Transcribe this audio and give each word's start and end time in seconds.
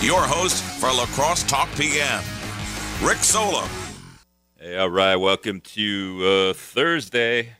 your 0.00 0.22
host 0.22 0.62
for 0.62 0.88
La 0.92 1.06
Crosse 1.06 1.42
Talk 1.44 1.68
PM, 1.76 2.22
Rick 3.02 3.18
Sola. 3.18 3.66
Hey, 4.58 4.76
all 4.76 4.90
right. 4.90 5.16
Welcome 5.16 5.60
to 5.62 6.50
uh, 6.50 6.52
Thursday. 6.52 7.54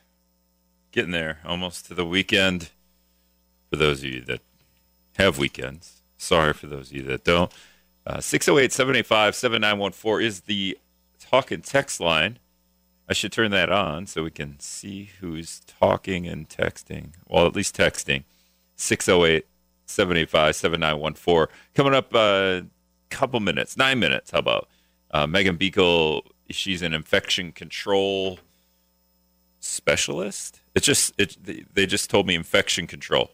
Getting 0.93 1.13
there, 1.13 1.39
almost 1.45 1.87
to 1.87 1.95
the 1.95 2.05
weekend. 2.07 2.71
For 3.71 3.77
those 3.77 4.01
of 4.01 4.11
you 4.11 4.21
that 4.23 4.41
have 5.17 5.39
weekends, 5.39 6.03
sorry 6.19 6.53
for 6.53 6.67
those 6.67 6.91
of 6.91 6.97
you 6.97 7.03
that 7.05 7.25
don't. 7.25 7.53
Uh, 8.07 8.21
608 8.21 8.73
785 8.73 9.35
7914 9.35 10.27
is 10.27 10.41
the 10.43 10.79
talk 11.19 11.51
and 11.51 11.65
text 11.65 12.01
line. 12.01 12.39
I 13.09 13.13
should 13.13 13.33
turn 13.33 13.51
that 13.53 13.71
on 13.71 14.07
so 14.07 14.23
we 14.23 14.31
can 14.31 14.61
see 14.61 15.11
who's 15.21 15.61
talking 15.61 16.27
and 16.27 16.49
texting. 16.49 17.13
Well, 17.29 17.47
at 17.47 17.57
least 17.57 17.77
texting. 17.77 18.25
608 18.77 19.47
785 19.87 20.55
7914. 20.57 21.57
Coming 21.75 21.95
up 21.95 22.15
a 22.15 22.19
uh, 22.19 22.61
couple 23.11 23.41
minutes, 23.41 23.77
nine 23.77 23.99
minutes. 23.99 24.31
How 24.31 24.39
about 24.39 24.69
uh, 25.11 25.27
Meghan 25.27 25.59
Buechel? 25.59 26.23
She's 26.51 26.83
an 26.83 26.93
infection 26.93 27.53
control 27.53 28.39
specialist. 29.61 30.61
It's 30.75 30.87
just 30.87 31.13
it, 31.19 31.37
they 31.75 31.87
just 31.87 32.11
told 32.11 32.27
me 32.27 32.35
infection 32.35 32.87
control. 32.87 33.31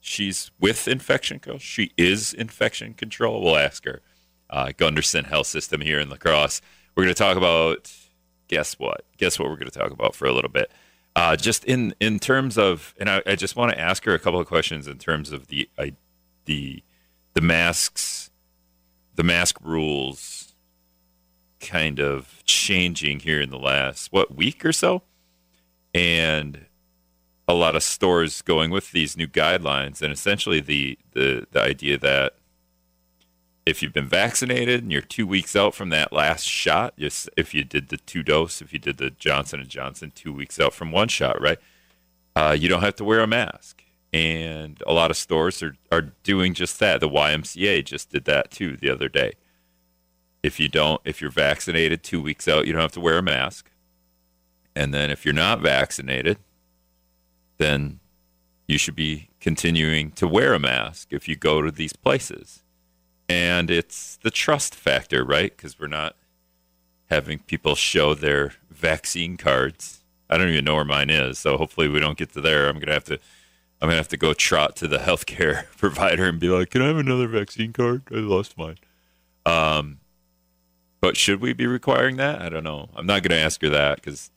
She's 0.00 0.50
with 0.58 0.88
infection 0.88 1.38
control. 1.38 1.58
She 1.58 1.92
is 1.96 2.34
infection 2.34 2.94
control. 2.94 3.42
We'll 3.42 3.56
ask 3.56 3.84
her. 3.84 4.02
Uh, 4.50 4.66
Gundersen 4.76 5.26
Health 5.26 5.46
System 5.46 5.80
here 5.80 5.98
in 5.98 6.10
La 6.10 6.16
Crosse. 6.16 6.60
We're 6.94 7.04
going 7.04 7.14
to 7.14 7.18
talk 7.18 7.36
about 7.36 7.90
guess 8.48 8.78
what? 8.78 9.06
Guess 9.16 9.38
what 9.38 9.48
we're 9.48 9.56
going 9.56 9.70
to 9.70 9.78
talk 9.78 9.92
about 9.92 10.14
for 10.14 10.26
a 10.26 10.32
little 10.32 10.50
bit. 10.50 10.70
Uh, 11.14 11.36
just 11.36 11.64
in 11.64 11.94
in 12.00 12.18
terms 12.18 12.56
of, 12.56 12.94
and 12.98 13.10
I, 13.10 13.22
I, 13.26 13.36
just 13.36 13.54
want 13.54 13.70
to 13.70 13.78
ask 13.78 14.04
her 14.04 14.14
a 14.14 14.18
couple 14.18 14.40
of 14.40 14.46
questions 14.46 14.88
in 14.88 14.96
terms 14.96 15.30
of 15.30 15.48
the 15.48 15.68
I, 15.78 15.92
the 16.46 16.82
the 17.34 17.42
masks, 17.42 18.30
the 19.14 19.22
mask 19.22 19.58
rules, 19.62 20.54
kind 21.60 22.00
of 22.00 22.42
changing 22.44 23.20
here 23.20 23.42
in 23.42 23.50
the 23.50 23.58
last 23.58 24.10
what 24.10 24.34
week 24.34 24.64
or 24.64 24.72
so, 24.72 25.02
and 25.92 26.64
a 27.46 27.52
lot 27.52 27.76
of 27.76 27.82
stores 27.82 28.40
going 28.40 28.70
with 28.70 28.92
these 28.92 29.14
new 29.14 29.26
guidelines, 29.26 30.00
and 30.00 30.12
essentially 30.12 30.60
the 30.60 30.98
the 31.12 31.46
the 31.50 31.60
idea 31.60 31.98
that 31.98 32.36
if 33.64 33.82
you've 33.82 33.92
been 33.92 34.08
vaccinated 34.08 34.82
and 34.82 34.90
you're 34.90 35.00
two 35.00 35.26
weeks 35.26 35.54
out 35.54 35.74
from 35.74 35.90
that 35.90 36.12
last 36.12 36.44
shot, 36.44 36.94
if 36.98 37.54
you 37.54 37.64
did 37.64 37.88
the 37.88 37.96
two 37.96 38.22
dose, 38.22 38.60
if 38.60 38.72
you 38.72 38.78
did 38.78 38.98
the 38.98 39.10
Johnson 39.10 39.60
and 39.60 39.68
Johnson 39.68 40.12
two 40.14 40.32
weeks 40.32 40.58
out 40.58 40.74
from 40.74 40.90
one 40.90 41.08
shot, 41.08 41.40
right? 41.40 41.58
Uh, 42.34 42.56
you 42.58 42.68
don't 42.68 42.82
have 42.82 42.96
to 42.96 43.04
wear 43.04 43.20
a 43.20 43.26
mask, 43.26 43.84
and 44.12 44.82
a 44.86 44.92
lot 44.92 45.10
of 45.10 45.16
stores 45.16 45.62
are 45.62 45.76
are 45.92 46.12
doing 46.22 46.54
just 46.54 46.80
that. 46.80 47.00
The 47.00 47.08
YMCA 47.08 47.84
just 47.84 48.10
did 48.10 48.24
that 48.24 48.50
too 48.50 48.76
the 48.76 48.90
other 48.90 49.08
day. 49.08 49.34
If 50.42 50.58
you 50.58 50.68
don't, 50.68 51.00
if 51.04 51.20
you're 51.20 51.30
vaccinated 51.30 52.02
two 52.02 52.20
weeks 52.20 52.48
out, 52.48 52.66
you 52.66 52.72
don't 52.72 52.82
have 52.82 52.92
to 52.92 53.00
wear 53.00 53.18
a 53.18 53.22
mask, 53.22 53.70
and 54.74 54.92
then 54.92 55.10
if 55.10 55.24
you're 55.24 55.34
not 55.34 55.60
vaccinated, 55.60 56.38
then 57.58 58.00
you 58.66 58.78
should 58.78 58.96
be 58.96 59.28
continuing 59.40 60.10
to 60.12 60.26
wear 60.26 60.54
a 60.54 60.58
mask 60.58 61.12
if 61.12 61.28
you 61.28 61.36
go 61.36 61.62
to 61.62 61.70
these 61.70 61.92
places 61.92 62.62
and 63.32 63.70
it's 63.70 64.16
the 64.16 64.30
trust 64.30 64.74
factor, 64.74 65.24
right? 65.24 65.56
Because 65.56 65.80
we're 65.80 65.86
not 65.86 66.16
having 67.08 67.38
people 67.38 67.74
show 67.74 68.12
their 68.12 68.52
vaccine 68.70 69.38
cards. 69.38 70.04
I 70.28 70.36
don't 70.36 70.50
even 70.50 70.66
know 70.66 70.74
where 70.74 70.84
mine 70.84 71.08
is, 71.08 71.38
so 71.38 71.56
hopefully 71.56 71.88
we 71.88 71.98
don't 71.98 72.18
get 72.18 72.34
to 72.34 72.42
there. 72.42 72.68
I'm 72.68 72.78
gonna 72.78 72.92
have 72.92 73.04
to, 73.04 73.14
I'm 73.80 73.88
gonna 73.88 73.96
have 73.96 74.08
to 74.08 74.18
go 74.18 74.34
trot 74.34 74.76
to 74.76 74.88
the 74.88 74.98
healthcare 75.08 75.64
provider 75.78 76.28
and 76.28 76.38
be 76.38 76.50
like, 76.50 76.68
"Can 76.70 76.82
I 76.82 76.88
have 76.88 76.98
another 76.98 77.26
vaccine 77.26 77.72
card? 77.72 78.02
I 78.10 78.16
lost 78.16 78.58
mine." 78.58 78.76
Um, 79.46 80.00
but 81.00 81.16
should 81.16 81.40
we 81.40 81.54
be 81.54 81.66
requiring 81.66 82.16
that? 82.18 82.42
I 82.42 82.50
don't 82.50 82.64
know. 82.64 82.90
I'm 82.94 83.06
not 83.06 83.22
gonna 83.22 83.40
ask 83.40 83.62
her 83.62 83.70
that 83.70 83.96
because 83.96 84.30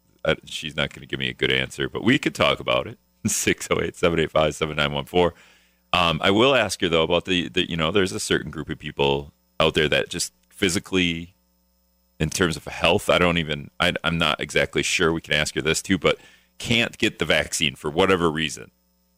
she's 0.46 0.76
not 0.78 0.94
gonna 0.94 1.06
give 1.06 1.20
me 1.20 1.30
a 1.30 1.34
good 1.34 1.52
answer. 1.52 1.90
But 1.90 2.06
we 2.06 2.18
could 2.18 2.34
talk 2.34 2.62
about 2.62 2.88
it. 2.88 2.98
608 3.28 3.98
785 3.98 4.56
7914. 4.56 5.38
Um, 5.96 6.20
I 6.22 6.32
will 6.32 6.56
ask 6.56 6.82
you 6.82 6.90
though 6.90 7.04
about 7.04 7.24
the, 7.24 7.48
the, 7.48 7.70
you 7.70 7.78
know, 7.78 7.90
there's 7.90 8.12
a 8.12 8.20
certain 8.20 8.52
group 8.52 8.70
of 8.70 8.78
people 8.78 9.32
out 9.62 9.76
there 9.76 9.88
that 9.88 10.10
just 10.10 10.34
physically, 10.50 11.36
in 12.20 12.30
terms 12.30 12.58
of 12.58 12.66
health, 12.66 13.10
I 13.10 13.18
don't 13.18 13.38
even, 13.38 13.72
I, 13.80 13.94
I'm 14.04 14.18
not 14.18 14.42
exactly 14.42 14.84
sure. 14.84 15.14
We 15.14 15.22
can 15.22 15.34
ask 15.34 15.56
you 15.56 15.62
this 15.62 15.82
too, 15.82 15.98
but 15.98 16.18
can't 16.58 16.98
get 16.98 17.20
the 17.20 17.26
vaccine 17.26 17.76
for 17.76 17.90
whatever 17.90 18.30
reason. 18.30 18.72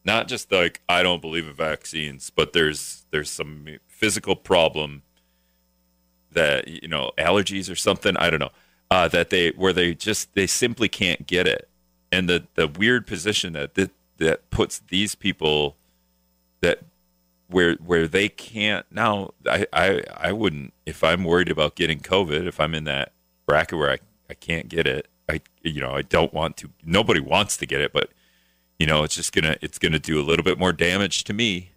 Not 0.04 0.28
just 0.28 0.52
like 0.52 0.80
I 0.88 1.02
don't 1.02 1.20
believe 1.20 1.48
in 1.48 1.54
vaccines, 1.54 2.30
but 2.30 2.52
there's 2.52 3.04
there's 3.10 3.30
some 3.30 3.66
physical 3.88 4.36
problem 4.36 5.02
that 6.32 6.68
you 6.68 6.88
know 6.88 7.10
allergies 7.18 7.70
or 7.70 7.76
something. 7.76 8.16
I 8.16 8.30
don't 8.30 8.40
know 8.40 8.52
uh, 8.90 9.08
that 9.08 9.30
they 9.30 9.50
where 9.50 9.72
they 9.72 9.94
just 9.94 10.34
they 10.34 10.46
simply 10.46 10.88
can't 10.88 11.26
get 11.26 11.46
it, 11.46 11.68
and 12.10 12.28
the 12.28 12.46
the 12.54 12.66
weird 12.66 13.06
position 13.06 13.52
that 13.52 13.74
that, 13.74 13.90
that 14.16 14.48
puts 14.50 14.78
these 14.88 15.14
people 15.14 15.76
that 16.60 16.80
where 17.48 17.74
where 17.76 18.06
they 18.06 18.28
can't 18.28 18.84
now 18.90 19.30
I, 19.46 19.66
I 19.72 20.02
I 20.16 20.32
wouldn't 20.32 20.72
if 20.86 21.02
I'm 21.02 21.24
worried 21.24 21.50
about 21.50 21.76
getting 21.76 22.00
COVID, 22.00 22.46
if 22.46 22.60
I'm 22.60 22.74
in 22.74 22.84
that 22.84 23.12
bracket 23.46 23.78
where 23.78 23.90
I, 23.90 23.98
I 24.28 24.34
can't 24.34 24.68
get 24.68 24.86
it, 24.86 25.08
I 25.28 25.40
you 25.62 25.80
know, 25.80 25.92
I 25.92 26.02
don't 26.02 26.32
want 26.32 26.56
to 26.58 26.70
nobody 26.84 27.20
wants 27.20 27.56
to 27.58 27.66
get 27.66 27.80
it, 27.80 27.92
but 27.92 28.10
you 28.78 28.86
know, 28.86 29.02
it's 29.02 29.14
just 29.14 29.32
gonna 29.32 29.56
it's 29.60 29.78
gonna 29.78 29.98
do 29.98 30.20
a 30.20 30.24
little 30.24 30.44
bit 30.44 30.58
more 30.58 30.72
damage 30.72 31.24
to 31.24 31.32
me 31.32 31.70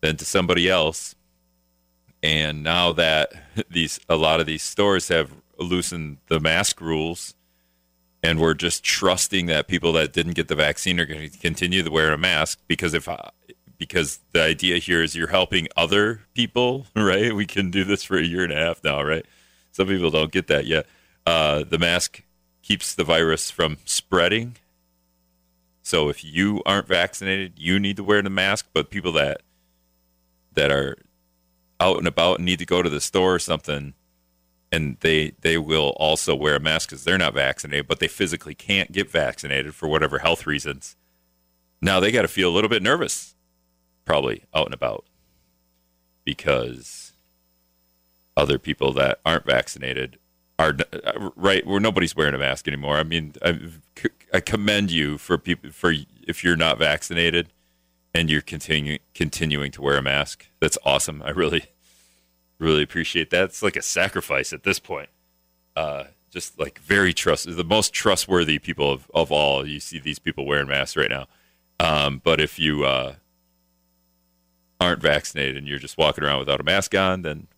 than 0.00 0.16
to 0.16 0.24
somebody 0.24 0.68
else. 0.68 1.14
And 2.22 2.62
now 2.62 2.92
that 2.92 3.32
these 3.70 4.00
a 4.08 4.16
lot 4.16 4.40
of 4.40 4.46
these 4.46 4.62
stores 4.62 5.08
have 5.08 5.30
loosened 5.58 6.18
the 6.28 6.38
mask 6.38 6.80
rules 6.80 7.34
and 8.22 8.40
we're 8.40 8.54
just 8.54 8.82
trusting 8.82 9.46
that 9.46 9.68
people 9.68 9.92
that 9.92 10.12
didn't 10.12 10.34
get 10.34 10.48
the 10.48 10.54
vaccine 10.54 10.98
are 10.98 11.06
going 11.06 11.28
to 11.30 11.38
continue 11.38 11.82
to 11.82 11.90
wear 11.90 12.12
a 12.12 12.18
mask 12.18 12.60
because 12.66 12.94
if 12.94 13.08
because 13.78 14.18
the 14.32 14.42
idea 14.42 14.78
here 14.78 15.02
is 15.02 15.14
you're 15.14 15.28
helping 15.28 15.68
other 15.76 16.22
people, 16.34 16.86
right? 16.96 17.34
We 17.34 17.46
can 17.46 17.70
do 17.70 17.84
this 17.84 18.02
for 18.02 18.18
a 18.18 18.24
year 18.24 18.44
and 18.44 18.52
a 18.52 18.56
half 18.56 18.82
now, 18.84 19.02
right? 19.02 19.24
Some 19.72 19.86
people 19.86 20.10
don't 20.10 20.32
get 20.32 20.48
that 20.48 20.66
yet. 20.66 20.86
Uh, 21.24 21.62
the 21.62 21.78
mask 21.78 22.22
keeps 22.62 22.94
the 22.94 23.04
virus 23.04 23.50
from 23.50 23.78
spreading. 23.84 24.56
So 25.82 26.08
if 26.08 26.24
you 26.24 26.62
aren't 26.66 26.88
vaccinated, 26.88 27.54
you 27.56 27.78
need 27.78 27.96
to 27.96 28.04
wear 28.04 28.20
the 28.20 28.30
mask. 28.30 28.66
But 28.72 28.90
people 28.90 29.12
that 29.12 29.42
that 30.54 30.70
are 30.70 30.96
out 31.80 31.98
and 31.98 32.06
about 32.06 32.38
and 32.38 32.44
need 32.44 32.58
to 32.58 32.66
go 32.66 32.82
to 32.82 32.90
the 32.90 33.00
store 33.00 33.36
or 33.36 33.38
something, 33.38 33.94
and 34.72 34.96
they 35.00 35.32
they 35.40 35.56
will 35.56 35.90
also 35.96 36.34
wear 36.34 36.56
a 36.56 36.60
mask 36.60 36.90
because 36.90 37.04
they're 37.04 37.16
not 37.18 37.34
vaccinated, 37.34 37.86
but 37.86 38.00
they 38.00 38.08
physically 38.08 38.54
can't 38.54 38.92
get 38.92 39.10
vaccinated 39.10 39.74
for 39.74 39.88
whatever 39.88 40.18
health 40.18 40.46
reasons. 40.46 40.96
Now 41.80 42.00
they 42.00 42.10
got 42.10 42.22
to 42.22 42.28
feel 42.28 42.50
a 42.50 42.54
little 42.54 42.68
bit 42.68 42.82
nervous 42.82 43.34
probably 44.08 44.42
out 44.54 44.64
and 44.64 44.72
about 44.72 45.04
because 46.24 47.12
other 48.38 48.58
people 48.58 48.90
that 48.94 49.20
aren't 49.26 49.44
vaccinated 49.44 50.18
are 50.58 50.74
uh, 51.04 51.28
right 51.36 51.66
where 51.66 51.78
nobody's 51.78 52.16
wearing 52.16 52.34
a 52.34 52.38
mask 52.38 52.66
anymore. 52.66 52.96
I 52.96 53.02
mean, 53.02 53.34
I, 53.42 53.58
I 54.32 54.40
commend 54.40 54.90
you 54.90 55.18
for 55.18 55.36
people 55.36 55.70
for 55.72 55.92
if 56.26 56.42
you're 56.42 56.56
not 56.56 56.78
vaccinated 56.78 57.48
and 58.14 58.30
you're 58.30 58.40
continuing 58.40 59.00
continuing 59.14 59.70
to 59.72 59.82
wear 59.82 59.98
a 59.98 60.02
mask. 60.02 60.46
That's 60.58 60.78
awesome. 60.86 61.22
I 61.22 61.30
really 61.30 61.66
really 62.58 62.82
appreciate 62.82 63.28
that. 63.28 63.44
It's 63.44 63.62
like 63.62 63.76
a 63.76 63.82
sacrifice 63.82 64.54
at 64.54 64.62
this 64.62 64.78
point. 64.78 65.10
Uh, 65.76 66.04
just 66.30 66.58
like 66.58 66.78
very 66.78 67.12
trust 67.12 67.44
the 67.54 67.62
most 67.62 67.92
trustworthy 67.92 68.58
people 68.58 68.90
of, 68.90 69.10
of 69.12 69.30
all. 69.30 69.66
You 69.66 69.80
see 69.80 69.98
these 69.98 70.18
people 70.18 70.46
wearing 70.46 70.68
masks 70.68 70.96
right 70.96 71.10
now. 71.10 71.26
Um, 71.78 72.22
but 72.24 72.40
if 72.40 72.58
you 72.58 72.84
uh, 72.84 73.14
aren't 74.80 75.02
vaccinated 75.02 75.56
and 75.56 75.66
you're 75.66 75.78
just 75.78 75.98
walking 75.98 76.24
around 76.24 76.38
without 76.38 76.60
a 76.60 76.64
mask 76.64 76.94
on, 76.94 77.22
then 77.22 77.48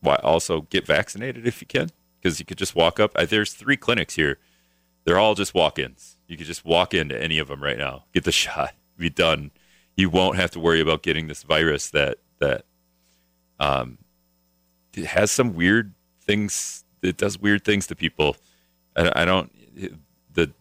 why 0.00 0.16
also 0.16 0.62
get 0.62 0.86
vaccinated 0.86 1.46
if 1.46 1.60
you 1.60 1.66
can? 1.66 1.90
Because 2.20 2.38
you 2.38 2.46
could 2.46 2.58
just 2.58 2.74
walk 2.74 3.00
up. 3.00 3.14
There's 3.14 3.52
three 3.52 3.76
clinics 3.76 4.14
here. 4.14 4.38
They're 5.04 5.18
all 5.18 5.34
just 5.34 5.54
walk-ins. 5.54 6.16
You 6.26 6.36
could 6.36 6.46
just 6.46 6.64
walk 6.64 6.92
into 6.92 7.20
any 7.20 7.38
of 7.38 7.48
them 7.48 7.62
right 7.62 7.78
now, 7.78 8.04
get 8.12 8.24
the 8.24 8.32
shot, 8.44 8.74
be 8.96 9.10
done. 9.10 9.50
You 9.96 10.10
won't 10.10 10.36
have 10.36 10.50
to 10.52 10.60
worry 10.60 10.80
about 10.80 11.02
getting 11.02 11.26
this 11.26 11.42
virus 11.42 11.90
that 11.90 12.18
that 12.38 12.64
um, 13.58 13.98
has 14.94 15.30
some 15.30 15.54
weird 15.54 15.94
things. 16.20 16.84
It 17.02 17.16
does 17.16 17.38
weird 17.38 17.64
things 17.64 17.86
to 17.88 17.96
people. 17.96 18.36
I, 18.94 19.22
I 19.22 19.24
don't. 19.24 19.50
The 20.32 20.52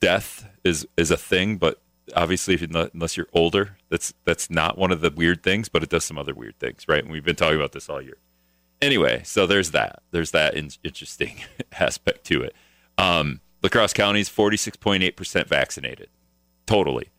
death 0.00 0.48
is 0.62 0.86
is 0.96 1.10
a 1.10 1.16
thing, 1.16 1.56
but 1.56 1.80
obviously, 2.14 2.54
if 2.54 2.62
unless 2.62 3.16
you're 3.16 3.28
older, 3.32 3.76
that's 3.88 4.14
that's 4.24 4.50
not 4.50 4.78
one 4.78 4.92
of 4.92 5.00
the 5.00 5.10
weird 5.10 5.42
things, 5.42 5.68
but 5.68 5.82
it 5.82 5.88
does 5.88 6.04
some 6.04 6.18
other 6.18 6.34
weird 6.34 6.58
things, 6.58 6.86
right? 6.88 7.02
And 7.02 7.12
we've 7.12 7.24
been 7.24 7.36
talking 7.36 7.56
about 7.56 7.72
this 7.72 7.88
all 7.88 8.00
year. 8.00 8.18
Anyway, 8.80 9.22
so 9.24 9.46
there's 9.46 9.72
that. 9.72 10.02
There's 10.12 10.30
that 10.30 10.54
in- 10.54 10.70
interesting 10.84 11.42
aspect 11.78 12.24
to 12.26 12.42
it. 12.42 12.54
Um, 12.96 13.40
La 13.62 13.68
Crosse 13.68 13.92
County 13.92 14.20
is 14.20 14.28
46.8% 14.28 15.46
vaccinated, 15.46 16.08
totally. 16.66 17.10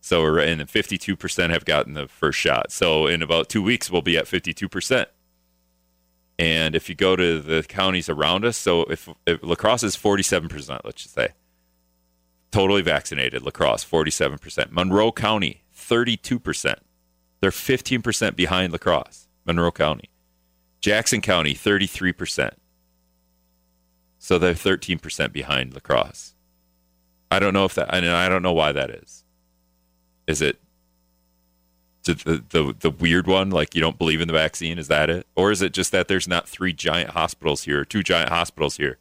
So 0.00 0.22
we're 0.22 0.38
and 0.38 0.60
52% 0.62 1.50
have 1.50 1.64
gotten 1.64 1.94
the 1.94 2.06
first 2.06 2.38
shot. 2.38 2.70
So 2.70 3.06
in 3.06 3.22
about 3.22 3.48
two 3.48 3.62
weeks, 3.62 3.90
we'll 3.90 4.02
be 4.02 4.16
at 4.16 4.26
52%. 4.26 5.06
And 6.38 6.74
if 6.74 6.88
you 6.88 6.94
go 6.94 7.16
to 7.16 7.40
the 7.40 7.62
counties 7.62 8.08
around 8.08 8.44
us, 8.44 8.56
so 8.56 8.82
if, 8.84 9.08
if 9.26 9.42
La 9.42 9.54
Crosse 9.54 9.82
is 9.82 9.96
47%, 9.96 10.82
let's 10.84 11.02
just 11.02 11.14
say, 11.14 11.30
totally 12.50 12.82
vaccinated, 12.82 13.42
La 13.42 13.50
Crosse, 13.50 13.84
47%. 13.84 14.70
Monroe 14.70 15.12
County, 15.12 15.62
32%. 15.76 16.76
They're 17.40 17.50
15% 17.50 18.36
behind 18.36 18.72
La 18.72 18.78
Crosse, 18.78 19.28
Monroe 19.44 19.70
County. 19.70 20.10
Jackson 20.80 21.20
County, 21.20 21.54
33%. 21.54 22.52
So 24.18 24.38
they're 24.38 24.54
13% 24.54 25.32
behind 25.32 25.74
La 25.74 25.80
Crosse. 25.80 26.34
I 27.30 27.38
don't 27.38 27.54
know 27.54 27.64
if 27.64 27.74
that, 27.74 27.92
and 27.92 28.06
I 28.06 28.28
don't 28.28 28.42
know 28.42 28.52
why 28.52 28.72
that 28.72 28.90
is. 28.90 29.24
Is 30.26 30.40
it 30.40 30.58
the, 32.06 32.42
the 32.50 32.74
the 32.78 32.90
weird 32.90 33.26
one 33.26 33.50
like 33.50 33.74
you 33.74 33.80
don't 33.80 33.98
believe 33.98 34.20
in 34.20 34.28
the 34.28 34.34
vaccine 34.34 34.78
is 34.78 34.88
that 34.88 35.10
it 35.10 35.26
or 35.34 35.50
is 35.50 35.60
it 35.60 35.72
just 35.72 35.92
that 35.92 36.08
there's 36.08 36.28
not 36.28 36.48
three 36.48 36.72
giant 36.72 37.10
hospitals 37.10 37.64
here 37.64 37.84
two 37.84 38.02
giant 38.02 38.28
hospitals 38.28 38.76
here 38.76 38.98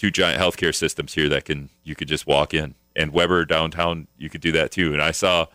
two 0.00 0.10
giant 0.10 0.40
healthcare 0.40 0.74
systems 0.74 1.12
here 1.12 1.28
that 1.28 1.44
can 1.44 1.68
you 1.84 1.94
could 1.94 2.08
just 2.08 2.26
walk 2.26 2.54
in. 2.54 2.74
And 2.96 3.12
weber 3.12 3.44
downtown 3.44 4.08
you 4.16 4.30
could 4.30 4.40
do 4.40 4.50
that 4.52 4.70
too. 4.70 4.94
And 4.94 5.02
i 5.02 5.10
saw 5.10 5.46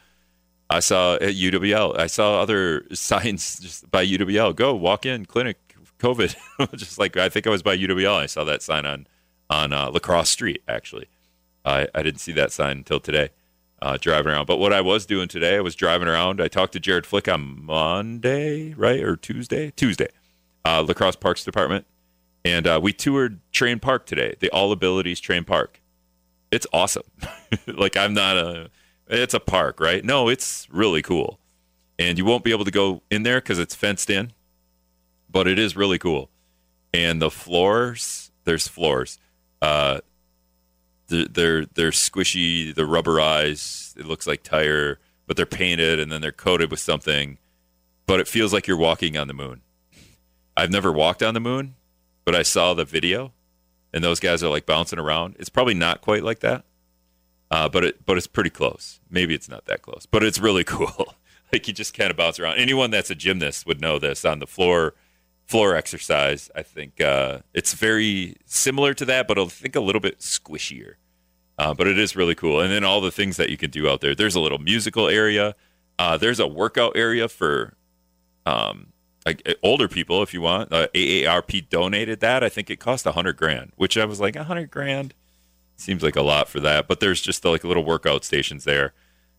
i 0.70 0.80
saw 0.80 1.16
at 1.16 1.34
uwl 1.34 1.98
i 1.98 2.06
saw 2.06 2.42
other 2.42 2.86
signs 2.94 3.60
just 3.60 3.90
by 3.90 4.06
uwl 4.06 4.56
go 4.56 4.76
walk 4.76 5.06
in 5.06 5.26
clinic 5.26 5.58
covid. 5.98 6.36
Just 6.76 7.00
like 7.00 7.18
i 7.18 7.30
think 7.30 7.48
i 7.48 7.50
was 7.50 7.64
by 7.64 7.76
uwl 7.76 8.16
i 8.16 8.28
saw 8.28 8.44
that 8.44 8.62
sign 8.62 8.86
on 8.86 9.08
on 9.50 9.74
uh, 9.74 9.90
La 9.90 10.00
Crosse 10.00 10.30
street 10.30 10.62
actually. 10.68 11.08
I 11.64 11.88
i 11.96 12.04
didn't 12.04 12.20
see 12.20 12.34
that 12.34 12.52
sign 12.52 12.78
until 12.78 13.00
today 13.00 13.30
uh, 13.82 13.98
driving 14.00 14.32
around. 14.32 14.46
But 14.46 14.58
what 14.58 14.74
I 14.74 14.82
was 14.82 15.06
doing 15.06 15.28
today, 15.28 15.58
I 15.58 15.62
was 15.62 15.76
driving 15.76 16.08
around. 16.08 16.42
I 16.42 16.48
talked 16.48 16.74
to 16.74 16.80
Jared 16.80 17.06
Flick 17.06 17.28
on 17.28 17.66
Monday, 17.66 18.74
right, 18.74 19.02
or 19.04 19.16
Tuesday, 19.16 19.72
Tuesday, 19.72 20.10
uh, 20.66 20.84
La 20.88 20.94
Crosse 20.94 21.16
Parks 21.16 21.44
Department, 21.44 21.86
and 22.46 22.68
uh, 22.68 22.80
we 22.82 22.94
toured 22.94 23.40
Trane 23.52 23.82
Park 23.82 24.06
today, 24.06 24.36
the 24.40 24.50
All 24.52 24.72
Abilities 24.72 25.20
Trane 25.20 25.46
Park. 25.46 25.82
It's 26.52 26.68
awesome. 26.72 27.04
like 27.68 27.98
I'm 27.98 28.14
not 28.14 28.38
a, 28.38 28.70
it's 29.08 29.34
a 29.34 29.40
park, 29.40 29.80
right? 29.80 30.06
No, 30.06 30.30
it's 30.30 30.68
really 30.70 31.02
cool, 31.02 31.40
and 31.98 32.18
you 32.18 32.24
won't 32.24 32.44
be 32.44 32.52
able 32.52 32.64
to 32.64 32.72
go 32.72 33.02
in 33.10 33.24
there 33.24 33.42
because 33.42 33.58
it's 33.58 33.74
fenced 33.74 34.12
in, 34.12 34.32
but 35.30 35.48
it 35.48 35.58
is 35.58 35.76
really 35.76 35.98
cool. 35.98 36.30
And 36.94 37.22
the 37.22 37.32
floors, 37.32 38.32
there's 38.46 38.68
floors. 38.68 39.18
Uh, 39.62 40.00
they're 41.08 41.66
they're 41.66 41.92
squishy, 41.92 42.74
they're 42.74 42.86
rubberized. 42.86 43.98
It 43.98 44.06
looks 44.06 44.28
like 44.28 44.44
tire, 44.44 45.00
but 45.26 45.36
they're 45.36 45.46
painted 45.46 46.00
and 46.00 46.12
then 46.12 46.22
they're 46.22 46.32
coated 46.32 46.70
with 46.70 46.80
something. 46.80 47.38
But 48.06 48.20
it 48.20 48.28
feels 48.28 48.54
like 48.54 48.68
you're 48.68 48.78
walking 48.78 49.18
on 49.18 49.28
the 49.28 49.34
moon. 49.34 49.62
I've 50.56 50.72
never 50.72 50.92
walked 50.92 51.24
on 51.24 51.34
the 51.34 51.40
moon, 51.40 51.76
but 52.26 52.36
I 52.36 52.42
saw 52.42 52.74
the 52.74 52.86
video, 52.86 53.32
and 53.94 54.04
those 54.04 54.20
guys 54.20 54.44
are 54.44 54.50
like 54.50 54.66
bouncing 54.66 55.00
around. 55.00 55.36
It's 55.40 55.50
probably 55.50 55.76
not 55.76 56.02
quite 56.02 56.24
like 56.24 56.40
that, 56.40 56.66
uh, 57.52 57.70
but 57.70 57.84
it 57.86 58.06
but 58.06 58.18
it's 58.18 58.28
pretty 58.28 58.50
close. 58.50 59.00
Maybe 59.10 59.34
it's 59.34 59.48
not 59.48 59.66
that 59.66 59.82
close, 59.82 60.06
but 60.10 60.24
it's 60.24 60.40
really 60.40 60.64
cool. 60.66 61.16
like 61.54 61.68
you 61.68 61.74
just 61.74 61.94
kind 61.94 62.12
of 62.12 62.18
bounce 62.18 62.40
around. 62.40 62.58
Anyone 62.58 62.92
that's 62.92 63.10
a 63.10 63.16
gymnast 63.16 63.66
would 63.66 63.80
know 63.80 64.00
this 64.00 64.26
on 64.26 64.40
the 64.40 64.48
floor 64.48 64.96
floor 65.46 65.76
exercise. 65.76 66.50
I 66.56 66.64
think 66.64 67.00
uh, 67.00 67.40
it's 67.54 67.74
very 67.74 68.36
similar 68.46 68.94
to 68.96 69.06
that, 69.06 69.28
but 69.28 69.38
I 69.38 69.46
think 69.46 69.76
a 69.76 69.80
little 69.80 70.02
bit 70.02 70.20
squishier. 70.20 70.96
Uh, 71.58 71.74
but 71.74 71.88
it 71.88 71.98
is 71.98 72.16
really 72.16 72.36
cool. 72.36 72.60
And 72.60 72.72
then 72.72 72.84
all 72.84 73.00
the 73.00 73.12
things 73.12 73.38
that 73.38 73.50
you 73.50 73.56
can 73.56 73.70
do 73.70 73.88
out 73.90 74.02
there. 74.02 74.14
There's 74.14 74.36
a 74.36 74.42
little 74.42 74.58
musical 74.58 75.08
area. 75.08 75.56
Uh, 75.98 76.18
there's 76.18 76.40
a 76.40 76.48
workout 76.48 76.98
area 76.98 77.30
for 77.30 77.78
um, 78.46 78.88
like 79.26 79.42
uh, 79.48 79.54
older 79.64 79.88
people 79.88 80.22
if 80.22 80.34
you 80.34 80.42
want. 80.42 80.72
Uh, 80.72 80.88
AARP 80.94 81.70
donated 81.70 82.20
that. 82.20 82.44
I 82.44 82.50
think 82.50 82.70
it 82.70 82.80
cost 82.80 83.06
a 83.06 83.14
hundred 83.14 83.38
grand, 83.38 83.72
which 83.76 83.98
I 83.98 84.06
was 84.06 84.20
like 84.20 84.36
a 84.36 84.44
hundred 84.44 84.72
grand 84.72 85.14
seems 85.78 86.04
like 86.04 86.16
a 86.16 86.22
lot 86.22 86.48
for 86.48 86.60
that. 86.62 86.88
But 86.88 87.00
there's 87.00 87.22
just 87.22 87.44
like 87.44 87.64
little 87.64 87.86
workout 87.86 88.24
stations 88.24 88.64
there. 88.64 88.94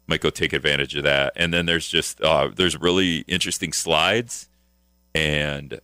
Might 0.06 0.21
go 0.21 0.31
take 0.31 0.53
advantage 0.53 0.94
of 0.94 1.03
that. 1.05 1.33
And 1.35 1.53
then 1.53 1.67
there's 1.67 1.88
just 1.88 2.21
uh, 2.21 2.50
there's 2.55 2.79
really 2.79 3.19
interesting 3.21 3.73
slides 3.73 4.49
and 5.15 5.81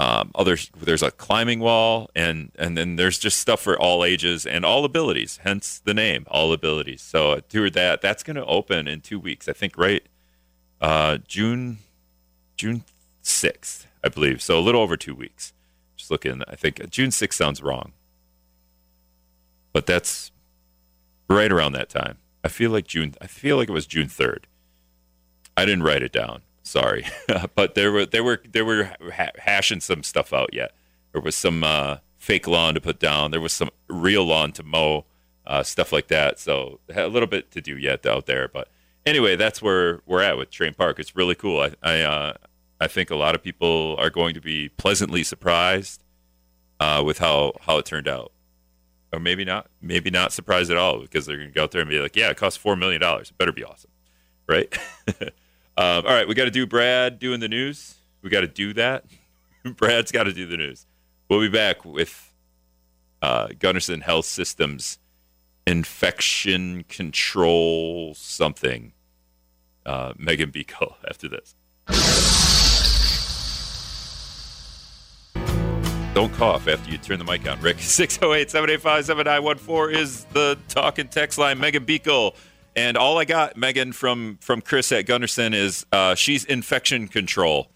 um, 0.00 0.32
there's 0.44 1.02
a 1.02 1.10
climbing 1.10 1.60
wall 1.60 2.10
and 2.14 2.50
and 2.58 2.76
then 2.76 2.96
there's 2.96 3.18
just 3.18 3.38
stuff 3.38 3.60
for 3.60 3.78
all 3.78 4.04
ages 4.04 4.44
and 4.44 4.64
all 4.64 4.84
abilities 4.84 5.38
hence 5.44 5.78
the 5.78 5.94
name 5.94 6.26
all 6.28 6.52
abilities 6.52 7.00
so 7.00 7.32
uh, 7.32 7.40
toured 7.48 7.74
that 7.74 8.02
that's 8.02 8.22
going 8.22 8.36
to 8.36 8.44
open 8.44 8.88
in 8.88 9.00
two 9.00 9.20
weeks 9.20 9.48
i 9.48 9.52
think 9.52 9.78
right 9.78 10.08
uh, 10.80 11.18
june 11.28 11.78
june 12.56 12.82
6th 13.24 13.86
i 14.04 14.08
believe 14.08 14.40
so 14.40 14.58
a 14.58 14.60
little 14.60 14.82
over 14.82 14.96
two 14.96 15.14
weeks 15.14 15.52
just 15.96 16.10
looking 16.10 16.42
i 16.46 16.54
think 16.54 16.88
june 16.90 17.10
6th 17.10 17.32
sounds 17.32 17.62
wrong 17.62 17.92
but 19.72 19.86
that's 19.86 20.30
right 21.28 21.50
around 21.50 21.72
that 21.72 21.88
time 21.88 22.18
i 22.44 22.48
feel 22.48 22.70
like 22.70 22.86
june 22.86 23.14
i 23.20 23.26
feel 23.26 23.56
like 23.56 23.68
it 23.68 23.72
was 23.72 23.86
june 23.86 24.06
3rd 24.06 24.44
i 25.56 25.64
didn't 25.64 25.82
write 25.82 26.02
it 26.02 26.12
down 26.12 26.42
Sorry, 26.64 27.04
but 27.54 27.74
there 27.74 27.92
were 27.92 28.06
they 28.06 28.22
were 28.22 28.42
they 28.50 28.62
were 28.62 28.90
hashing 29.38 29.80
some 29.80 30.02
stuff 30.02 30.32
out 30.32 30.54
yet. 30.54 30.72
There 31.12 31.20
was 31.20 31.36
some 31.36 31.62
uh, 31.62 31.98
fake 32.16 32.48
lawn 32.48 32.74
to 32.74 32.80
put 32.80 32.98
down. 32.98 33.30
There 33.30 33.40
was 33.40 33.52
some 33.52 33.68
real 33.86 34.24
lawn 34.24 34.50
to 34.52 34.62
mow, 34.62 35.04
uh, 35.46 35.62
stuff 35.62 35.92
like 35.92 36.08
that. 36.08 36.40
So 36.40 36.80
a 36.92 37.06
little 37.06 37.28
bit 37.28 37.50
to 37.50 37.60
do 37.60 37.76
yet 37.76 38.06
out 38.06 38.24
there. 38.24 38.48
But 38.48 38.68
anyway, 39.04 39.36
that's 39.36 39.60
where 39.60 40.00
we're 40.06 40.22
at 40.22 40.38
with 40.38 40.50
Trane 40.50 40.74
Park. 40.74 40.98
It's 40.98 41.14
really 41.14 41.34
cool. 41.34 41.60
I 41.60 41.74
I, 41.82 42.00
uh, 42.00 42.34
I 42.84 42.86
think 42.86 43.10
a 43.10 43.16
lot 43.16 43.34
of 43.34 43.42
people 43.42 43.96
are 43.98 44.10
going 44.10 44.34
to 44.34 44.42
be 44.42 44.68
pleasantly 44.68 45.24
surprised 45.24 46.04
uh, 46.80 47.02
with 47.04 47.18
how 47.18 47.54
how 47.62 47.78
it 47.78 47.86
turned 47.86 48.08
out, 48.08 48.30
or 49.10 49.18
maybe 49.18 49.44
not. 49.44 49.70
Maybe 49.80 50.10
not 50.10 50.32
surprised 50.32 50.70
at 50.70 50.76
all 50.76 51.00
because 51.00 51.24
they're 51.24 51.38
going 51.38 51.48
to 51.48 51.54
go 51.54 51.62
out 51.62 51.70
there 51.70 51.80
and 51.80 51.88
be 51.88 51.98
like, 51.98 52.14
"Yeah, 52.14 52.28
it 52.28 52.36
costs 52.36 52.58
four 52.58 52.76
million 52.76 53.00
dollars. 53.00 53.30
It 53.30 53.38
better 53.38 53.52
be 53.52 53.64
awesome, 53.64 53.90
right?" 54.46 54.76
Um, 55.76 56.06
all 56.06 56.12
right, 56.12 56.28
we 56.28 56.34
got 56.34 56.44
to 56.44 56.52
do 56.52 56.66
Brad 56.66 57.18
doing 57.18 57.40
the 57.40 57.48
news. 57.48 57.96
We 58.22 58.30
got 58.30 58.42
to 58.42 58.46
do 58.46 58.72
that. 58.74 59.06
Brad's 59.76 60.12
got 60.12 60.22
to 60.24 60.32
do 60.32 60.46
the 60.46 60.56
news. 60.56 60.86
We'll 61.28 61.40
be 61.40 61.48
back 61.48 61.84
with 61.84 62.32
uh, 63.20 63.48
Gundersen 63.48 64.02
Health 64.02 64.26
Systems 64.26 64.98
infection 65.66 66.84
control 66.84 68.14
something. 68.14 68.92
Uh, 69.84 70.12
Meghan 70.12 70.52
Buechel 70.52 70.94
after 71.08 71.28
this. 71.28 71.56
Don't 76.14 76.32
cough 76.34 76.68
after 76.68 76.90
you 76.92 76.96
turn 76.98 77.18
the 77.18 77.24
mic 77.24 77.48
on, 77.50 77.60
Rick. 77.60 77.76
608 77.80 78.48
785 78.50 79.04
7914 79.06 80.00
is 80.00 80.24
the 80.26 80.56
talk 80.68 80.98
and 80.98 81.10
text 81.10 81.38
line. 81.38 81.58
Meghan 81.58 81.84
Buechel 81.84 82.34
and 82.76 82.96
all 82.96 83.18
I 83.18 83.24
got, 83.24 83.56
Meghan, 83.56 83.92
from 83.92 84.38
from 84.40 84.60
Chris 84.60 84.92
at 84.92 85.06
Gundersen 85.06 85.54
is 85.54 85.84
uh, 85.92 86.14
she's 86.14 86.44
infection 86.44 87.08
control. 87.08 87.68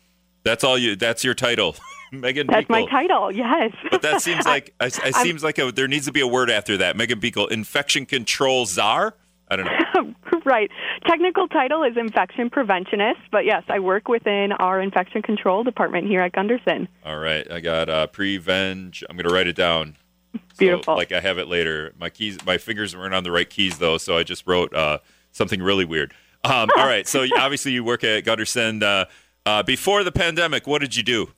That's 0.45 0.63
all 0.63 0.79
you. 0.79 0.95
That's 0.95 1.25
your 1.25 1.35
title, 1.35 1.75
Meghan. 2.13 2.47
That's 2.49 2.67
Beagle. 2.69 2.69
my 2.69 2.87
title. 2.87 3.33
Yes. 3.33 3.73
but 3.91 4.03
that 4.03 4.23
seems 4.23 4.47
like 4.47 4.73
I, 4.81 4.87
it 4.87 5.17
seems 5.17 5.43
like 5.43 5.59
a, 5.59 5.73
there 5.73 5.89
needs 5.89 6.07
to 6.07 6.13
be 6.13 6.21
a 6.21 6.27
word 6.27 6.49
after 6.49 6.77
that. 6.77 6.97
Meghan 6.97 7.21
Buechel, 7.21 7.51
infection 7.51 8.07
control 8.07 8.67
czar. 8.67 9.15
I 9.49 9.57
don't 9.57 9.67
know. 9.67 10.08
right. 10.45 10.71
Technical 11.07 11.49
title 11.49 11.83
is 11.83 11.97
infection 11.97 12.51
preventionist, 12.51 13.21
but 13.31 13.45
yes, 13.45 13.63
I 13.69 13.79
work 13.79 14.09
within 14.09 14.53
our 14.53 14.81
infection 14.81 15.23
control 15.23 15.65
department 15.65 16.07
here 16.07 16.21
at 16.21 16.33
Gundersen. 16.33 16.89
All 17.05 17.19
right, 17.19 17.51
I 17.51 17.61
got 17.61 17.89
uh, 17.89 18.07
prevenge. 18.07 19.05
I'm 19.09 19.17
going 19.17 19.29
to 19.29 19.35
write 19.35 19.47
it 19.47 19.57
down. 19.57 19.97
Beautiful. 20.59 20.95
So, 20.95 20.97
like 20.97 21.13
I 21.13 21.21
have 21.21 21.39
it 21.39 21.49
later. 21.49 21.95
My 21.99 22.11
keys, 22.11 22.39
my 22.45 22.59
fingers 22.59 22.97
weren't 22.97 23.15
on 23.15 23.25
the 23.25 23.33
right 23.33 23.49
keys 23.49 23.79
though, 23.79 23.99
so 23.99 24.17
I 24.17 24.23
just 24.23 24.47
wrote 24.47 24.75
uh, 24.75 24.99
something 25.33 25.63
really 25.63 25.85
weird. 25.85 26.15
Um, 26.45 26.69
all 26.77 26.87
right. 26.87 27.07
So 27.07 27.27
obviously 27.39 27.73
you 27.73 27.85
work 27.85 28.05
at 28.05 28.25
Gundersen. 28.25 28.83
Uh, 28.83 29.07
uh, 29.47 29.63
before 29.63 30.05
the 30.05 30.13
pandemic, 30.13 30.67
what 30.67 30.81
did 30.81 30.95
you 30.97 31.03
do? 31.03 31.31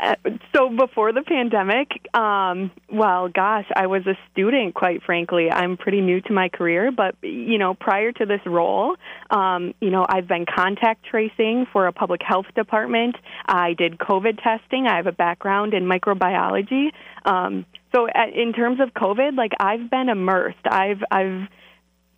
Uh, 0.00 0.14
so 0.54 0.70
before 0.70 1.12
the 1.12 1.22
pandemic, 1.22 1.88
um, 2.14 2.70
well, 2.90 3.28
gosh, 3.28 3.66
I 3.74 3.86
was 3.86 4.06
a 4.06 4.16
student. 4.32 4.74
Quite 4.74 5.02
frankly, 5.02 5.50
I'm 5.50 5.76
pretty 5.76 6.00
new 6.00 6.20
to 6.22 6.32
my 6.32 6.48
career, 6.48 6.90
but 6.90 7.16
you 7.22 7.58
know, 7.58 7.74
prior 7.74 8.10
to 8.12 8.24
this 8.24 8.40
role, 8.46 8.96
um, 9.30 9.74
you 9.80 9.90
know, 9.90 10.06
I've 10.08 10.26
been 10.26 10.46
contact 10.46 11.04
tracing 11.04 11.66
for 11.72 11.86
a 11.86 11.92
public 11.92 12.22
health 12.22 12.46
department. 12.54 13.16
I 13.46 13.74
did 13.74 13.98
COVID 13.98 14.42
testing. 14.42 14.86
I 14.86 14.96
have 14.96 15.06
a 15.06 15.12
background 15.12 15.74
in 15.74 15.84
microbiology. 15.84 16.92
Um, 17.26 17.66
so, 17.94 18.06
at, 18.08 18.32
in 18.34 18.52
terms 18.52 18.80
of 18.80 18.94
COVID, 18.94 19.36
like 19.36 19.52
I've 19.60 19.90
been 19.90 20.08
immersed. 20.08 20.64
I've 20.64 21.02
I've 21.10 21.48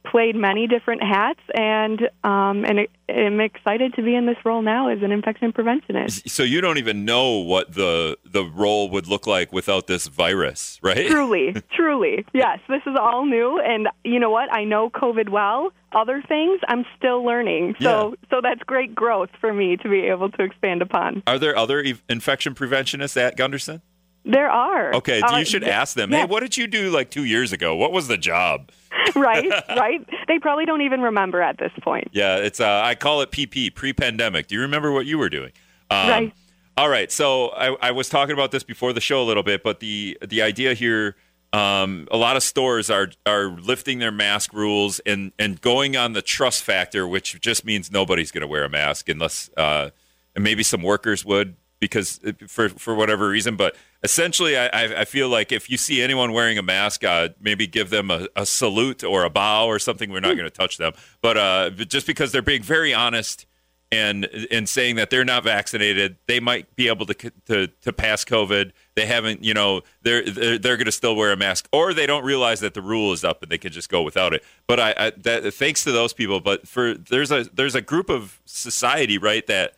played 0.04 0.36
many 0.36 0.66
different 0.66 1.02
hats, 1.02 1.40
and 1.54 2.02
um, 2.24 2.64
and 2.64 2.86
I'm 3.08 3.40
excited 3.40 3.94
to 3.94 4.02
be 4.02 4.14
in 4.14 4.26
this 4.26 4.36
role 4.44 4.62
now 4.62 4.88
as 4.88 5.02
an 5.02 5.12
infection 5.12 5.52
preventionist. 5.52 6.28
So 6.28 6.42
you 6.42 6.60
don't 6.60 6.78
even 6.78 7.04
know 7.04 7.38
what 7.38 7.74
the 7.74 8.18
the 8.24 8.44
role 8.44 8.90
would 8.90 9.06
look 9.06 9.26
like 9.26 9.52
without 9.52 9.86
this 9.86 10.06
virus, 10.06 10.78
right? 10.82 11.06
Truly, 11.08 11.54
truly, 11.74 12.24
yes. 12.32 12.58
This 12.68 12.82
is 12.86 12.96
all 13.00 13.24
new, 13.26 13.60
and 13.60 13.88
you 14.04 14.18
know 14.18 14.30
what? 14.30 14.52
I 14.52 14.64
know 14.64 14.90
COVID 14.90 15.28
well. 15.28 15.72
other 15.92 16.22
things, 16.26 16.60
I'm 16.68 16.84
still 16.96 17.24
learning. 17.24 17.76
So 17.80 18.14
so 18.30 18.40
that's 18.42 18.62
great 18.64 18.94
growth 18.94 19.30
for 19.40 19.52
me 19.52 19.76
to 19.78 19.88
be 19.88 20.00
able 20.00 20.30
to 20.30 20.42
expand 20.42 20.82
upon. 20.82 21.22
Are 21.26 21.38
there 21.38 21.56
other 21.56 21.84
infection 22.08 22.54
preventionists 22.54 23.16
at 23.16 23.36
Gundersen? 23.36 23.82
There 24.24 24.50
are. 24.50 24.94
Okay, 24.94 25.20
Uh, 25.20 25.38
you 25.38 25.44
should 25.44 25.64
ask 25.64 25.96
them. 25.96 26.10
yeah. 26.12 26.20
Hey, 26.20 26.24
what 26.26 26.40
did 26.40 26.56
you 26.56 26.66
do 26.66 26.90
like 26.90 27.10
two 27.10 27.24
years 27.24 27.52
ago? 27.52 27.74
What 27.74 27.90
was 27.92 28.06
the 28.08 28.16
job? 28.18 28.70
right, 29.16 29.48
right. 29.70 30.06
They 30.28 30.38
probably 30.38 30.64
don't 30.64 30.82
even 30.82 31.00
remember 31.00 31.42
at 31.42 31.58
this 31.58 31.72
point. 31.82 32.08
Yeah, 32.12 32.36
it's 32.36 32.60
uh, 32.60 32.82
I 32.84 32.94
call 32.94 33.20
it 33.22 33.30
PP, 33.32 33.74
pre-pandemic. 33.74 34.46
Do 34.46 34.54
you 34.54 34.60
remember 34.60 34.92
what 34.92 35.06
you 35.06 35.18
were 35.18 35.28
doing? 35.28 35.52
Um, 35.90 36.08
Right. 36.08 36.32
All 36.76 36.88
right. 36.88 37.10
So 37.12 37.48
I, 37.50 37.88
I 37.88 37.90
was 37.90 38.08
talking 38.08 38.32
about 38.32 38.50
this 38.50 38.62
before 38.62 38.92
the 38.94 39.00
show 39.00 39.22
a 39.22 39.26
little 39.26 39.42
bit, 39.42 39.62
but 39.62 39.80
the 39.80 40.16
the 40.26 40.40
idea 40.40 40.72
here, 40.72 41.16
um, 41.52 42.08
a 42.10 42.16
lot 42.16 42.36
of 42.36 42.42
stores 42.42 42.88
are 42.90 43.08
are 43.26 43.46
lifting 43.48 43.98
their 43.98 44.12
mask 44.12 44.54
rules 44.54 44.98
and 45.00 45.32
and 45.38 45.60
going 45.60 45.96
on 45.98 46.14
the 46.14 46.22
trust 46.22 46.62
factor, 46.62 47.06
which 47.06 47.38
just 47.42 47.64
means 47.66 47.90
nobody's 47.92 48.30
going 48.30 48.40
to 48.40 48.46
wear 48.46 48.64
a 48.64 48.70
mask 48.70 49.08
unless 49.10 49.50
uh, 49.58 49.90
and 50.34 50.42
maybe 50.44 50.62
some 50.62 50.82
workers 50.82 51.26
would 51.26 51.56
because 51.78 52.20
uh, 52.26 52.32
for 52.48 52.70
for 52.70 52.94
whatever 52.94 53.28
reason. 53.28 53.56
But 53.56 53.76
essentially, 54.02 54.56
I 54.56 55.00
I 55.02 55.04
feel 55.04 55.28
like 55.28 55.52
if 55.52 55.70
you 55.70 55.76
see 55.76 56.02
anyone 56.02 56.32
wearing 56.32 56.58
a 56.58 56.62
mask, 56.62 57.04
uh, 57.04 57.30
maybe 57.40 57.66
give 57.66 57.90
them 57.90 58.10
a, 58.10 58.28
a 58.36 58.46
salute 58.46 59.04
or 59.04 59.24
a 59.24 59.30
bow 59.30 59.66
or 59.66 59.78
something. 59.78 60.10
We're 60.10 60.20
not 60.20 60.36
going 60.36 60.48
to 60.48 60.50
touch 60.50 60.78
them, 60.78 60.92
but 61.20 61.36
uh, 61.36 61.70
but 61.76 61.88
just 61.88 62.06
because 62.06 62.32
they're 62.32 62.42
being 62.42 62.62
very 62.62 62.92
honest 62.92 63.46
and 63.92 64.24
and 64.50 64.68
saying 64.68 64.96
that 64.96 65.10
they're 65.10 65.24
not 65.24 65.44
vaccinated, 65.44 66.16
they 66.26 66.40
might 66.40 66.74
be 66.76 66.88
able 66.88 67.06
to 67.06 67.14
to 67.46 67.66
to 67.66 67.92
pass 67.92 68.24
COVID. 68.24 68.72
They 68.94 69.06
haven't, 69.06 69.44
you 69.44 69.54
know, 69.54 69.82
they're 70.02 70.24
they're, 70.24 70.58
they're 70.58 70.76
going 70.76 70.86
to 70.86 70.92
still 70.92 71.14
wear 71.14 71.30
a 71.30 71.36
mask, 71.36 71.68
or 71.72 71.94
they 71.94 72.06
don't 72.06 72.24
realize 72.24 72.60
that 72.60 72.74
the 72.74 72.82
rule 72.82 73.12
is 73.12 73.22
up 73.22 73.42
and 73.42 73.52
they 73.52 73.58
can 73.58 73.70
just 73.70 73.90
go 73.90 74.02
without 74.02 74.32
it. 74.32 74.42
But 74.66 74.80
I, 74.80 74.94
I 74.96 75.10
that, 75.18 75.54
thanks 75.54 75.84
to 75.84 75.92
those 75.92 76.12
people. 76.12 76.40
But 76.40 76.66
for 76.66 76.94
there's 76.94 77.30
a 77.30 77.44
there's 77.52 77.74
a 77.74 77.82
group 77.82 78.08
of 78.08 78.40
society 78.46 79.18
right 79.18 79.46
that 79.46 79.74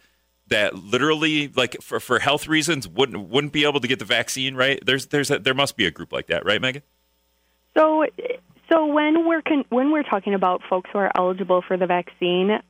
that 0.54 0.76
literally 0.76 1.48
like 1.48 1.82
for, 1.82 1.98
for 1.98 2.20
health 2.20 2.46
reasons 2.46 2.86
wouldn't 2.86 3.28
wouldn't 3.28 3.52
be 3.52 3.64
able 3.64 3.80
to 3.80 3.88
get 3.88 3.98
the 3.98 4.04
vaccine 4.04 4.54
right. 4.54 4.78
There's 4.86 5.06
there's 5.06 5.30
a, 5.30 5.38
there 5.40 5.54
must 5.54 5.76
be 5.76 5.84
a 5.84 5.90
group 5.90 6.12
like 6.12 6.28
that, 6.28 6.44
right, 6.44 6.60
Meghan? 6.60 6.82
So, 7.76 8.06
so 8.70 8.86
when 8.86 9.26
we're 9.26 9.42
con- 9.42 9.64
when 9.70 9.90
we're 9.90 10.04
talking 10.04 10.32
about 10.32 10.62
folks 10.70 10.88
who 10.92 10.98
are 10.98 11.10
eligible 11.16 11.60
for 11.66 11.76
the 11.76 11.86
vaccine, 11.86 12.60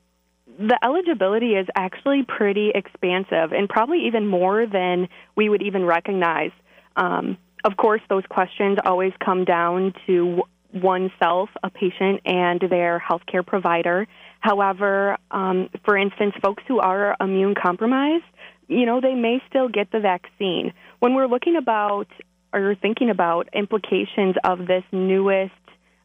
the 0.59 0.79
eligibility 0.83 1.55
is 1.55 1.67
actually 1.77 2.23
pretty 2.27 2.71
expansive 2.75 3.53
and 3.53 3.69
probably 3.69 4.07
even 4.07 4.27
more 4.27 4.67
than 4.67 5.09
we 5.37 5.51
would 5.51 5.63
even 5.63 5.85
recognize. 5.85 6.53
Um, 6.97 7.37
of 7.65 7.77
course, 7.77 8.01
those 8.09 8.25
questions 8.31 8.79
always 8.85 9.13
come 9.23 9.45
down 9.45 9.93
to 10.07 10.43
oneself, 10.75 11.49
a 11.63 11.71
patient, 11.71 12.21
and 12.25 12.61
their 12.69 13.03
healthcare 13.09 13.47
provider. 13.47 14.07
However, 14.41 15.17
um, 15.31 15.69
for 15.85 15.97
instance, 15.97 16.35
folks 16.43 16.63
who 16.69 16.81
are 16.81 17.17
immune 17.21 17.55
compromised, 17.55 18.25
you 18.69 18.87
know, 18.87 19.01
they 19.01 19.15
may 19.15 19.43
still 19.49 19.69
get 19.69 19.91
the 19.93 20.01
vaccine. 20.01 20.73
When 20.99 21.15
we're 21.15 21.29
looking 21.29 21.57
about 21.57 22.09
or 22.53 22.75
thinking 22.81 23.11
about 23.11 23.49
implications 23.53 24.37
of 24.45 24.67
this 24.67 24.85
newest 24.93 25.53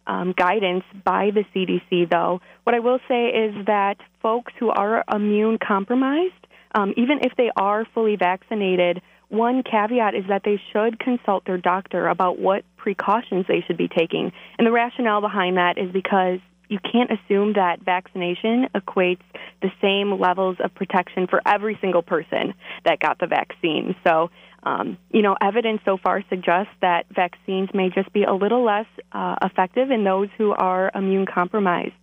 um, 0.08 0.34
guidance 0.36 0.84
by 1.06 1.30
the 1.32 1.44
CDC, 1.54 2.10
though, 2.10 2.42
what 2.64 2.76
I 2.76 2.80
will 2.80 3.00
say 3.08 3.28
is 3.28 3.66
that 3.68 3.98
folks 4.22 4.52
who 4.60 4.70
are 4.70 5.04
immune 5.14 5.60
compromised, 5.66 6.34
um, 6.74 6.94
even 6.98 7.20
if 7.22 7.34
they 7.38 7.52
are 7.56 7.86
fully 7.94 8.16
vaccinated, 8.16 9.02
one 9.30 9.64
caveat 9.64 10.16
is 10.16 10.26
that 10.28 10.42
they 10.44 10.60
should 10.74 11.00
consult 11.00 11.46
their 11.46 11.58
doctor 11.58 12.08
about 12.08 12.40
what 12.40 12.64
precautions 12.78 13.46
they 13.48 13.64
should 13.66 13.78
be 13.78 13.88
taking. 13.88 14.32
And 14.58 14.66
the 14.68 14.72
rationale 14.72 15.22
behind 15.22 15.58
that 15.58 15.78
is 15.78 15.92
because 15.92 16.40
you 16.68 16.80
can't 16.80 17.12
assume 17.12 17.54
that 17.54 17.82
vaccination 17.84 18.68
equates 18.76 19.22
the 19.62 19.72
same 19.82 20.20
levels 20.20 20.58
of 20.64 20.74
protection 20.76 21.28
for 21.28 21.42
every 21.46 21.78
single 21.82 22.04
person 22.04 22.54
that 22.86 23.00
got 23.00 23.20
the 23.20 23.28
vaccine. 23.28 23.96
So, 24.04 24.30
um, 24.64 24.98
you 25.12 25.24
know, 25.24 25.36
evidence 25.42 25.82
so 25.84 25.98
far 25.98 26.24
suggests 26.30 26.72
that 26.82 27.06
vaccines 27.10 27.70
may 27.74 27.90
just 27.90 28.14
be 28.14 28.24
a 28.24 28.34
little 28.34 28.64
less 28.64 28.86
uh, 29.12 29.36
effective 29.44 29.90
in 29.90 30.04
those 30.04 30.30
who 30.38 30.52
are 30.52 30.92
immune 30.94 31.26
compromised. 31.26 31.94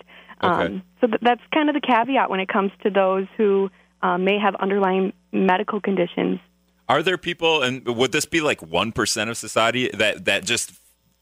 Okay. 0.42 0.66
Um, 0.66 0.82
so 1.00 1.06
th- 1.06 1.20
that's 1.22 1.42
kind 1.54 1.68
of 1.68 1.74
the 1.74 1.80
caveat 1.80 2.28
when 2.28 2.40
it 2.40 2.48
comes 2.48 2.72
to 2.82 2.90
those 2.90 3.26
who 3.36 3.70
uh, 4.02 4.18
may 4.18 4.38
have 4.38 4.56
underlying 4.56 5.12
medical 5.32 5.80
conditions. 5.80 6.40
Are 6.88 7.02
there 7.02 7.18
people, 7.18 7.62
and 7.62 7.84
would 7.86 8.12
this 8.12 8.26
be 8.26 8.40
like 8.40 8.62
one 8.62 8.92
percent 8.92 9.28
of 9.30 9.36
society 9.36 9.90
that 9.94 10.24
that 10.26 10.44
just 10.44 10.72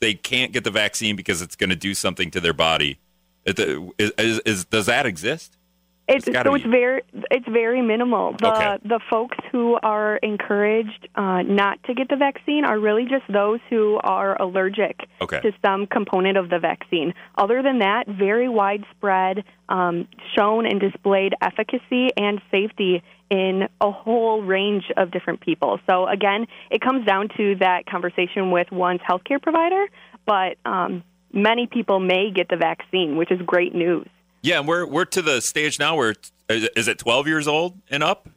they 0.00 0.14
can't 0.14 0.52
get 0.52 0.64
the 0.64 0.70
vaccine 0.70 1.16
because 1.16 1.40
it's 1.40 1.56
going 1.56 1.70
to 1.70 1.76
do 1.76 1.94
something 1.94 2.30
to 2.32 2.40
their 2.40 2.52
body? 2.52 2.98
Is, 3.46 4.12
is, 4.18 4.40
is 4.40 4.64
does 4.66 4.86
that 4.86 5.06
exist? 5.06 5.56
It's, 6.06 6.26
It's 6.28 6.36
so 6.42 6.54
it's 6.54 6.64
be. 6.64 6.70
very 6.70 7.00
it's 7.30 7.48
very 7.48 7.80
minimal. 7.80 8.36
The 8.38 8.52
Okay. 8.52 8.76
the 8.84 9.00
folks 9.08 9.38
who 9.50 9.78
are 9.82 10.16
encouraged 10.18 11.08
uh, 11.14 11.40
not 11.40 11.82
to 11.84 11.94
get 11.94 12.10
the 12.10 12.16
vaccine 12.16 12.66
are 12.66 12.78
really 12.78 13.06
just 13.06 13.24
those 13.32 13.60
who 13.70 13.98
are 14.04 14.40
allergic 14.40 15.08
Okay. 15.22 15.40
to 15.40 15.52
some 15.64 15.86
component 15.86 16.36
of 16.36 16.50
the 16.50 16.58
vaccine. 16.58 17.14
Other 17.38 17.62
than 17.62 17.78
that, 17.78 18.06
very 18.06 18.50
widespread, 18.50 19.44
um, 19.70 20.06
shown 20.36 20.66
and 20.66 20.78
displayed 20.78 21.34
efficacy 21.40 22.10
and 22.18 22.42
safety 22.50 23.02
in 23.30 23.68
a 23.80 23.90
whole 23.90 24.42
range 24.42 24.84
of 24.96 25.10
different 25.10 25.40
people. 25.40 25.80
So 25.88 26.06
again, 26.06 26.46
it 26.70 26.80
comes 26.80 27.06
down 27.06 27.28
to 27.36 27.56
that 27.56 27.86
conversation 27.86 28.50
with 28.50 28.70
one's 28.70 29.00
healthcare 29.00 29.40
provider, 29.42 29.86
but 30.26 30.56
um, 30.64 31.02
many 31.32 31.66
people 31.66 32.00
may 32.00 32.30
get 32.30 32.48
the 32.48 32.56
vaccine, 32.56 33.16
which 33.16 33.30
is 33.30 33.40
great 33.42 33.74
news. 33.74 34.06
Yeah, 34.42 34.58
and 34.58 34.68
we're 34.68 34.86
we're 34.86 35.06
to 35.06 35.22
the 35.22 35.40
stage 35.40 35.78
now 35.78 35.96
where 35.96 36.14
is 36.48 36.64
it- 36.64 36.72
is 36.76 36.86
it 36.88 36.98
twelve 36.98 37.26
years 37.26 37.48
old 37.48 37.78
and 37.90 38.02
up? 38.02 38.28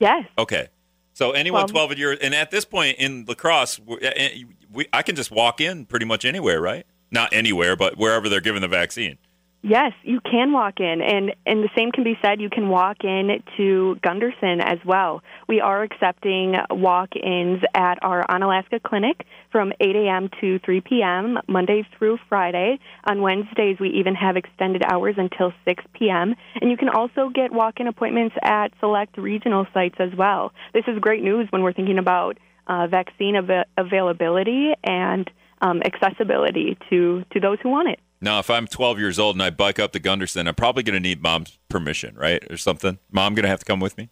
Yes. 0.00 0.26
Okay, 0.36 0.68
so 1.12 1.30
anyone 1.30 1.60
12. 1.68 1.70
twelve 1.70 1.98
years, 1.98 2.18
and 2.20 2.34
at 2.34 2.50
this 2.50 2.64
point 2.64 2.98
in 2.98 3.24
La 3.26 3.34
Crosse, 3.34 3.78
we, 3.78 4.46
we, 4.72 4.86
I 4.92 5.02
can 5.02 5.14
just 5.14 5.30
walk 5.30 5.60
in 5.60 5.86
pretty 5.86 6.06
much 6.06 6.24
anywhere, 6.24 6.60
right? 6.60 6.84
Not 7.10 7.32
anywhere, 7.32 7.76
but 7.76 7.96
wherever 7.96 8.28
they're 8.28 8.40
given 8.40 8.60
the 8.62 8.68
vaccine. 8.68 9.16
Yes, 9.66 9.92
you 10.02 10.20
can 10.20 10.52
walk 10.52 10.78
in, 10.78 11.00
and 11.00 11.34
and 11.46 11.64
the 11.64 11.70
same 11.74 11.90
can 11.90 12.04
be 12.04 12.18
said. 12.20 12.38
You 12.38 12.50
can 12.50 12.68
walk 12.68 12.98
in 13.02 13.42
to 13.56 13.96
Gundersen 14.04 14.62
as 14.62 14.76
well. 14.84 15.22
We 15.48 15.62
are 15.62 15.82
accepting 15.82 16.52
walk-ins 16.68 17.62
at 17.74 17.94
our 18.02 18.26
Onalaska 18.28 18.82
clinic 18.82 19.24
from 19.50 19.72
8 19.80 19.96
a.m. 19.96 20.28
to 20.42 20.58
3 20.58 20.82
p.m. 20.82 21.38
Monday 21.48 21.88
through 21.96 22.18
Friday. 22.28 22.78
On 23.04 23.22
Wednesdays, 23.22 23.78
we 23.80 23.88
even 23.88 24.14
have 24.14 24.36
extended 24.36 24.82
hours 24.84 25.14
until 25.16 25.54
6 25.64 25.82
p.m. 25.94 26.34
And 26.60 26.70
you 26.70 26.76
can 26.76 26.90
also 26.90 27.30
get 27.34 27.50
walk-in 27.50 27.86
appointments 27.86 28.36
at 28.42 28.68
select 28.80 29.16
regional 29.16 29.66
sites 29.72 29.96
as 29.98 30.10
well. 30.14 30.52
This 30.74 30.84
is 30.88 30.98
great 30.98 31.22
news 31.24 31.48
when 31.48 31.62
we're 31.62 31.72
thinking 31.72 31.96
about 31.96 32.36
uh, 32.66 32.86
vaccine 32.86 33.34
av- 33.36 33.64
availability 33.78 34.74
and 34.84 35.30
um, 35.62 35.80
accessibility 35.82 36.76
to 36.90 37.24
to 37.32 37.40
those 37.40 37.56
who 37.62 37.70
want 37.70 37.88
it. 37.88 37.98
Now, 38.24 38.38
if 38.38 38.48
I'm 38.48 38.66
12 38.66 38.98
years 38.98 39.18
old 39.18 39.36
and 39.36 39.42
I 39.42 39.50
bike 39.50 39.78
up 39.78 39.92
to 39.92 40.00
Gundersen, 40.00 40.48
I'm 40.48 40.54
probably 40.54 40.82
going 40.82 40.94
to 40.94 41.00
need 41.00 41.22
mom's 41.22 41.58
permission, 41.68 42.16
right, 42.16 42.42
or 42.50 42.56
something. 42.56 42.98
Mom 43.12 43.34
going 43.34 43.42
to 43.42 43.50
have 43.50 43.58
to 43.58 43.66
come 43.66 43.80
with 43.80 43.98
me. 43.98 44.08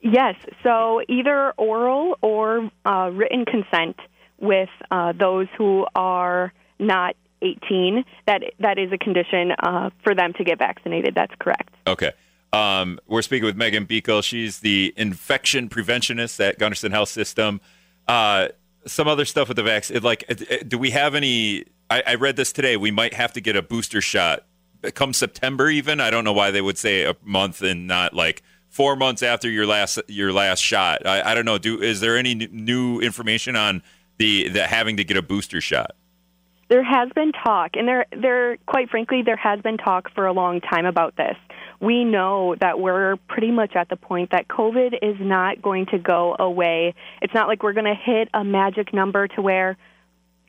Yes, 0.00 0.36
so 0.62 1.02
either 1.08 1.50
oral 1.52 2.16
or 2.22 2.70
uh, 2.84 3.10
written 3.12 3.44
consent 3.44 3.96
with 4.38 4.68
uh, 4.92 5.12
those 5.18 5.48
who 5.58 5.84
are 5.96 6.52
not 6.78 7.16
18. 7.42 8.04
That 8.26 8.42
that 8.60 8.78
is 8.78 8.92
a 8.92 8.98
condition 8.98 9.52
uh, 9.58 9.90
for 10.04 10.14
them 10.14 10.32
to 10.34 10.44
get 10.44 10.58
vaccinated. 10.58 11.14
That's 11.16 11.34
correct. 11.40 11.74
Okay. 11.88 12.12
Um, 12.52 13.00
we're 13.08 13.22
speaking 13.22 13.46
with 13.46 13.56
Meghan 13.56 13.86
Buechel. 13.86 14.22
She's 14.22 14.60
the 14.60 14.94
infection 14.96 15.68
preventionist 15.68 16.38
at 16.46 16.58
Gundersen 16.60 16.92
Health 16.92 17.08
System. 17.08 17.60
Uh, 18.06 18.48
some 18.86 19.08
other 19.08 19.24
stuff 19.24 19.48
with 19.48 19.56
the 19.56 19.64
vaccine. 19.64 20.00
Like, 20.02 20.24
do 20.68 20.78
we 20.78 20.92
have 20.92 21.16
any? 21.16 21.64
I, 21.90 22.02
I 22.06 22.14
read 22.14 22.36
this 22.36 22.52
today. 22.52 22.76
We 22.76 22.90
might 22.90 23.14
have 23.14 23.32
to 23.34 23.40
get 23.40 23.56
a 23.56 23.62
booster 23.62 24.00
shot 24.00 24.44
come 24.94 25.12
September. 25.12 25.68
Even 25.68 26.00
I 26.00 26.10
don't 26.10 26.24
know 26.24 26.32
why 26.32 26.50
they 26.50 26.60
would 26.60 26.78
say 26.78 27.04
a 27.04 27.16
month 27.22 27.62
and 27.62 27.86
not 27.86 28.14
like 28.14 28.42
four 28.68 28.96
months 28.96 29.22
after 29.22 29.48
your 29.48 29.66
last 29.66 29.98
your 30.08 30.32
last 30.32 30.60
shot. 30.60 31.06
I, 31.06 31.32
I 31.32 31.34
don't 31.34 31.44
know. 31.44 31.58
Do 31.58 31.80
is 31.80 32.00
there 32.00 32.16
any 32.16 32.34
new 32.34 33.00
information 33.00 33.56
on 33.56 33.82
the 34.18 34.48
the 34.48 34.66
having 34.66 34.96
to 34.98 35.04
get 35.04 35.16
a 35.16 35.22
booster 35.22 35.60
shot? 35.60 35.92
There 36.68 36.82
has 36.82 37.10
been 37.14 37.30
talk, 37.30 37.76
and 37.76 37.86
there, 37.86 38.06
there, 38.10 38.56
quite 38.66 38.90
frankly, 38.90 39.22
there 39.22 39.36
has 39.36 39.60
been 39.60 39.76
talk 39.76 40.10
for 40.12 40.26
a 40.26 40.32
long 40.32 40.60
time 40.60 40.84
about 40.84 41.14
this. 41.16 41.36
We 41.78 42.02
know 42.02 42.56
that 42.56 42.80
we're 42.80 43.18
pretty 43.28 43.52
much 43.52 43.76
at 43.76 43.88
the 43.88 43.94
point 43.94 44.32
that 44.32 44.48
COVID 44.48 44.98
is 45.00 45.16
not 45.20 45.62
going 45.62 45.86
to 45.92 45.98
go 45.98 46.34
away. 46.36 46.96
It's 47.22 47.32
not 47.32 47.46
like 47.46 47.62
we're 47.62 47.72
going 47.72 47.84
to 47.84 47.94
hit 47.94 48.30
a 48.34 48.42
magic 48.42 48.92
number 48.92 49.28
to 49.28 49.42
where 49.42 49.76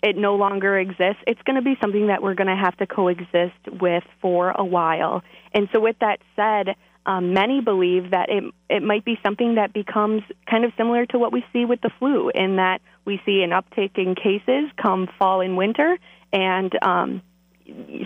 it 0.04 0.16
no 0.16 0.36
longer 0.36 0.78
exists. 0.78 1.24
It's 1.26 1.42
going 1.44 1.56
to 1.56 1.62
be 1.62 1.76
something 1.82 2.08
that 2.08 2.22
we're 2.22 2.36
going 2.36 2.56
to 2.56 2.56
have 2.56 2.78
to 2.78 2.88
coexist 2.88 3.82
with 3.82 4.04
for 4.22 4.52
a 4.52 4.64
while. 4.64 5.24
And 5.54 5.68
so, 5.74 5.80
with 5.80 5.98
that 6.00 6.20
said, 6.36 6.76
um, 7.06 7.34
many 7.34 7.62
believe 7.62 8.12
that 8.12 8.30
it 8.30 8.44
it 8.70 8.84
might 8.84 9.06
be 9.06 9.18
something 9.24 9.56
that 9.56 9.74
becomes 9.74 10.24
kind 10.50 10.66
of 10.66 10.74
similar 10.78 11.06
to 11.08 11.18
what 11.18 11.32
we 11.32 11.44
see 11.54 11.66
with 11.66 11.82
the 11.82 11.90
flu, 12.00 12.30
in 12.30 12.58
that 12.58 12.82
we 13.06 13.22
see 13.26 13.42
an 13.42 13.52
uptick 13.52 13.98
in 13.98 14.14
cases 14.14 14.70
come 14.82 15.08
fall 15.18 15.42
and 15.42 15.58
winter, 15.58 15.98
and 16.34 16.72
um, 16.84 17.22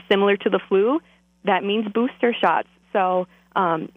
similar 0.10 0.38
to 0.38 0.50
the 0.50 0.60
flu, 0.69 1.00
that 1.45 1.63
means 1.63 1.88
booster 1.91 2.33
shots. 2.39 2.67
So, 2.93 3.27
um, 3.55 3.89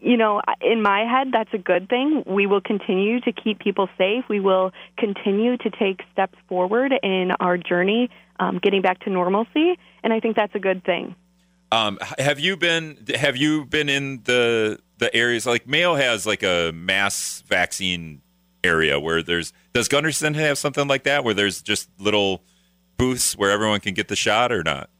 you 0.00 0.16
know, 0.16 0.40
in 0.60 0.82
my 0.82 1.00
head, 1.04 1.28
that's 1.32 1.52
a 1.52 1.58
good 1.58 1.88
thing. 1.88 2.24
We 2.26 2.46
will 2.46 2.60
continue 2.60 3.20
to 3.20 3.32
keep 3.32 3.58
people 3.58 3.88
safe. 3.98 4.24
We 4.28 4.40
will 4.40 4.72
continue 4.96 5.56
to 5.58 5.70
take 5.70 6.00
steps 6.12 6.38
forward 6.48 6.92
in 7.02 7.32
our 7.38 7.58
journey, 7.58 8.10
um, 8.38 8.58
getting 8.58 8.82
back 8.82 9.00
to 9.00 9.10
normalcy, 9.10 9.78
and 10.02 10.12
I 10.12 10.20
think 10.20 10.36
that's 10.36 10.54
a 10.54 10.58
good 10.58 10.84
thing. 10.84 11.14
Um, 11.72 11.98
have 12.18 12.40
you 12.40 12.56
been 12.56 13.04
Have 13.14 13.36
you 13.36 13.64
been 13.64 13.88
in 13.88 14.22
the 14.24 14.80
the 14.98 15.14
areas 15.14 15.46
like 15.46 15.68
Mayo 15.68 15.94
has 15.94 16.26
like 16.26 16.42
a 16.42 16.72
mass 16.72 17.44
vaccine 17.46 18.22
area 18.64 18.98
where 18.98 19.22
there's 19.22 19.52
does 19.72 19.88
Gundersen 19.88 20.34
have 20.34 20.58
something 20.58 20.88
like 20.88 21.04
that 21.04 21.22
where 21.22 21.34
there's 21.34 21.62
just 21.62 21.88
little 21.98 22.42
booths 22.96 23.36
where 23.36 23.50
everyone 23.50 23.80
can 23.80 23.94
get 23.94 24.08
the 24.08 24.16
shot 24.16 24.50
or 24.50 24.64
not? 24.64 24.90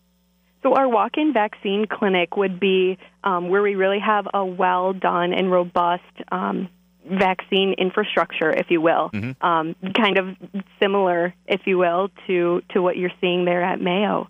So 0.63 0.75
our 0.75 0.89
walk-in 0.89 1.33
vaccine 1.33 1.87
clinic 1.87 2.37
would 2.37 2.61
be 2.61 2.99
um, 3.25 3.49
where 3.49 3.63
we 3.63 3.75
really 3.75 4.01
have 4.01 4.27
a 4.35 4.45
well 4.45 4.93
done 4.93 5.33
and 5.33 5.51
robust 5.51 6.03
um, 6.31 6.69
vaccine 7.11 7.75
infrastructure, 7.79 8.51
if 8.51 8.71
you 8.71 8.81
will, 8.81 9.11
mm-hmm. 9.11 9.45
um, 9.45 9.75
kind 9.97 10.19
of 10.19 10.37
similar, 10.81 11.35
if 11.47 11.63
you 11.67 11.79
will, 11.79 12.11
to 12.27 12.63
to 12.71 12.83
what 12.83 12.97
you're 12.97 13.13
seeing 13.21 13.45
there 13.45 13.63
at 13.63 13.81
Mayo. 13.81 14.29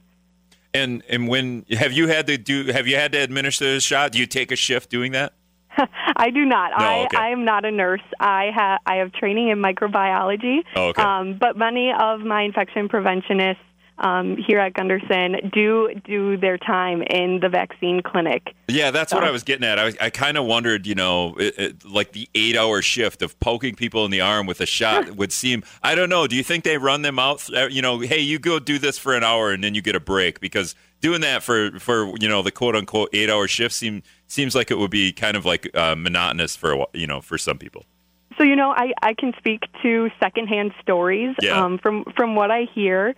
And 0.72 1.02
and 1.08 1.26
when 1.26 1.66
have 1.70 1.92
you 1.92 2.06
had 2.06 2.26
to 2.28 2.38
do 2.38 2.66
have 2.66 2.86
you 2.86 2.96
had 2.96 3.12
to 3.12 3.18
administer 3.18 3.74
the 3.74 3.80
shot? 3.80 4.12
Do 4.12 4.18
you 4.18 4.26
take 4.26 4.52
a 4.52 4.56
shift 4.56 4.88
doing 4.88 5.12
that? 5.12 5.32
I 6.16 6.30
do 6.30 6.44
not. 6.44 6.70
No, 6.78 6.84
I 6.84 7.04
okay. 7.04 7.16
I 7.16 7.28
am 7.30 7.44
not 7.44 7.64
a 7.64 7.70
nurse. 7.70 8.02
I 8.18 8.50
have 8.54 8.80
I 8.86 8.96
have 8.96 9.12
training 9.12 9.48
in 9.48 9.58
microbiology. 9.58 10.58
Oh, 10.76 10.88
okay. 10.88 11.02
Um, 11.02 11.38
but 11.38 11.56
many 11.56 11.92
of 11.92 12.20
my 12.20 12.42
infection 12.42 12.88
preventionists 12.88 13.62
um, 14.00 14.36
here 14.36 14.58
at 14.58 14.72
Gundersen 14.72 15.52
do 15.52 15.94
do 16.04 16.36
their 16.36 16.58
time 16.58 17.02
in 17.02 17.40
the 17.40 17.48
vaccine 17.48 18.02
clinic. 18.02 18.54
Yeah, 18.68 18.90
that's 18.90 19.10
so. 19.10 19.16
what 19.16 19.24
I 19.24 19.30
was 19.30 19.42
getting 19.42 19.64
at. 19.64 19.78
I, 19.78 19.92
I 20.00 20.10
kind 20.10 20.36
of 20.36 20.46
wondered, 20.46 20.86
you 20.86 20.94
know, 20.94 21.34
it, 21.38 21.58
it, 21.58 21.84
like 21.84 22.12
the 22.12 22.28
eight 22.34 22.56
hour 22.56 22.82
shift 22.82 23.22
of 23.22 23.38
poking 23.40 23.74
people 23.74 24.04
in 24.04 24.10
the 24.10 24.20
arm 24.20 24.46
with 24.46 24.60
a 24.60 24.66
shot 24.66 25.10
would 25.16 25.32
seem. 25.32 25.62
I 25.82 25.94
don't 25.94 26.08
know. 26.08 26.26
Do 26.26 26.36
you 26.36 26.42
think 26.42 26.64
they 26.64 26.78
run 26.78 27.02
them 27.02 27.18
out? 27.18 27.48
Uh, 27.54 27.66
you 27.66 27.82
know, 27.82 28.00
hey, 28.00 28.20
you 28.20 28.38
go 28.38 28.58
do 28.58 28.78
this 28.78 28.98
for 28.98 29.14
an 29.14 29.22
hour 29.22 29.52
and 29.52 29.62
then 29.62 29.74
you 29.74 29.82
get 29.82 29.94
a 29.94 30.00
break 30.00 30.40
because 30.40 30.74
doing 31.00 31.20
that 31.20 31.42
for 31.42 31.78
for 31.78 32.14
you 32.18 32.28
know 32.28 32.42
the 32.42 32.50
quote 32.50 32.76
unquote 32.76 33.10
eight 33.12 33.30
hour 33.30 33.46
shift 33.46 33.74
seem 33.74 34.02
seems 34.26 34.54
like 34.54 34.70
it 34.70 34.78
would 34.78 34.90
be 34.90 35.12
kind 35.12 35.36
of 35.36 35.44
like 35.44 35.74
uh, 35.76 35.94
monotonous 35.94 36.56
for 36.56 36.86
you 36.94 37.06
know 37.06 37.20
for 37.20 37.36
some 37.38 37.58
people. 37.58 37.84
So 38.38 38.44
you 38.44 38.56
know, 38.56 38.70
I, 38.70 38.92
I 39.02 39.12
can 39.12 39.34
speak 39.36 39.64
to 39.82 40.08
secondhand 40.18 40.72
stories 40.80 41.36
yeah. 41.42 41.62
um, 41.62 41.76
from 41.76 42.04
from 42.16 42.34
what 42.34 42.50
I 42.50 42.66
hear 42.74 43.14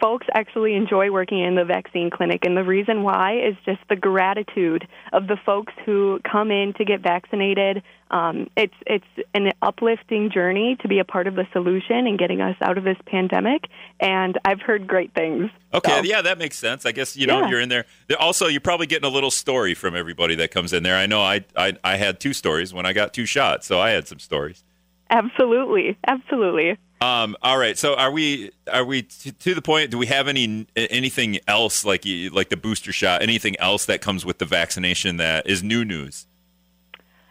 folks 0.00 0.26
actually 0.34 0.74
enjoy 0.74 1.10
working 1.10 1.40
in 1.40 1.54
the 1.54 1.64
vaccine 1.64 2.10
clinic, 2.10 2.44
and 2.44 2.56
the 2.56 2.64
reason 2.64 3.02
why 3.02 3.38
is 3.38 3.54
just 3.64 3.80
the 3.88 3.96
gratitude 3.96 4.86
of 5.12 5.26
the 5.26 5.36
folks 5.44 5.72
who 5.84 6.20
come 6.30 6.50
in 6.50 6.72
to 6.74 6.84
get 6.84 7.00
vaccinated. 7.00 7.82
Um, 8.10 8.50
it's 8.56 8.74
it's 8.86 9.04
an 9.34 9.52
uplifting 9.62 10.30
journey 10.30 10.76
to 10.80 10.88
be 10.88 10.98
a 10.98 11.04
part 11.04 11.26
of 11.26 11.36
the 11.36 11.46
solution 11.52 12.06
and 12.06 12.18
getting 12.18 12.40
us 12.40 12.56
out 12.60 12.76
of 12.76 12.84
this 12.84 12.96
pandemic. 13.06 13.66
And 14.00 14.38
I've 14.44 14.60
heard 14.60 14.86
great 14.86 15.14
things. 15.14 15.50
Okay, 15.72 15.98
so. 15.98 16.02
yeah, 16.02 16.22
that 16.22 16.36
makes 16.38 16.58
sense. 16.58 16.84
I 16.84 16.92
guess 16.92 17.16
you 17.16 17.26
know 17.26 17.40
Yeah. 17.42 17.48
you're 17.50 17.60
in 17.60 17.68
there. 17.68 17.84
Also, 18.18 18.48
you're 18.48 18.60
probably 18.60 18.86
getting 18.86 19.08
a 19.08 19.12
little 19.12 19.30
story 19.30 19.74
from 19.74 19.94
everybody 19.94 20.34
that 20.36 20.50
comes 20.50 20.72
in 20.72 20.82
there. 20.82 20.96
I 20.96 21.06
know 21.06 21.22
I 21.22 21.44
I, 21.56 21.76
I 21.84 21.96
had 21.96 22.18
two 22.18 22.32
stories 22.32 22.74
when 22.74 22.84
I 22.84 22.92
got 22.92 23.12
two 23.12 23.26
shots, 23.26 23.66
so 23.66 23.78
I 23.80 23.90
had 23.90 24.08
some 24.08 24.18
stories. 24.18 24.64
Absolutely, 25.10 25.96
absolutely. 26.06 26.78
Um, 27.02 27.34
all 27.40 27.56
right. 27.56 27.78
So 27.78 27.94
are 27.94 28.10
we 28.10 28.50
are 28.70 28.84
we 28.84 29.02
t- 29.02 29.30
to 29.30 29.54
the 29.54 29.62
point? 29.62 29.90
Do 29.90 29.96
we 29.96 30.06
have 30.06 30.28
any 30.28 30.66
anything 30.76 31.38
else 31.48 31.84
like 31.84 32.04
like 32.30 32.50
the 32.50 32.58
booster 32.58 32.92
shot? 32.92 33.22
Anything 33.22 33.58
else 33.58 33.86
that 33.86 34.02
comes 34.02 34.26
with 34.26 34.38
the 34.38 34.44
vaccination 34.44 35.16
that 35.16 35.46
is 35.46 35.62
new 35.62 35.84
news? 35.84 36.26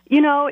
You 0.07 0.21
know, 0.21 0.49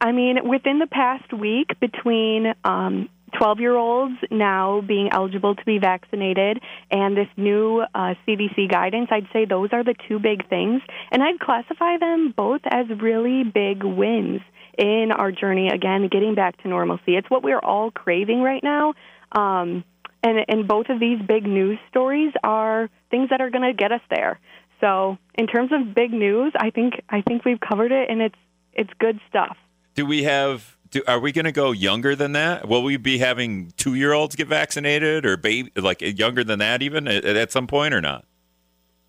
I 0.00 0.12
mean, 0.12 0.46
within 0.46 0.78
the 0.78 0.86
past 0.86 1.32
week, 1.32 1.80
between 1.80 2.52
um, 2.64 3.08
12 3.38 3.60
year 3.60 3.76
olds 3.76 4.14
now 4.30 4.82
being 4.82 5.08
eligible 5.10 5.54
to 5.54 5.64
be 5.64 5.78
vaccinated 5.78 6.60
and 6.90 7.16
this 7.16 7.28
new 7.38 7.80
uh, 7.94 8.14
CDC 8.26 8.70
guidance, 8.70 9.08
I'd 9.10 9.28
say 9.32 9.46
those 9.46 9.70
are 9.72 9.82
the 9.82 9.94
two 10.08 10.18
big 10.18 10.46
things. 10.48 10.82
And 11.10 11.22
I'd 11.22 11.40
classify 11.40 11.96
them 11.98 12.34
both 12.36 12.60
as 12.66 12.86
really 13.00 13.42
big 13.44 13.84
wins 13.84 14.42
in 14.78 15.12
our 15.12 15.32
journey, 15.32 15.68
again, 15.68 16.08
getting 16.10 16.34
back 16.34 16.60
to 16.62 16.68
normalcy. 16.68 17.16
It's 17.16 17.28
what 17.30 17.42
we're 17.42 17.58
all 17.58 17.90
craving 17.90 18.42
right 18.42 18.62
now. 18.62 18.94
Um, 19.32 19.84
and, 20.22 20.44
and 20.48 20.68
both 20.68 20.88
of 20.88 21.00
these 21.00 21.20
big 21.20 21.44
news 21.44 21.78
stories 21.88 22.32
are 22.44 22.88
things 23.10 23.30
that 23.30 23.40
are 23.40 23.50
going 23.50 23.64
to 23.68 23.74
get 23.74 23.92
us 23.92 24.00
there. 24.10 24.38
So, 24.80 25.16
in 25.34 25.46
terms 25.46 25.70
of 25.72 25.94
big 25.94 26.12
news, 26.12 26.52
I 26.56 26.70
think 26.70 26.94
I 27.08 27.22
think 27.22 27.44
we've 27.44 27.60
covered 27.60 27.92
it, 27.92 28.10
and 28.10 28.20
it's 28.20 28.38
it's 28.72 28.90
good 28.98 29.20
stuff. 29.28 29.56
Do 29.94 30.04
we 30.04 30.24
have? 30.24 30.76
Do, 30.90 31.02
are 31.06 31.20
we 31.20 31.30
going 31.32 31.44
to 31.44 31.52
go 31.52 31.70
younger 31.70 32.16
than 32.16 32.32
that? 32.32 32.68
Will 32.68 32.82
we 32.82 32.96
be 32.96 33.18
having 33.18 33.72
two 33.76 33.94
year 33.94 34.12
olds 34.12 34.34
get 34.34 34.48
vaccinated 34.48 35.24
or 35.24 35.36
baby 35.36 35.70
like 35.76 36.00
younger 36.00 36.42
than 36.42 36.58
that 36.58 36.82
even 36.82 37.06
at, 37.06 37.24
at 37.24 37.52
some 37.52 37.68
point 37.68 37.94
or 37.94 38.00
not? 38.00 38.24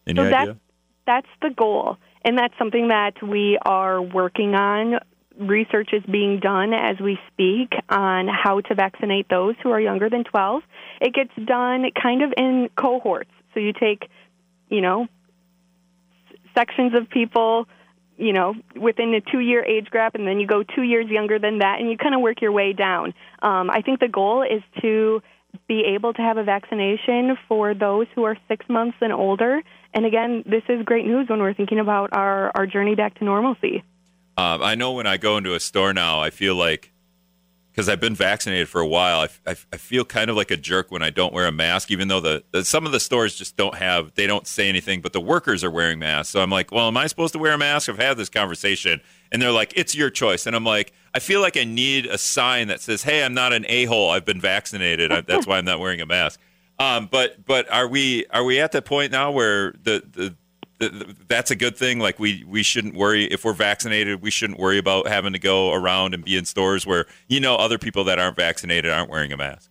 Any 0.05 0.17
so 0.17 0.25
idea? 0.31 0.57
that's 1.05 1.27
the 1.41 1.49
goal, 1.49 1.97
and 2.23 2.37
that's 2.37 2.53
something 2.59 2.89
that 2.89 3.21
we 3.21 3.57
are 3.65 4.01
working 4.01 4.53
on. 4.53 4.99
Research 5.39 5.89
is 5.93 6.03
being 6.03 6.39
done 6.39 6.73
as 6.73 6.99
we 6.99 7.17
speak 7.31 7.73
on 7.89 8.27
how 8.27 8.61
to 8.61 8.75
vaccinate 8.75 9.27
those 9.29 9.55
who 9.63 9.71
are 9.71 9.79
younger 9.79 10.09
than 10.09 10.23
12. 10.23 10.61
It 11.01 11.13
gets 11.13 11.31
done 11.47 11.85
kind 12.01 12.21
of 12.21 12.33
in 12.37 12.69
cohorts. 12.75 13.31
So 13.53 13.59
you 13.59 13.73
take, 13.73 14.07
you 14.69 14.81
know, 14.81 15.07
sections 16.55 16.93
of 16.95 17.09
people, 17.09 17.67
you 18.17 18.33
know, 18.33 18.53
within 18.79 19.13
a 19.13 19.21
two 19.21 19.39
year 19.39 19.63
age 19.65 19.87
gap, 19.91 20.15
and 20.15 20.27
then 20.27 20.39
you 20.39 20.47
go 20.47 20.63
two 20.63 20.83
years 20.83 21.07
younger 21.09 21.39
than 21.39 21.59
that, 21.59 21.79
and 21.79 21.89
you 21.89 21.97
kind 21.97 22.15
of 22.15 22.21
work 22.21 22.41
your 22.41 22.51
way 22.51 22.73
down. 22.73 23.13
Um, 23.41 23.69
I 23.69 23.81
think 23.81 23.99
the 23.99 24.07
goal 24.07 24.43
is 24.43 24.61
to 24.81 25.21
be 25.67 25.83
able 25.95 26.13
to 26.13 26.21
have 26.21 26.37
a 26.37 26.43
vaccination 26.43 27.37
for 27.47 27.73
those 27.73 28.07
who 28.15 28.23
are 28.23 28.37
six 28.47 28.65
months 28.69 28.97
and 29.01 29.13
older. 29.13 29.61
And 29.93 30.05
again, 30.05 30.43
this 30.45 30.63
is 30.67 30.83
great 30.83 31.05
news 31.05 31.29
when 31.29 31.39
we're 31.39 31.53
thinking 31.53 31.79
about 31.79 32.09
our, 32.13 32.51
our 32.55 32.65
journey 32.65 32.95
back 32.95 33.15
to 33.19 33.25
normalcy. 33.25 33.83
Um, 34.37 34.63
I 34.63 34.75
know 34.75 34.93
when 34.93 35.07
I 35.07 35.17
go 35.17 35.37
into 35.37 35.53
a 35.53 35.59
store 35.59 35.93
now, 35.93 36.19
I 36.19 36.29
feel 36.29 36.55
like 36.55 36.91
because 37.73 37.89
I've 37.89 37.99
been 37.99 38.13
vaccinated 38.13 38.69
for 38.69 38.81
a 38.81 38.87
while, 38.87 39.21
I, 39.21 39.51
I, 39.51 39.55
I 39.73 39.77
feel 39.77 40.05
kind 40.05 40.29
of 40.29 40.35
like 40.35 40.51
a 40.51 40.57
jerk 40.57 40.91
when 40.91 41.01
I 41.01 41.09
don't 41.09 41.33
wear 41.33 41.47
a 41.47 41.51
mask, 41.51 41.89
even 41.89 42.07
though 42.07 42.19
the, 42.19 42.43
the 42.51 42.63
some 42.63 42.85
of 42.85 42.91
the 42.91 42.99
stores 42.99 43.35
just 43.35 43.57
don't 43.57 43.75
have 43.75 44.13
they 44.13 44.27
don't 44.27 44.45
say 44.45 44.69
anything, 44.69 45.01
but 45.01 45.11
the 45.11 45.21
workers 45.21 45.63
are 45.63 45.71
wearing 45.71 45.97
masks. 45.97 46.31
So 46.31 46.41
I'm 46.41 46.51
like, 46.51 46.71
well, 46.71 46.87
am 46.87 46.97
I 46.97 47.07
supposed 47.07 47.33
to 47.33 47.39
wear 47.39 47.53
a 47.53 47.57
mask? 47.57 47.89
I've 47.89 47.97
had 47.97 48.15
this 48.17 48.29
conversation, 48.29 49.01
and 49.31 49.41
they're 49.41 49.51
like, 49.51 49.73
it's 49.75 49.95
your 49.95 50.11
choice, 50.11 50.45
and 50.45 50.55
I'm 50.55 50.63
like, 50.63 50.93
I 51.15 51.19
feel 51.19 51.41
like 51.41 51.57
I 51.57 51.63
need 51.63 52.05
a 52.05 52.17
sign 52.17 52.67
that 52.67 52.79
says, 52.79 53.03
hey, 53.03 53.23
I'm 53.23 53.33
not 53.33 53.53
an 53.53 53.65
a 53.67 53.85
hole. 53.85 54.11
I've 54.11 54.25
been 54.25 54.41
vaccinated. 54.41 55.11
I, 55.11 55.21
that's 55.21 55.47
why 55.47 55.57
I'm 55.57 55.65
not 55.65 55.79
wearing 55.79 56.01
a 56.01 56.05
mask. 56.05 56.39
Um, 56.79 57.07
but 57.11 57.43
but 57.45 57.71
are 57.71 57.87
we 57.87 58.25
are 58.27 58.43
we 58.43 58.59
at 58.59 58.71
the 58.71 58.81
point 58.81 59.11
now 59.11 59.31
where 59.31 59.71
the 59.83 60.03
the 60.11 60.35
that's 61.27 61.51
a 61.51 61.55
good 61.55 61.77
thing. 61.77 61.99
Like 61.99 62.19
we 62.19 62.43
we 62.47 62.63
shouldn't 62.63 62.95
worry 62.95 63.25
if 63.25 63.45
we're 63.45 63.53
vaccinated. 63.53 64.21
We 64.21 64.31
shouldn't 64.31 64.59
worry 64.59 64.77
about 64.77 65.07
having 65.07 65.33
to 65.33 65.39
go 65.39 65.73
around 65.73 66.13
and 66.13 66.23
be 66.23 66.37
in 66.37 66.45
stores 66.45 66.85
where 66.85 67.05
you 67.27 67.39
know 67.39 67.55
other 67.55 67.77
people 67.77 68.03
that 68.05 68.19
aren't 68.19 68.35
vaccinated 68.35 68.91
aren't 68.91 69.09
wearing 69.09 69.31
a 69.31 69.37
mask. 69.37 69.69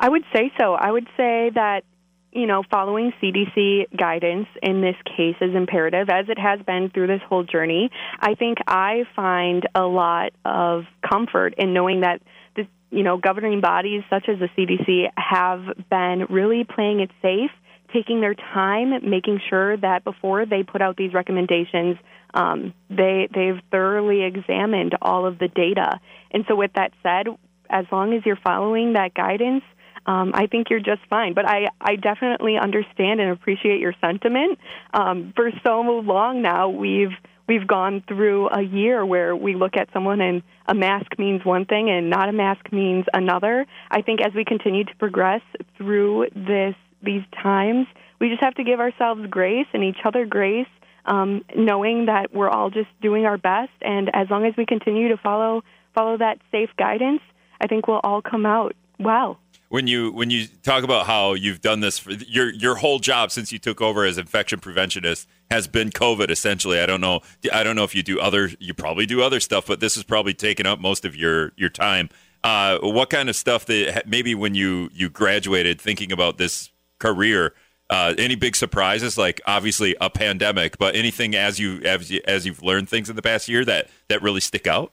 I 0.00 0.08
would 0.08 0.24
say 0.32 0.52
so. 0.58 0.74
I 0.74 0.90
would 0.90 1.06
say 1.16 1.50
that 1.54 1.84
you 2.32 2.46
know 2.46 2.62
following 2.70 3.12
CDC 3.22 3.96
guidance 3.96 4.48
in 4.62 4.80
this 4.80 4.96
case 5.04 5.36
is 5.40 5.54
imperative, 5.54 6.08
as 6.08 6.28
it 6.28 6.38
has 6.38 6.60
been 6.62 6.90
through 6.90 7.08
this 7.08 7.22
whole 7.28 7.44
journey. 7.44 7.90
I 8.20 8.34
think 8.34 8.58
I 8.66 9.04
find 9.16 9.68
a 9.74 9.84
lot 9.84 10.32
of 10.44 10.84
comfort 11.08 11.54
in 11.58 11.74
knowing 11.74 12.00
that 12.00 12.22
the 12.56 12.66
you 12.90 13.02
know 13.02 13.16
governing 13.16 13.60
bodies 13.60 14.02
such 14.10 14.28
as 14.28 14.38
the 14.38 14.48
CDC 14.56 15.10
have 15.16 15.62
been 15.90 16.26
really 16.28 16.64
playing 16.64 17.00
it 17.00 17.10
safe 17.22 17.50
taking 17.92 18.20
their 18.20 18.34
time, 18.34 19.08
making 19.08 19.40
sure 19.48 19.76
that 19.76 20.04
before 20.04 20.46
they 20.46 20.62
put 20.62 20.82
out 20.82 20.96
these 20.96 21.14
recommendations, 21.14 21.96
um, 22.34 22.74
they 22.90 23.28
they've 23.34 23.60
thoroughly 23.70 24.22
examined 24.22 24.94
all 25.00 25.26
of 25.26 25.38
the 25.38 25.48
data. 25.48 26.00
And 26.30 26.44
so, 26.48 26.56
with 26.56 26.72
that 26.74 26.92
said, 27.02 27.28
as 27.70 27.86
long 27.90 28.14
as 28.14 28.24
you're 28.24 28.38
following 28.42 28.94
that 28.94 29.14
guidance, 29.14 29.62
um, 30.06 30.32
I 30.34 30.46
think 30.46 30.70
you're 30.70 30.80
just 30.80 31.02
fine. 31.08 31.34
But 31.34 31.46
I, 31.46 31.68
I 31.80 31.96
definitely 31.96 32.56
understand 32.56 33.20
and 33.20 33.30
appreciate 33.30 33.80
your 33.80 33.94
sentiment. 34.00 34.58
Um, 34.92 35.32
for 35.36 35.50
so 35.64 35.80
long 35.80 36.42
now, 36.42 36.68
we've 36.68 37.12
we've 37.46 37.66
gone 37.66 38.02
through 38.06 38.48
a 38.48 38.62
year 38.62 39.04
where 39.04 39.34
we 39.34 39.54
look 39.54 39.76
at 39.76 39.88
someone 39.92 40.20
and 40.20 40.42
a 40.66 40.74
mask 40.74 41.18
means 41.18 41.44
one 41.44 41.64
thing 41.64 41.90
and 41.90 42.10
not 42.10 42.28
a 42.28 42.32
mask 42.32 42.70
means 42.72 43.06
another. 43.12 43.66
I 43.90 44.02
think 44.02 44.20
as 44.20 44.32
we 44.34 44.44
continue 44.44 44.84
to 44.84 44.96
progress 44.96 45.40
through 45.76 46.28
this 46.34 46.74
these 47.02 47.22
times, 47.42 47.86
we 48.20 48.28
just 48.28 48.42
have 48.42 48.54
to 48.54 48.64
give 48.64 48.80
ourselves 48.80 49.22
grace 49.30 49.66
and 49.72 49.84
each 49.84 49.98
other 50.04 50.26
grace, 50.26 50.66
um, 51.06 51.44
knowing 51.56 52.06
that 52.06 52.34
we're 52.34 52.50
all 52.50 52.70
just 52.70 52.88
doing 53.00 53.24
our 53.26 53.38
best. 53.38 53.72
And 53.82 54.10
as 54.14 54.28
long 54.30 54.44
as 54.46 54.54
we 54.56 54.66
continue 54.66 55.08
to 55.08 55.16
follow 55.16 55.62
follow 55.94 56.16
that 56.18 56.38
safe 56.52 56.70
guidance, 56.76 57.20
I 57.60 57.66
think 57.66 57.88
we'll 57.88 58.00
all 58.04 58.22
come 58.22 58.46
out 58.46 58.74
well. 58.98 59.38
when 59.68 59.86
you 59.86 60.10
when 60.12 60.30
you 60.30 60.46
talk 60.62 60.82
about 60.82 61.06
how 61.06 61.34
you've 61.34 61.60
done 61.60 61.80
this 61.80 61.98
for 61.98 62.12
your 62.12 62.50
your 62.52 62.76
whole 62.76 62.98
job 62.98 63.30
since 63.30 63.52
you 63.52 63.58
took 63.58 63.80
over 63.80 64.04
as 64.04 64.18
infection 64.18 64.60
preventionist 64.60 65.26
has 65.50 65.66
been 65.66 65.90
COVID 65.90 66.30
essentially. 66.30 66.80
I 66.80 66.86
don't 66.86 67.00
know. 67.00 67.20
I 67.52 67.62
don't 67.62 67.76
know 67.76 67.84
if 67.84 67.94
you 67.94 68.02
do 68.02 68.18
other. 68.20 68.50
You 68.58 68.74
probably 68.74 69.06
do 69.06 69.22
other 69.22 69.40
stuff, 69.40 69.66
but 69.66 69.80
this 69.80 69.94
has 69.94 70.04
probably 70.04 70.34
taken 70.34 70.66
up 70.66 70.80
most 70.80 71.04
of 71.04 71.14
your 71.14 71.52
your 71.56 71.70
time. 71.70 72.08
Uh, 72.44 72.78
what 72.80 73.10
kind 73.10 73.28
of 73.28 73.36
stuff 73.36 73.66
that 73.66 74.06
maybe 74.06 74.34
when 74.34 74.54
you 74.54 74.90
you 74.92 75.10
graduated 75.10 75.80
thinking 75.80 76.12
about 76.12 76.38
this 76.38 76.70
career? 76.98 77.54
Uh, 77.90 78.14
any 78.18 78.34
big 78.34 78.54
surprises? 78.54 79.16
Like 79.16 79.40
obviously 79.46 79.96
a 80.00 80.10
pandemic, 80.10 80.78
but 80.78 80.94
anything 80.94 81.34
as 81.34 81.58
you 81.58 81.80
as 81.82 82.10
you, 82.10 82.20
as 82.26 82.44
you've 82.44 82.62
learned 82.62 82.88
things 82.88 83.08
in 83.08 83.16
the 83.16 83.22
past 83.22 83.48
year 83.48 83.64
that 83.64 83.88
that 84.08 84.22
really 84.22 84.40
stick 84.40 84.66
out? 84.66 84.92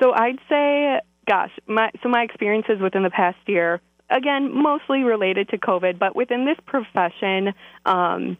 So 0.00 0.12
I'd 0.12 0.38
say, 0.48 1.00
gosh, 1.28 1.52
my 1.66 1.90
so 2.02 2.08
my 2.08 2.22
experiences 2.22 2.80
within 2.80 3.04
the 3.04 3.10
past 3.10 3.38
year, 3.46 3.80
again, 4.08 4.52
mostly 4.52 5.02
related 5.02 5.50
to 5.50 5.58
COVID, 5.58 5.98
but 5.98 6.16
within 6.16 6.44
this 6.44 6.58
profession. 6.66 7.54
Um, 7.84 8.36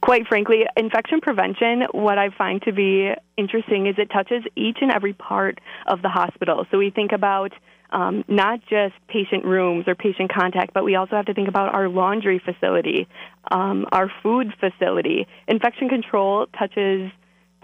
quite 0.00 0.26
frankly, 0.26 0.64
infection 0.76 1.20
prevention, 1.20 1.82
what 1.92 2.18
I 2.18 2.30
find 2.36 2.62
to 2.62 2.72
be 2.72 3.10
interesting 3.36 3.86
is 3.86 3.96
it 3.98 4.10
touches 4.10 4.42
each 4.56 4.78
and 4.80 4.90
every 4.90 5.12
part 5.12 5.60
of 5.86 6.02
the 6.02 6.08
hospital. 6.08 6.66
So 6.70 6.78
we 6.78 6.90
think 6.90 7.12
about 7.12 7.52
um, 7.90 8.24
not 8.28 8.60
just 8.68 8.94
patient 9.08 9.44
rooms 9.44 9.84
or 9.86 9.94
patient 9.94 10.32
contact, 10.32 10.74
but 10.74 10.84
we 10.84 10.94
also 10.94 11.16
have 11.16 11.26
to 11.26 11.34
think 11.34 11.48
about 11.48 11.74
our 11.74 11.88
laundry 11.88 12.38
facility, 12.38 13.08
um, 13.50 13.86
our 13.92 14.10
food 14.22 14.52
facility. 14.60 15.26
Infection 15.46 15.88
control 15.88 16.46
touches 16.58 17.10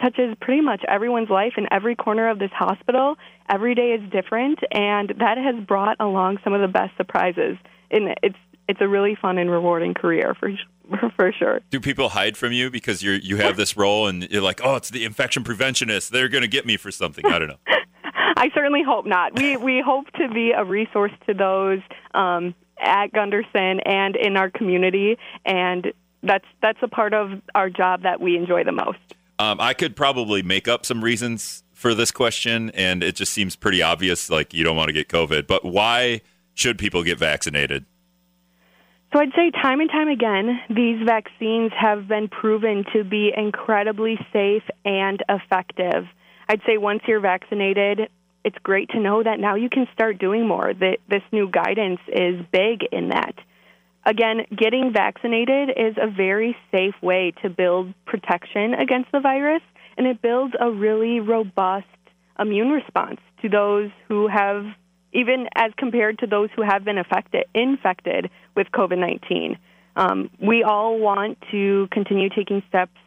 touches 0.00 0.34
pretty 0.40 0.60
much 0.60 0.82
everyone's 0.88 1.30
life 1.30 1.52
in 1.56 1.68
every 1.70 1.94
corner 1.94 2.28
of 2.28 2.40
this 2.40 2.50
hospital. 2.52 3.16
Every 3.48 3.76
day 3.76 3.92
is 3.92 4.10
different, 4.10 4.58
and 4.72 5.10
that 5.20 5.38
has 5.38 5.64
brought 5.64 5.98
along 6.00 6.38
some 6.42 6.52
of 6.52 6.60
the 6.60 6.68
best 6.68 6.96
surprises. 6.96 7.56
And 7.90 8.14
it's 8.22 8.36
it's 8.66 8.80
a 8.80 8.88
really 8.88 9.14
fun 9.14 9.38
and 9.38 9.50
rewarding 9.50 9.94
career 9.94 10.34
for 10.40 10.50
for 11.16 11.32
sure. 11.32 11.60
Do 11.70 11.80
people 11.80 12.10
hide 12.10 12.36
from 12.36 12.52
you 12.52 12.70
because 12.70 13.02
you 13.02 13.12
you 13.12 13.36
have 13.36 13.56
this 13.56 13.76
role 13.76 14.06
and 14.06 14.28
you're 14.30 14.42
like, 14.42 14.60
oh, 14.62 14.76
it's 14.76 14.90
the 14.90 15.04
infection 15.04 15.44
preventionist. 15.44 16.10
They're 16.10 16.28
going 16.28 16.42
to 16.42 16.48
get 16.48 16.66
me 16.66 16.76
for 16.76 16.90
something. 16.90 17.24
I 17.26 17.38
don't 17.38 17.48
know. 17.48 17.58
I 18.36 18.50
certainly 18.54 18.82
hope 18.82 19.06
not. 19.06 19.38
We 19.38 19.56
we 19.56 19.82
hope 19.84 20.10
to 20.12 20.28
be 20.28 20.52
a 20.52 20.64
resource 20.64 21.12
to 21.26 21.34
those 21.34 21.80
um, 22.14 22.54
at 22.78 23.12
Gundersen 23.12 23.80
and 23.86 24.16
in 24.16 24.36
our 24.36 24.50
community, 24.50 25.18
and 25.44 25.92
that's 26.22 26.44
that's 26.60 26.78
a 26.82 26.88
part 26.88 27.14
of 27.14 27.30
our 27.54 27.70
job 27.70 28.02
that 28.02 28.20
we 28.20 28.36
enjoy 28.36 28.64
the 28.64 28.72
most. 28.72 28.98
Um, 29.38 29.60
I 29.60 29.74
could 29.74 29.96
probably 29.96 30.42
make 30.42 30.68
up 30.68 30.86
some 30.86 31.02
reasons 31.02 31.64
for 31.72 31.94
this 31.94 32.10
question, 32.10 32.70
and 32.70 33.02
it 33.02 33.14
just 33.14 33.32
seems 33.32 33.56
pretty 33.56 33.82
obvious. 33.82 34.30
Like 34.30 34.52
you 34.52 34.64
don't 34.64 34.76
want 34.76 34.88
to 34.88 34.92
get 34.92 35.08
COVID, 35.08 35.46
but 35.46 35.64
why 35.64 36.20
should 36.54 36.78
people 36.78 37.02
get 37.02 37.18
vaccinated? 37.18 37.84
So 39.14 39.20
I'd 39.20 39.30
say 39.36 39.52
time 39.52 39.80
and 39.80 39.88
time 39.88 40.08
again, 40.08 40.60
these 40.68 41.00
vaccines 41.06 41.70
have 41.80 42.08
been 42.08 42.26
proven 42.26 42.84
to 42.94 43.04
be 43.04 43.32
incredibly 43.34 44.18
safe 44.32 44.64
and 44.84 45.22
effective. 45.28 46.06
I'd 46.48 46.62
say 46.66 46.78
once 46.78 47.02
you're 47.06 47.20
vaccinated, 47.20 48.08
it's 48.44 48.58
great 48.64 48.90
to 48.90 48.98
know 48.98 49.22
that 49.22 49.38
now 49.38 49.54
you 49.54 49.70
can 49.70 49.86
start 49.94 50.18
doing 50.18 50.48
more. 50.48 50.74
That 50.74 50.98
this 51.08 51.22
new 51.30 51.48
guidance 51.48 52.00
is 52.08 52.44
big 52.50 52.80
in 52.90 53.10
that. 53.10 53.36
Again, 54.04 54.46
getting 54.50 54.92
vaccinated 54.92 55.70
is 55.70 55.94
a 55.96 56.10
very 56.10 56.56
safe 56.72 57.00
way 57.00 57.32
to 57.42 57.48
build 57.48 57.94
protection 58.06 58.74
against 58.74 59.12
the 59.12 59.20
virus, 59.20 59.62
and 59.96 60.08
it 60.08 60.22
builds 60.22 60.54
a 60.60 60.72
really 60.72 61.20
robust 61.20 61.86
immune 62.36 62.70
response 62.70 63.20
to 63.42 63.48
those 63.48 63.92
who 64.08 64.26
have 64.26 64.64
even 65.14 65.46
as 65.54 65.70
compared 65.78 66.18
to 66.18 66.26
those 66.26 66.50
who 66.56 66.62
have 66.62 66.84
been 66.84 66.98
affected, 66.98 67.44
infected 67.54 68.28
with 68.54 68.68
COVID 68.72 68.98
19. 68.98 69.58
Um, 69.96 70.30
we 70.40 70.62
all 70.62 70.98
want 70.98 71.38
to 71.50 71.88
continue 71.92 72.28
taking 72.28 72.62
steps 72.68 72.98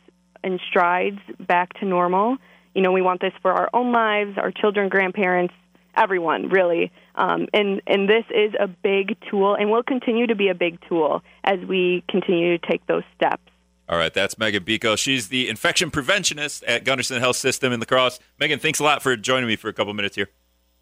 and 0.44 0.60
strides 0.70 1.20
back 1.40 1.78
to 1.80 1.86
normal. 1.86 2.38
You 2.74 2.82
know, 2.82 2.92
we 2.92 3.02
want 3.02 3.22
this 3.22 3.34
for 3.42 3.52
our 3.52 3.70
own 3.74 3.92
lives, 3.92 4.38
our 4.38 4.52
children, 4.52 4.88
grandparents, 4.88 5.54
everyone, 5.96 6.50
really. 6.50 6.92
Um, 7.16 7.48
and, 7.54 7.82
and 7.88 8.08
this 8.08 8.24
is 8.30 8.54
a 8.60 8.68
big 8.68 9.18
tool 9.30 9.56
and 9.56 9.72
will 9.72 9.84
continue 9.84 10.28
to 10.28 10.36
be 10.36 10.50
a 10.50 10.56
big 10.56 10.80
tool 10.88 11.24
as 11.44 11.60
we 11.68 12.04
continue 12.08 12.58
to 12.58 12.68
take 12.68 12.86
those 12.86 13.04
steps. 13.16 13.42
All 13.90 13.98
right, 13.98 14.14
that's 14.14 14.36
Meghan 14.36 14.66
Buechel. 14.66 14.98
She's 14.98 15.30
the 15.30 15.48
infection 15.48 15.92
preventionist 15.92 16.64
at 16.68 16.84
Gundersen 16.84 17.20
Health 17.20 17.38
System 17.38 17.72
in 17.72 17.80
La 17.80 17.86
Crosse. 17.86 18.20
Meghan, 18.40 18.60
thanks 18.60 18.80
a 18.80 18.84
lot 18.84 19.02
for 19.02 19.16
joining 19.16 19.48
me 19.48 19.56
for 19.56 19.70
a 19.70 19.74
couple 19.74 19.94
minutes 19.94 20.16
here. 20.16 20.30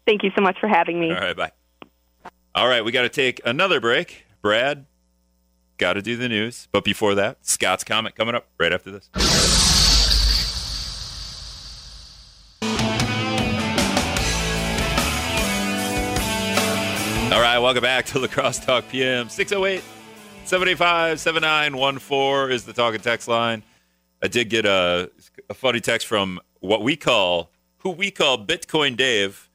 Thank 0.06 0.22
you 0.22 0.30
so 0.36 0.42
much 0.42 0.58
for 0.60 0.68
having 0.68 1.00
me. 1.00 1.12
All 1.12 1.20
right, 1.20 1.36
bye. 1.36 1.52
All 2.54 2.68
right, 2.68 2.84
we 2.84 2.90
got 2.90 3.02
to 3.02 3.08
take 3.08 3.40
another 3.44 3.80
break. 3.80 4.25
Brad, 4.46 4.86
got 5.76 5.94
to 5.94 6.02
do 6.02 6.16
the 6.16 6.28
news. 6.28 6.68
But 6.70 6.84
before 6.84 7.16
that, 7.16 7.44
Scott's 7.44 7.82
comment 7.82 8.14
coming 8.14 8.36
up 8.36 8.46
right 8.60 8.72
after 8.72 8.92
this. 8.92 9.10
All 17.32 17.40
right, 17.40 17.58
welcome 17.58 17.82
back 17.82 18.06
to 18.06 18.20
La 18.20 18.28
Crosse 18.28 18.60
Talk 18.60 18.88
PM. 18.88 19.28
608 19.28 19.82
785 20.44 21.18
7914 21.18 22.54
is 22.54 22.64
the 22.64 22.72
talk 22.72 22.94
and 22.94 23.02
text 23.02 23.26
line. 23.26 23.64
I 24.22 24.28
did 24.28 24.48
get 24.48 24.64
a, 24.64 25.10
a 25.50 25.54
funny 25.54 25.80
text 25.80 26.06
from 26.06 26.38
what 26.60 26.84
we 26.84 26.94
call, 26.94 27.50
who 27.78 27.90
we 27.90 28.12
call 28.12 28.46
Bitcoin 28.46 28.96
Dave 28.96 29.46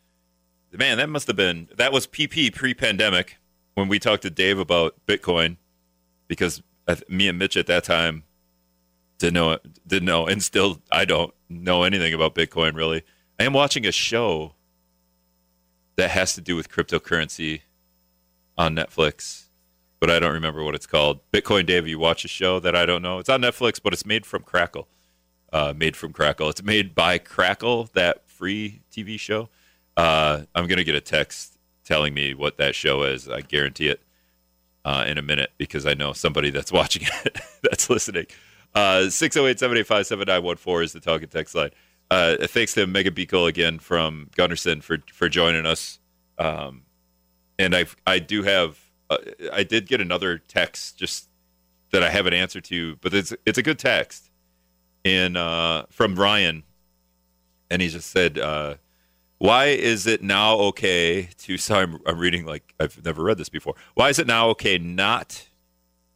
man, 0.78 0.98
that 0.98 1.10
must 1.10 1.28
have 1.28 1.36
been 1.36 1.68
that 1.76 1.92
was 1.92 2.08
PP 2.08 2.54
pre-pandemic 2.54 3.38
when 3.76 3.88
we 3.88 4.00
talked 4.00 4.24
to 4.24 4.30
Dave 4.30 4.60
about 4.60 4.96
Bitcoin, 5.06 5.58
because 6.28 6.62
me 7.08 7.28
and 7.28 7.38
Mitch 7.38 7.58
at 7.58 7.68
that 7.68 7.84
time 7.84 8.24
didn't 9.18 9.34
know 9.36 9.58
didn't 9.86 10.06
know, 10.06 10.28
and 10.28 10.44
still 10.44 10.82
I 10.92 11.06
don't 11.06 11.34
know 11.50 11.84
anything 11.84 12.14
about 12.14 12.36
Bitcoin 12.36 12.76
really. 12.76 13.04
I 13.40 13.44
am 13.44 13.54
watching 13.54 13.86
a 13.86 13.92
show 13.92 14.54
that 15.96 16.12
has 16.12 16.34
to 16.36 16.42
do 16.42 16.56
with 16.56 16.70
cryptocurrency 16.70 17.62
on 18.58 18.76
Netflix, 18.76 19.46
but 20.00 20.10
I 20.10 20.20
don't 20.20 20.34
remember 20.34 20.64
what 20.64 20.76
it's 20.76 20.88
called. 20.88 21.20
Bitcoin 21.32 21.66
Dave, 21.66 21.88
you 21.88 22.00
watch 22.00 22.26
a 22.26 22.28
show 22.28 22.60
that 22.60 22.76
I 22.76 22.86
don't 22.86 23.02
know. 23.02 23.20
It's 23.20 23.30
on 23.30 23.42
Netflix, 23.42 23.80
but 23.82 23.94
it's 23.94 24.06
made 24.06 24.26
from 24.26 24.44
Crackle. 24.44 24.88
Uh, 25.54 25.74
made 25.76 25.98
from 25.98 26.14
Crackle. 26.14 26.50
It's 26.50 26.64
made 26.64 26.96
by 26.96 27.18
Crackle, 27.18 27.90
that 27.94 28.28
free 28.28 28.82
TV 28.92 29.20
show. 29.20 29.50
Uh, 29.98 30.44
I'm 30.56 30.66
to 30.78 30.84
get 30.84 30.96
a 30.96 31.02
text 31.02 31.58
telling 31.92 32.14
me 32.14 32.34
what 32.34 32.56
that 32.56 32.74
show 32.74 33.04
is. 33.04 33.28
I 33.28 33.42
guarantee 33.42 33.90
it 33.90 34.00
uh, 34.86 35.04
in 35.06 35.18
a 35.18 35.22
minute 35.22 35.52
because 35.58 35.86
I 35.86 35.94
know 35.94 36.14
somebody 36.14 36.50
that's 36.50 36.72
watching 36.80 37.04
it 37.26 37.38
that's 37.62 37.90
listening. 37.90 38.28
Uh, 38.74 39.10
608 39.10 39.60
785 39.60 40.08
7914 40.08 40.84
is 40.86 40.94
the 40.94 41.02
talking 41.02 41.28
text 41.28 41.54
line. 41.54 41.72
Uh, 42.10 42.48
thanks 42.48 42.74
to 42.76 42.88
Meghan 42.88 43.12
Buechel 43.12 43.50
again 43.50 43.78
from 43.78 44.30
Gundersen 44.38 44.82
for, 44.82 45.00
for 45.12 45.28
joining 45.28 45.66
us. 45.66 46.00
Um, 46.38 46.84
and 47.60 47.76
I 47.76 47.86
I 48.08 48.20
do 48.20 48.44
have 48.44 48.80
uh, 49.10 49.18
I 49.52 49.64
did 49.64 49.86
get 49.86 50.00
another 50.00 50.38
text 50.38 50.98
just 50.98 51.28
that 51.92 52.04
I 52.04 52.10
haven't 52.10 52.34
answered 52.34 52.64
to, 52.66 52.96
but 53.02 53.14
it's 53.14 53.34
it's 53.46 53.58
a 53.58 53.64
good 53.64 53.78
text, 53.78 54.32
and 55.04 55.36
uh, 55.36 55.86
from 55.90 56.16
Ryan, 56.16 56.64
and 57.70 57.82
he 57.82 57.90
just 57.90 58.10
said, 58.10 58.40
uh, 58.40 58.76
why 59.42 59.66
is 59.66 60.06
it 60.06 60.22
now 60.22 60.54
okay 60.56 61.30
to? 61.40 61.58
Sorry, 61.58 61.84
I'm, 61.84 62.00
I'm 62.06 62.20
reading 62.20 62.46
like 62.46 62.76
I've 62.80 63.04
never 63.04 63.24
read 63.24 63.40
this 63.40 63.50
before. 63.50 63.74
Why 63.96 64.10
is 64.10 64.20
it 64.20 64.28
now 64.28 64.50
okay 64.50 64.78
not? 64.78 65.48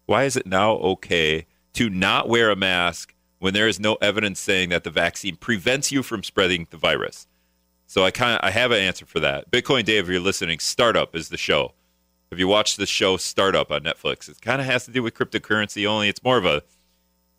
Why 0.05 0.25
is 0.25 0.35
it 0.35 0.45
now 0.45 0.73
okay 0.73 1.47
to 1.73 1.89
not 1.89 2.29
wear 2.29 2.51
a 2.51 2.55
mask 2.55 3.15
when 3.39 3.55
there 3.55 3.67
is 3.67 3.79
no 3.79 3.95
evidence 3.95 4.39
saying 4.39 4.69
that 4.69 4.83
the 4.83 4.91
vaccine 4.91 5.37
prevents 5.37 5.91
you 5.91 6.03
from 6.03 6.21
spreading 6.21 6.67
the 6.69 6.77
virus? 6.77 7.25
So 7.87 8.03
I 8.03 8.11
kind 8.11 8.35
of 8.35 8.47
I 8.47 8.51
have 8.51 8.69
an 8.69 8.79
answer 8.79 9.07
for 9.07 9.19
that. 9.21 9.49
Bitcoin 9.49 9.85
Dave, 9.85 10.03
if 10.03 10.11
you're 10.11 10.19
listening, 10.19 10.59
Startup 10.59 11.15
is 11.15 11.29
the 11.29 11.37
show. 11.37 11.73
if 12.29 12.37
you 12.37 12.47
watch 12.47 12.75
the 12.75 12.85
show 12.85 13.17
Startup 13.17 13.71
on 13.71 13.81
Netflix? 13.81 14.29
It 14.29 14.39
kind 14.39 14.61
of 14.61 14.67
has 14.67 14.85
to 14.85 14.91
do 14.91 15.01
with 15.01 15.15
cryptocurrency. 15.15 15.87
Only 15.87 16.09
it's 16.09 16.23
more 16.23 16.37
of 16.37 16.45
a. 16.45 16.61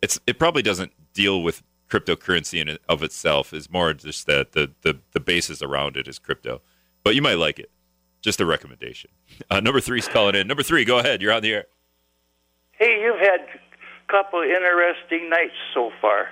It's 0.01 0.19
it 0.27 0.37
probably 0.37 0.63
doesn't 0.63 0.91
deal 1.13 1.41
with 1.41 1.63
cryptocurrency 1.89 2.59
in 2.61 2.77
of 2.87 3.03
itself 3.03 3.53
is 3.53 3.69
more 3.69 3.93
just 3.93 4.27
that 4.27 4.51
the, 4.51 4.71
the, 4.81 4.99
the 5.13 5.19
basis 5.19 5.61
around 5.61 5.97
it 5.97 6.07
is 6.07 6.19
crypto. 6.19 6.61
But 7.03 7.15
you 7.15 7.21
might 7.21 7.37
like 7.37 7.59
it. 7.59 7.71
Just 8.21 8.41
a 8.41 8.45
recommendation. 8.45 9.11
Uh, 9.49 9.59
number 9.59 9.79
three's 9.79 10.07
calling 10.07 10.35
in. 10.35 10.47
Number 10.47 10.63
three, 10.63 10.83
go 10.83 10.99
ahead. 10.99 11.21
You're 11.21 11.31
on 11.31 11.41
the 11.41 11.53
air. 11.53 11.65
Hey, 12.71 13.01
you've 13.01 13.19
had 13.19 13.41
a 13.41 14.11
couple 14.11 14.41
interesting 14.41 15.29
nights 15.29 15.55
so 15.73 15.91
far. 16.01 16.29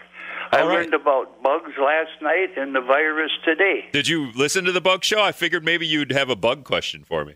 All 0.51 0.59
I 0.59 0.63
right. 0.63 0.79
learned 0.79 0.93
about 0.93 1.41
bugs 1.41 1.71
last 1.79 2.21
night 2.21 2.57
and 2.57 2.75
the 2.75 2.81
virus 2.81 3.31
today. 3.43 3.85
Did 3.93 4.07
you 4.07 4.31
listen 4.33 4.65
to 4.65 4.71
the 4.71 4.81
bug 4.81 5.03
show? 5.03 5.21
I 5.21 5.31
figured 5.31 5.63
maybe 5.63 5.87
you'd 5.87 6.11
have 6.11 6.29
a 6.29 6.35
bug 6.35 6.63
question 6.65 7.03
for 7.03 7.25
me. 7.25 7.35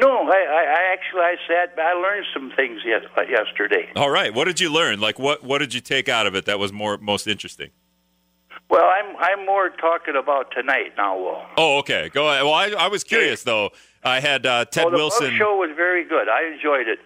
No, 0.00 0.30
I, 0.30 0.66
I 0.66 0.92
actually 0.92 1.20
I 1.20 1.36
sat. 1.46 1.78
I 1.78 1.92
learned 1.92 2.26
some 2.32 2.52
things 2.56 2.80
yes, 2.84 3.02
yesterday. 3.28 3.90
All 3.96 4.10
right, 4.10 4.32
what 4.32 4.46
did 4.46 4.58
you 4.58 4.72
learn? 4.72 5.00
Like 5.00 5.18
what 5.18 5.44
what 5.44 5.58
did 5.58 5.74
you 5.74 5.80
take 5.80 6.08
out 6.08 6.26
of 6.26 6.34
it 6.34 6.46
that 6.46 6.58
was 6.58 6.72
more 6.72 6.96
most 6.98 7.26
interesting? 7.26 7.70
Well, 8.70 8.84
I'm 8.84 9.16
I'm 9.18 9.44
more 9.44 9.68
talking 9.68 10.14
about 10.16 10.52
tonight 10.52 10.92
now, 10.96 11.18
Will. 11.18 11.42
Oh, 11.56 11.78
okay. 11.78 12.08
Go 12.08 12.28
ahead. 12.30 12.44
Well, 12.44 12.54
I, 12.54 12.68
I 12.70 12.88
was 12.88 13.04
curious 13.04 13.42
though. 13.42 13.70
I 14.02 14.20
had 14.20 14.46
uh, 14.46 14.64
Ted 14.64 14.84
well, 14.84 14.92
the 14.92 14.96
Wilson. 14.96 15.30
Bug 15.30 15.38
show 15.38 15.56
was 15.56 15.70
very 15.76 16.04
good. 16.04 16.28
I 16.28 16.44
enjoyed 16.50 16.88
it. 16.88 17.00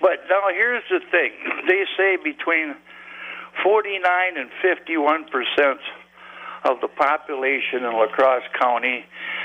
But 0.00 0.20
now 0.28 0.48
here's 0.50 0.84
the 0.90 1.00
thing: 1.10 1.32
they 1.66 1.84
say 1.96 2.16
between 2.22 2.76
49 3.64 4.36
and 4.36 4.50
51 4.62 5.24
percent 5.24 5.80
of 6.64 6.80
the 6.80 6.88
population 6.88 7.84
in 7.84 7.92
La 7.92 8.06
Crosse 8.08 8.42
County 8.60 9.04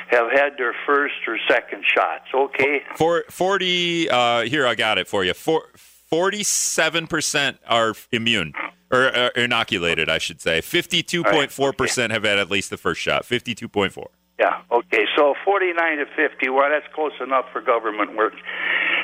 have 0.09 0.31
had 0.31 0.57
their 0.57 0.73
first 0.85 1.15
or 1.27 1.37
second 1.49 1.83
shots. 1.95 2.25
Okay. 2.33 2.81
For 2.95 3.23
forty, 3.29 4.09
uh, 4.09 4.41
here 4.41 4.65
I 4.65 4.75
got 4.75 4.97
it 4.97 5.07
for 5.07 5.23
you. 5.23 5.33
For 5.33 5.63
forty-seven 5.75 7.07
percent 7.07 7.57
are 7.67 7.93
immune 8.11 8.53
or 8.91 9.15
uh, 9.15 9.29
inoculated, 9.35 10.09
I 10.09 10.17
should 10.17 10.41
say. 10.41 10.61
Fifty-two 10.61 11.23
point 11.23 11.51
four 11.51 11.73
percent 11.73 12.11
have 12.11 12.23
had 12.23 12.39
at 12.39 12.51
least 12.51 12.69
the 12.69 12.77
first 12.77 13.01
shot. 13.01 13.25
Fifty-two 13.25 13.69
point 13.69 13.93
four. 13.93 14.09
Yeah. 14.39 14.61
Okay. 14.71 15.05
So 15.15 15.35
49 15.45 15.97
to 15.97 16.05
51. 16.15 16.71
That's 16.71 16.91
close 16.95 17.11
enough 17.21 17.45
for 17.53 17.61
government 17.61 18.17
work. 18.17 18.33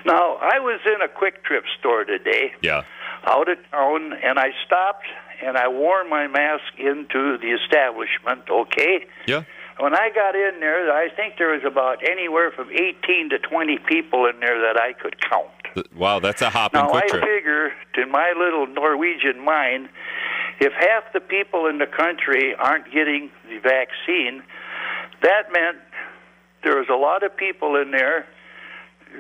Now, 0.03 0.37
I 0.41 0.59
was 0.59 0.79
in 0.85 0.99
a 1.01 1.07
Kwik 1.07 1.43
Trip 1.43 1.63
store 1.79 2.05
today. 2.05 2.53
Yeah. 2.61 2.83
Out 3.25 3.47
of 3.49 3.57
town, 3.71 4.13
and 4.23 4.39
I 4.39 4.49
stopped 4.65 5.05
and 5.43 5.57
I 5.57 5.67
wore 5.67 6.07
my 6.07 6.27
mask 6.27 6.63
into 6.77 7.37
the 7.37 7.51
establishment. 7.63 8.49
Okay. 8.49 9.05
Yeah. 9.27 9.43
When 9.79 9.93
I 9.93 10.09
got 10.13 10.35
in 10.35 10.59
there, 10.59 10.91
I 10.91 11.09
think 11.09 11.35
there 11.37 11.53
was 11.53 11.61
about 11.63 11.99
anywhere 12.07 12.51
from 12.51 12.71
18 12.71 13.29
to 13.29 13.39
20 13.39 13.77
people 13.87 14.25
in 14.25 14.39
there 14.39 14.59
that 14.59 14.79
I 14.81 14.93
could 14.93 15.21
count. 15.21 15.85
Wow, 15.95 16.19
that's 16.19 16.41
a 16.41 16.49
hopping 16.49 16.81
Now, 16.81 16.89
quick 16.89 17.13
I 17.13 17.21
figure, 17.21 17.71
in 17.95 18.09
my 18.09 18.33
little 18.35 18.65
Norwegian 18.65 19.43
mind, 19.43 19.89
if 20.59 20.73
half 20.73 21.13
the 21.13 21.19
people 21.19 21.67
in 21.67 21.77
the 21.77 21.85
country 21.85 22.55
aren't 22.55 22.91
getting 22.91 23.29
the 23.47 23.59
vaccine, 23.59 24.41
that 25.21 25.51
meant 25.51 25.77
there 26.63 26.77
was 26.77 26.87
a 26.89 26.95
lot 26.95 27.21
of 27.21 27.35
people 27.37 27.75
in 27.75 27.91
there 27.91 28.25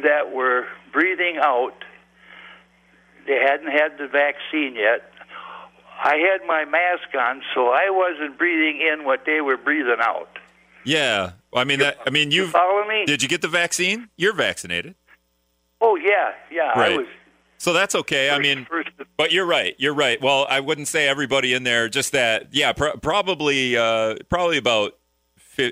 that 0.03 0.31
were 0.33 0.65
breathing 0.91 1.37
out. 1.39 1.83
They 3.27 3.39
hadn't 3.39 3.71
had 3.71 3.97
the 3.99 4.07
vaccine 4.07 4.75
yet. 4.75 5.11
I 6.03 6.15
had 6.17 6.45
my 6.47 6.65
mask 6.65 7.07
on, 7.19 7.41
so 7.53 7.69
I 7.69 7.89
wasn't 7.89 8.37
breathing 8.37 8.81
in 8.81 9.03
what 9.05 9.25
they 9.25 9.41
were 9.41 9.57
breathing 9.57 9.97
out. 9.99 10.29
Yeah. 10.83 11.31
I 11.53 11.63
mean 11.63 11.79
that. 11.79 11.97
I 12.05 12.11
mean, 12.11 12.31
you 12.31 12.47
Follow 12.47 12.87
me? 12.87 13.05
did 13.05 13.21
you 13.23 13.27
get 13.29 13.41
the 13.41 13.47
vaccine? 13.47 14.09
You're 14.15 14.33
vaccinated, 14.33 14.95
Oh 15.81 15.95
yeah, 15.95 16.31
yeah. 16.51 16.71
I 16.75 16.97
was. 16.97 17.07
so 17.57 17.73
that's 17.73 17.93
okay. 17.95 18.29
I 18.29 18.39
mean, 18.39 18.67
But 19.17 19.31
you're 19.31 19.45
right. 19.45 19.75
You're 19.77 19.93
right. 19.93 20.21
Well, 20.21 20.45
I 20.49 20.59
wouldn't 20.59 20.87
say 20.87 21.07
everybody 21.07 21.53
in 21.53 21.63
there. 21.63 21.89
Just 21.89 22.11
that. 22.13 22.49
Yeah, 22.53 22.73
pr- 22.73 22.97
probably. 23.01 23.75
Uh, 23.77 24.15
probably 24.29 24.57
about 24.57 24.93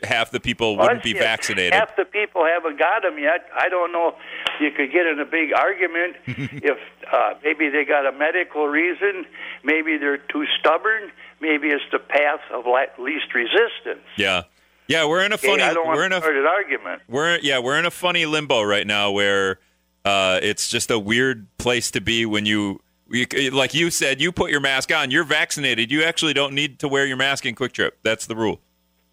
half 0.04 0.32
the 0.32 0.40
people 0.40 0.78
wouldn't 0.78 1.04
be 1.04 1.14
vaccinated. 1.14 1.74
Half 1.74 1.96
the 1.96 2.06
people 2.06 2.46
haven't 2.46 2.80
got 2.80 3.04
them 3.04 3.18
yet. 3.20 3.48
I 3.56 3.70
don't 3.70 3.92
know. 3.92 4.16
You 4.60 4.72
could 4.72 4.92
get 4.92 5.06
in 5.06 5.20
a 5.20 5.26
big 5.26 5.54
argument 5.54 6.16
if 6.28 6.78
uh, 7.12 7.34
maybe 7.44 7.70
they 7.70 7.86
got 7.86 8.06
a 8.06 8.12
medical 8.12 8.68
reason, 8.68 9.26
maybe 9.64 9.98
they're 9.98 10.18
too 10.18 10.46
stubborn, 10.60 11.12
maybe 11.42 11.70
it's 11.70 11.84
the 11.92 12.00
path 12.00 12.42
of 12.52 12.66
least 12.98 13.34
resistance. 13.34 14.06
Yeah. 14.18 14.44
Yeah, 14.88 15.06
we're 15.06 15.26
in 15.26 15.32
a 15.32 15.36
Okay, 15.36 15.48
funny. 15.48 15.64
I 15.64 15.74
don't 15.74 15.88
want 15.88 15.98
we're 15.98 16.06
in 16.06 16.14
a. 16.14 16.18
an 16.18 16.46
argument. 16.48 17.02
We're 17.08 17.40
yeah, 17.40 17.60
we're 17.60 17.80
in 17.80 17.86
a 17.86 17.92
funny 17.92 18.26
limbo 18.26 18.62
right 18.62 18.86
now 18.86 19.12
where 19.12 19.60
uh, 20.04 20.40
it's 20.44 20.70
just 20.70 20.92
a 20.92 21.00
weird 21.00 21.48
place 21.58 21.90
to 21.92 22.02
be 22.02 22.26
when 22.26 22.46
you. 22.46 22.82
you 23.08 23.26
like 23.50 23.74
you 23.74 23.90
said, 23.90 24.22
you 24.22 24.32
put 24.32 24.52
your 24.52 24.60
mask 24.60 24.94
on. 24.94 25.10
You're 25.10 25.24
vaccinated. 25.24 25.92
You 25.92 26.04
actually 26.04 26.34
don't 26.34 26.54
need 26.54 26.78
to 26.80 26.88
wear 26.88 27.08
your 27.08 27.18
mask 27.18 27.48
in 27.48 27.56
Kwik 27.56 27.72
Trip. 27.72 27.98
That's 28.04 28.28
the 28.28 28.36
rule. 28.36 28.62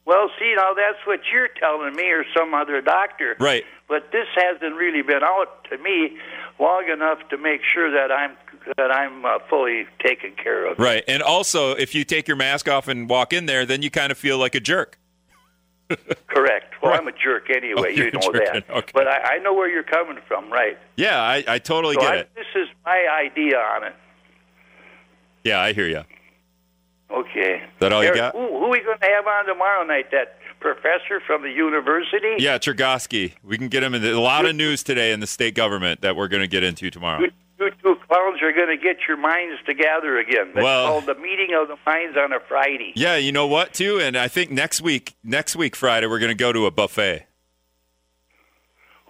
Well, 0.04 0.30
see, 0.38 0.54
now 0.56 0.72
that's 0.74 0.98
what 1.06 1.20
you're 1.32 1.48
telling 1.48 1.94
me 1.94 2.10
or 2.10 2.24
some 2.36 2.54
other 2.54 2.80
doctor. 2.80 3.36
Right. 3.38 3.64
But 3.88 4.10
this 4.10 4.26
hasn't 4.34 4.74
really 4.74 5.02
been 5.02 5.22
out 5.22 5.64
to 5.70 5.78
me 5.78 6.16
long 6.58 6.88
enough 6.88 7.18
to 7.30 7.38
make 7.38 7.60
sure 7.62 7.90
that 7.92 8.10
I'm 8.10 8.36
that 8.76 8.90
I'm 8.92 9.24
uh, 9.24 9.38
fully 9.48 9.86
taken 10.04 10.32
care 10.32 10.66
of. 10.66 10.78
Right. 10.78 11.04
And 11.08 11.22
also, 11.22 11.72
if 11.72 11.94
you 11.94 12.04
take 12.04 12.26
your 12.28 12.36
mask 12.36 12.68
off 12.68 12.88
and 12.88 13.08
walk 13.08 13.32
in 13.32 13.46
there, 13.46 13.64
then 13.66 13.82
you 13.82 13.90
kind 13.90 14.10
of 14.12 14.18
feel 14.18 14.38
like 14.38 14.54
a 14.54 14.60
jerk. 14.60 14.98
Correct. 16.26 16.74
Well, 16.82 16.92
Right. 16.92 17.00
I'm 17.00 17.06
a 17.08 17.12
jerk 17.12 17.48
anyway. 17.50 17.74
Oh, 17.76 17.86
you 17.88 18.10
know 18.12 18.32
that. 18.32 18.64
Okay. 18.70 18.90
But 18.94 19.06
I, 19.08 19.34
I 19.34 19.38
know 19.38 19.52
where 19.54 19.68
you're 19.68 19.82
coming 19.82 20.18
from, 20.26 20.50
right? 20.50 20.78
Yeah, 20.96 21.20
I, 21.20 21.44
I 21.46 21.58
totally 21.58 21.94
So 21.94 22.00
get 22.00 22.10
I, 22.12 22.16
it. 22.18 22.30
this 22.34 22.46
is 22.56 22.68
my 22.84 23.06
idea 23.20 23.58
on 23.58 23.84
it. 23.84 23.94
Yeah, 25.44 25.60
I 25.60 25.72
hear 25.72 25.86
you. 25.86 26.02
Okay. 27.12 27.62
That 27.81 27.92
all 27.92 28.03
you 28.05 28.14
got? 28.14 28.35
Who, 28.35 28.40
who 28.46 28.64
are 28.64 28.70
we 28.70 28.81
going 28.81 28.98
to 28.98 29.07
have 29.07 29.27
on 29.27 29.46
tomorrow 29.46 29.85
night? 29.85 30.11
That 30.12 30.38
professor 30.61 31.20
from 31.27 31.42
the 31.42 31.51
university? 31.51 32.37
Yeah, 32.38 32.59
Chergosky. 32.59 33.35
We 33.42 33.59
can 33.59 33.68
get 33.68 33.83
him 33.83 33.94
in. 33.94 34.05
A 34.05 34.20
lot 34.20 34.46
of 34.46 34.55
news 34.57 34.83
today 34.83 35.12
in 35.12 35.20
the 35.20 35.27
state 35.27 35.55
government 35.55 36.01
that 36.03 36.16
we're 36.16 36.29
going 36.29 36.42
to 36.42 36.48
get 36.48 36.62
into 36.62 36.90
tomorrow. 36.90 37.20
You, 37.20 37.31
two 37.83 37.96
clowns 38.09 38.40
are 38.42 38.53
going 38.53 38.68
to 38.68 38.83
get 38.83 38.96
your 39.07 39.16
minds 39.16 39.61
together 39.66 40.18
again. 40.18 40.53
That's 40.55 40.64
Well- 40.64 40.87
called 40.88 41.07
the 41.07 41.14
meeting 41.14 41.51
of 41.61 41.68
the 41.68 41.77
minds 41.85 42.16
on 42.16 42.33
a 42.33 42.40
Friday. 42.48 42.92
Yeah, 42.96 43.16
you 43.16 43.31
know 43.33 43.46
what, 43.46 43.75
too? 43.75 44.01
And 44.01 44.16
I 44.16 44.29
think 44.29 44.51
next 44.51 44.81
week, 44.81 45.14
next 45.22 45.55
week, 45.55 45.77
Friday, 45.77 46.07
we're 46.07 46.18
going 46.18 46.31
to 46.31 46.35
go 46.35 46.53
to 46.53 46.66
a 46.66 46.70
buffet. 46.70 47.27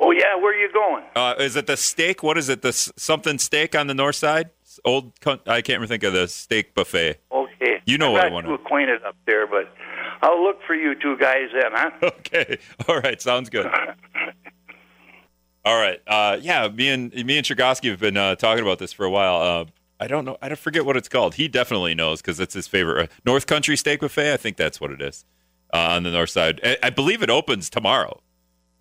Oh, 0.01 0.11
yeah, 0.11 0.35
where 0.37 0.53
are 0.53 0.59
you 0.61 0.73
going? 0.73 1.05
Uh, 1.15 1.35
is 1.38 1.55
it 1.55 1.67
the 1.69 1.77
steak? 1.77 2.23
What 2.25 2.37
is 2.37 2.49
it? 2.49 2.62
The 2.62 2.69
s- 2.71 2.91
something 2.97 3.38
steak 3.38 3.77
on 3.77 3.87
the 3.87 3.95
north 3.95 4.17
side? 4.17 4.51
Old, 4.85 5.12
I 5.47 5.61
can't 5.62 5.77
even 5.77 5.87
think 5.87 6.03
of 6.03 6.12
the 6.12 6.27
steak 6.27 6.75
buffet. 6.75 7.21
Okay. 7.31 7.41
You 7.87 7.99
know 7.99 8.12
what 8.12 8.25
I 8.25 8.29
wanna- 8.29 8.49
too 8.49 8.55
acquainted 8.55 9.03
up 9.03 9.16
there, 9.27 9.47
but 9.47 9.75
I'll 10.23 10.42
look 10.42 10.59
for 10.66 10.75
you 10.75 10.95
two 10.95 11.16
guys 11.18 11.49
then, 11.53 11.73
huh? 11.73 11.90
Okay, 12.03 12.59
all 12.88 13.01
right, 13.01 13.21
sounds 13.21 13.51
good. 13.51 13.66
All 15.64 15.79
right, 15.81 16.01
uh, 16.09 16.38
yeah, 16.40 16.66
me 16.66 16.88
and 16.88 17.12
me 17.14 17.37
and 17.38 17.47
Chergosky 17.47 17.88
have 17.90 18.01
been 18.01 18.16
uh, 18.16 18.35
talking 18.35 18.64
about 18.64 18.81
this 18.81 18.92
for 18.92 19.05
a 19.05 19.11
while. 19.11 19.37
Uh, 19.37 19.64
I 20.01 20.09
don't 20.09 20.25
know, 20.25 20.37
I 20.42 20.49
don't 20.49 20.59
forget 20.59 20.85
what 20.85 20.97
it's 20.97 21.09
called. 21.09 21.35
He 21.37 21.47
definitely 21.47 21.95
knows 21.95 22.21
because 22.21 22.40
it's 22.40 22.55
his 22.55 22.66
favorite. 22.66 23.05
Uh, 23.11 23.14
North 23.25 23.47
Country 23.47 23.77
Steak 23.77 24.01
Buffet, 24.01 24.33
I 24.33 24.37
think 24.37 24.57
that's 24.57 24.81
what 24.81 24.90
it 24.90 25.01
is 25.01 25.25
uh, 25.73 25.77
on 25.90 26.03
the 26.03 26.11
north 26.11 26.31
side. 26.31 26.61
I, 26.64 26.79
I 26.83 26.90
believe 26.90 27.23
it 27.23 27.31
opens 27.31 27.71
tomorrow. 27.71 28.21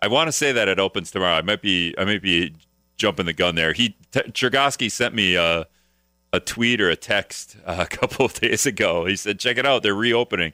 I 0.00 0.08
want 0.08 0.26
to 0.26 0.32
say 0.32 0.50
that 0.50 0.66
it 0.66 0.80
opens 0.80 1.12
tomorrow. 1.12 1.34
I 1.36 1.42
might 1.42 1.62
be, 1.62 1.94
I 1.96 2.04
might 2.04 2.20
be 2.22 2.52
jumping 2.96 3.26
the 3.26 3.32
gun 3.32 3.54
there. 3.54 3.72
He 3.72 3.96
t- 4.10 4.88
sent 4.88 5.14
me 5.14 5.36
uh, 5.36 5.62
a 6.32 6.40
tweet 6.40 6.80
or 6.80 6.88
a 6.90 6.96
text 6.96 7.56
uh, 7.64 7.76
a 7.90 7.96
couple 7.96 8.24
of 8.26 8.34
days 8.34 8.66
ago. 8.66 9.04
He 9.04 9.16
said, 9.16 9.38
"Check 9.38 9.58
it 9.58 9.66
out, 9.66 9.82
they're 9.82 9.94
reopening." 9.94 10.52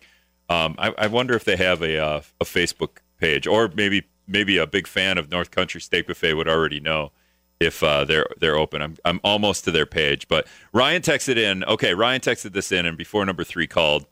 Um, 0.48 0.74
I, 0.78 0.94
I 0.96 1.06
wonder 1.08 1.34
if 1.34 1.44
they 1.44 1.56
have 1.56 1.82
a 1.82 1.98
uh, 1.98 2.20
a 2.40 2.44
Facebook 2.44 2.98
page, 3.18 3.46
or 3.46 3.70
maybe 3.74 4.04
maybe 4.26 4.58
a 4.58 4.66
big 4.66 4.86
fan 4.86 5.18
of 5.18 5.30
North 5.30 5.50
Country 5.50 5.80
Steak 5.80 6.06
Buffet 6.06 6.34
would 6.34 6.48
already 6.48 6.80
know 6.80 7.12
if 7.60 7.82
uh, 7.82 8.04
they're 8.04 8.26
they're 8.38 8.56
open. 8.56 8.82
I'm 8.82 8.96
I'm 9.04 9.20
almost 9.24 9.64
to 9.64 9.70
their 9.70 9.86
page, 9.86 10.28
but 10.28 10.46
Ryan 10.72 11.02
texted 11.02 11.36
in. 11.36 11.64
Okay, 11.64 11.94
Ryan 11.94 12.20
texted 12.20 12.52
this 12.52 12.72
in, 12.72 12.86
and 12.86 12.96
before 12.96 13.24
number 13.24 13.44
three 13.44 13.66
called, 13.66 14.06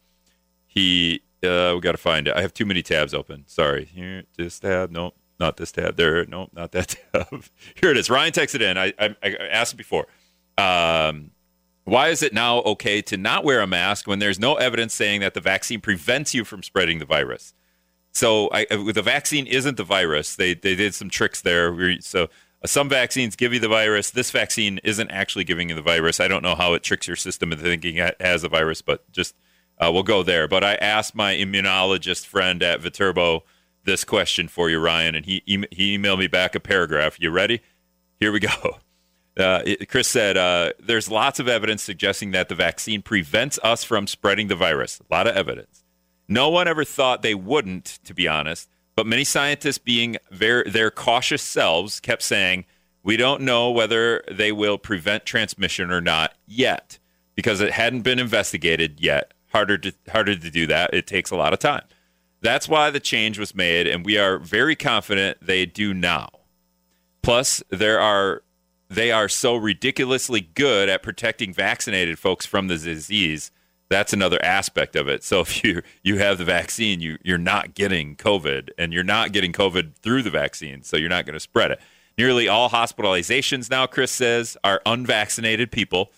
he 0.66 1.22
uh, 1.42 1.72
we 1.74 1.80
got 1.80 1.92
to 1.92 1.98
find 1.98 2.28
it. 2.28 2.36
I 2.36 2.42
have 2.42 2.54
too 2.54 2.66
many 2.66 2.82
tabs 2.82 3.14
open. 3.14 3.44
Sorry, 3.46 3.84
here 3.84 4.24
this 4.36 4.58
tab. 4.58 4.90
Nope, 4.90 5.16
not 5.38 5.56
this 5.56 5.72
tab. 5.72 5.96
There, 5.96 6.24
nope, 6.26 6.50
not 6.52 6.72
that 6.72 6.96
tab. 7.12 7.44
Here 7.74 7.90
it 7.90 7.96
is. 7.96 8.10
Ryan 8.10 8.32
texted 8.32 8.60
in. 8.60 8.76
I 8.76 8.92
I, 8.98 9.16
I 9.22 9.36
asked 9.50 9.76
before. 9.76 10.06
Um, 10.58 11.30
why 11.86 12.08
is 12.08 12.20
it 12.20 12.34
now 12.34 12.58
okay 12.62 13.00
to 13.02 13.16
not 13.16 13.44
wear 13.44 13.60
a 13.60 13.66
mask 13.66 14.08
when 14.08 14.18
there's 14.18 14.40
no 14.40 14.56
evidence 14.56 14.92
saying 14.92 15.20
that 15.20 15.34
the 15.34 15.40
vaccine 15.40 15.80
prevents 15.80 16.34
you 16.34 16.44
from 16.44 16.64
spreading 16.64 16.98
the 16.98 17.04
virus? 17.04 17.54
So 18.12 18.50
I, 18.52 18.64
the 18.64 19.02
vaccine 19.02 19.46
isn't 19.46 19.76
the 19.76 19.84
virus. 19.84 20.34
They 20.34 20.54
they 20.54 20.74
did 20.74 20.94
some 20.94 21.08
tricks 21.08 21.42
there. 21.42 22.00
So 22.00 22.24
uh, 22.24 22.66
some 22.66 22.88
vaccines 22.88 23.36
give 23.36 23.54
you 23.54 23.60
the 23.60 23.68
virus. 23.68 24.10
This 24.10 24.32
vaccine 24.32 24.80
isn't 24.82 25.10
actually 25.10 25.44
giving 25.44 25.68
you 25.68 25.76
the 25.76 25.82
virus. 25.82 26.18
I 26.18 26.26
don't 26.26 26.42
know 26.42 26.56
how 26.56 26.74
it 26.74 26.82
tricks 26.82 27.06
your 27.06 27.16
system 27.16 27.52
into 27.52 27.62
thinking 27.62 27.96
it 27.96 28.16
has 28.20 28.42
a 28.42 28.48
virus, 28.48 28.82
but 28.82 29.08
just 29.12 29.36
uh, 29.78 29.90
we'll 29.92 30.02
go 30.02 30.24
there. 30.24 30.48
But 30.48 30.64
I 30.64 30.74
asked 30.76 31.14
my 31.14 31.34
immunologist 31.34 32.26
friend 32.26 32.64
at 32.64 32.80
Viterbo 32.80 33.44
this 33.84 34.02
question 34.02 34.48
for 34.48 34.68
you, 34.68 34.80
Ryan, 34.80 35.14
and 35.14 35.24
he 35.24 35.42
he 35.46 35.96
emailed 35.96 36.18
me 36.18 36.26
back 36.26 36.56
a 36.56 36.60
paragraph. 36.60 37.20
You 37.20 37.30
ready? 37.30 37.60
Here 38.18 38.32
we 38.32 38.40
go. 38.40 38.78
Uh, 39.36 39.62
Chris 39.88 40.08
said, 40.08 40.36
uh, 40.36 40.72
"There's 40.78 41.10
lots 41.10 41.38
of 41.38 41.48
evidence 41.48 41.82
suggesting 41.82 42.30
that 42.30 42.48
the 42.48 42.54
vaccine 42.54 43.02
prevents 43.02 43.58
us 43.62 43.84
from 43.84 44.06
spreading 44.06 44.48
the 44.48 44.56
virus. 44.56 45.00
A 45.00 45.14
lot 45.14 45.26
of 45.26 45.36
evidence. 45.36 45.84
No 46.28 46.48
one 46.48 46.66
ever 46.66 46.84
thought 46.84 47.22
they 47.22 47.34
wouldn't, 47.34 47.98
to 48.04 48.14
be 48.14 48.26
honest. 48.26 48.68
But 48.94 49.06
many 49.06 49.24
scientists, 49.24 49.78
being 49.78 50.16
very, 50.30 50.70
their 50.70 50.90
cautious 50.90 51.42
selves, 51.42 52.00
kept 52.00 52.22
saying, 52.22 52.64
"We 53.02 53.18
don't 53.18 53.42
know 53.42 53.70
whether 53.70 54.24
they 54.30 54.52
will 54.52 54.78
prevent 54.78 55.26
transmission 55.26 55.90
or 55.90 56.00
not 56.00 56.32
yet, 56.46 56.98
because 57.34 57.60
it 57.60 57.72
hadn't 57.72 58.02
been 58.02 58.18
investigated 58.18 59.00
yet. 59.00 59.34
Harder 59.52 59.76
to 59.78 59.92
harder 60.10 60.34
to 60.34 60.50
do 60.50 60.66
that. 60.66 60.94
It 60.94 61.06
takes 61.06 61.30
a 61.30 61.36
lot 61.36 61.52
of 61.52 61.58
time. 61.58 61.84
That's 62.40 62.68
why 62.68 62.90
the 62.90 63.00
change 63.00 63.38
was 63.38 63.54
made, 63.54 63.86
and 63.86 64.04
we 64.04 64.16
are 64.16 64.38
very 64.38 64.76
confident 64.76 65.38
they 65.42 65.66
do 65.66 65.92
now. 65.92 66.30
Plus, 67.22 67.62
there 67.70 68.00
are 68.00 68.42
they 68.88 69.10
are 69.10 69.28
so 69.28 69.56
ridiculously 69.56 70.48
good 70.54 70.88
at 70.88 71.02
protecting 71.02 71.52
vaccinated 71.52 72.18
folks 72.18 72.46
from 72.46 72.68
the 72.68 72.78
disease 72.78 73.50
that's 73.88 74.12
another 74.12 74.44
aspect 74.44 74.96
of 74.96 75.08
it. 75.08 75.22
So 75.22 75.40
if 75.40 75.62
you 75.64 75.82
you 76.02 76.18
have 76.18 76.38
the 76.38 76.44
vaccine, 76.44 77.00
you 77.00 77.18
you're 77.22 77.38
not 77.38 77.74
getting 77.74 78.16
COVID, 78.16 78.70
and 78.78 78.92
you're 78.92 79.04
not 79.04 79.32
getting 79.32 79.52
COVID 79.52 79.94
through 79.96 80.22
the 80.22 80.30
vaccine, 80.30 80.82
so 80.82 80.96
you're 80.96 81.08
not 81.08 81.26
going 81.26 81.34
to 81.34 81.40
spread 81.40 81.70
it. 81.70 81.80
Nearly 82.18 82.48
all 82.48 82.70
hospitalizations 82.70 83.70
now, 83.70 83.86
Chris 83.86 84.10
says, 84.10 84.56
are 84.64 84.80
unvaccinated 84.86 85.70
people. 85.70 86.12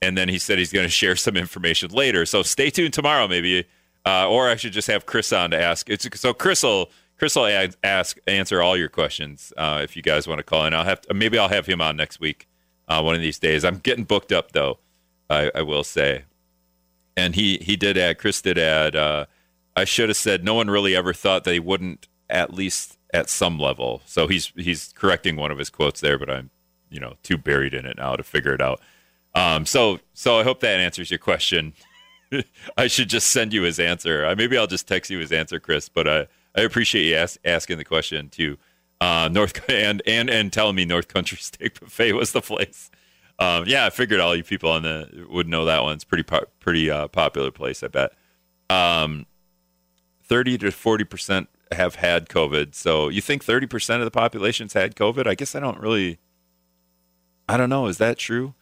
And 0.00 0.16
then 0.16 0.28
he 0.28 0.38
said 0.38 0.58
he's 0.58 0.72
going 0.72 0.86
to 0.86 0.90
share 0.90 1.16
some 1.16 1.36
information 1.36 1.90
later. 1.90 2.26
So 2.26 2.42
stay 2.42 2.70
tuned 2.70 2.94
tomorrow, 2.94 3.28
maybe, 3.28 3.66
uh, 4.06 4.28
or 4.28 4.48
I 4.48 4.56
should 4.56 4.72
just 4.72 4.88
have 4.88 5.04
Chris 5.04 5.32
on 5.32 5.50
to 5.50 5.60
ask. 5.60 5.88
It's, 5.90 6.08
so 6.18 6.32
Chris 6.32 6.62
will 6.62 6.90
Chris 7.18 7.34
will 7.34 7.68
ask 7.82 8.18
answer 8.26 8.60
all 8.60 8.76
your 8.76 8.88
questions 8.88 9.52
uh, 9.56 9.80
if 9.82 9.96
you 9.96 10.02
guys 10.02 10.28
want 10.28 10.38
to 10.38 10.42
call 10.42 10.66
in. 10.66 10.74
I'll 10.74 10.84
have 10.84 11.00
to, 11.02 11.14
maybe 11.14 11.38
I'll 11.38 11.48
have 11.48 11.66
him 11.66 11.80
on 11.80 11.96
next 11.96 12.20
week, 12.20 12.46
uh, 12.88 13.00
one 13.00 13.14
of 13.14 13.20
these 13.20 13.38
days. 13.38 13.64
I'm 13.64 13.78
getting 13.78 14.04
booked 14.04 14.32
up 14.32 14.52
though. 14.52 14.78
I, 15.28 15.50
I 15.54 15.62
will 15.62 15.82
say, 15.82 16.24
and 17.16 17.34
he 17.34 17.58
he 17.58 17.76
did 17.76 17.96
add. 17.96 18.18
Chris 18.18 18.42
did 18.42 18.58
add. 18.58 18.94
Uh, 18.94 19.26
I 19.74 19.84
should 19.84 20.08
have 20.08 20.16
said 20.16 20.44
no 20.44 20.54
one 20.54 20.68
really 20.68 20.94
ever 20.94 21.12
thought 21.12 21.44
they 21.44 21.58
wouldn't 21.58 22.06
at 22.28 22.52
least 22.52 22.98
at 23.12 23.30
some 23.30 23.58
level. 23.58 24.02
So 24.04 24.26
he's 24.26 24.52
he's 24.56 24.92
correcting 24.94 25.36
one 25.36 25.50
of 25.50 25.58
his 25.58 25.70
quotes 25.70 26.00
there, 26.00 26.18
but 26.18 26.30
I'm 26.30 26.50
you 26.90 27.00
know 27.00 27.14
too 27.22 27.38
buried 27.38 27.74
in 27.74 27.86
it 27.86 27.96
now 27.96 28.16
to 28.16 28.22
figure 28.22 28.54
it 28.54 28.60
out. 28.60 28.80
Um, 29.34 29.66
so 29.66 30.00
so 30.12 30.38
I 30.38 30.44
hope 30.44 30.60
that 30.60 30.80
answers 30.80 31.10
your 31.10 31.18
question. 31.18 31.72
I 32.76 32.88
should 32.88 33.08
just 33.08 33.28
send 33.28 33.52
you 33.52 33.62
his 33.62 33.80
answer. 33.80 34.34
maybe 34.36 34.58
I'll 34.58 34.66
just 34.66 34.86
text 34.86 35.10
you 35.10 35.18
his 35.18 35.32
answer, 35.32 35.58
Chris. 35.58 35.88
But 35.88 36.08
I 36.08 36.26
I 36.56 36.62
appreciate 36.62 37.04
you 37.04 37.16
ask, 37.16 37.38
asking 37.44 37.78
the 37.78 37.84
question 37.84 38.28
too. 38.28 38.58
Uh, 39.00 39.28
North 39.30 39.62
and 39.70 40.02
and 40.06 40.30
and 40.30 40.52
telling 40.52 40.76
me 40.76 40.84
North 40.84 41.08
Country 41.08 41.38
Steak 41.40 41.80
Buffet 41.80 42.12
was 42.12 42.32
the 42.32 42.40
place. 42.40 42.90
Um, 43.38 43.64
yeah, 43.66 43.84
I 43.84 43.90
figured 43.90 44.20
all 44.20 44.34
you 44.34 44.42
people 44.42 44.70
on 44.70 44.82
the 44.82 45.26
would 45.28 45.46
know 45.46 45.66
that 45.66 45.82
one. 45.82 45.94
It's 45.94 46.04
pretty 46.04 46.22
po- 46.22 46.46
pretty 46.60 46.90
uh, 46.90 47.08
popular 47.08 47.50
place, 47.50 47.82
I 47.82 47.88
bet. 47.88 48.12
Um, 48.70 49.26
Thirty 50.22 50.58
to 50.58 50.72
forty 50.72 51.04
percent 51.04 51.48
have 51.72 51.96
had 51.96 52.28
COVID. 52.28 52.74
So 52.74 53.08
you 53.08 53.20
think 53.20 53.44
30% 53.44 53.98
of 53.98 54.04
the 54.04 54.10
population's 54.10 54.72
had 54.72 54.94
COVID? 54.94 55.26
I 55.26 55.34
guess 55.34 55.54
I 55.54 55.60
don't 55.60 55.80
really, 55.80 56.18
I 57.48 57.56
don't 57.56 57.70
know. 57.70 57.86
Is 57.86 57.98
that 57.98 58.18
true? 58.18 58.54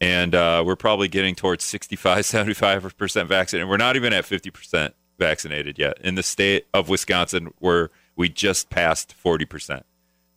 And 0.00 0.34
uh, 0.34 0.62
we're 0.66 0.76
probably 0.76 1.08
getting 1.08 1.34
towards 1.34 1.64
65, 1.64 2.18
75% 2.24 3.26
vaccinated. 3.26 3.68
We're 3.68 3.76
not 3.76 3.96
even 3.96 4.12
at 4.12 4.24
50% 4.24 4.92
vaccinated 5.18 5.78
yet. 5.78 5.98
In 6.00 6.14
the 6.14 6.22
state 6.22 6.66
of 6.74 6.88
Wisconsin, 6.88 7.52
where 7.58 7.90
we 8.16 8.28
just 8.28 8.70
passed 8.70 9.14
40%. 9.22 9.82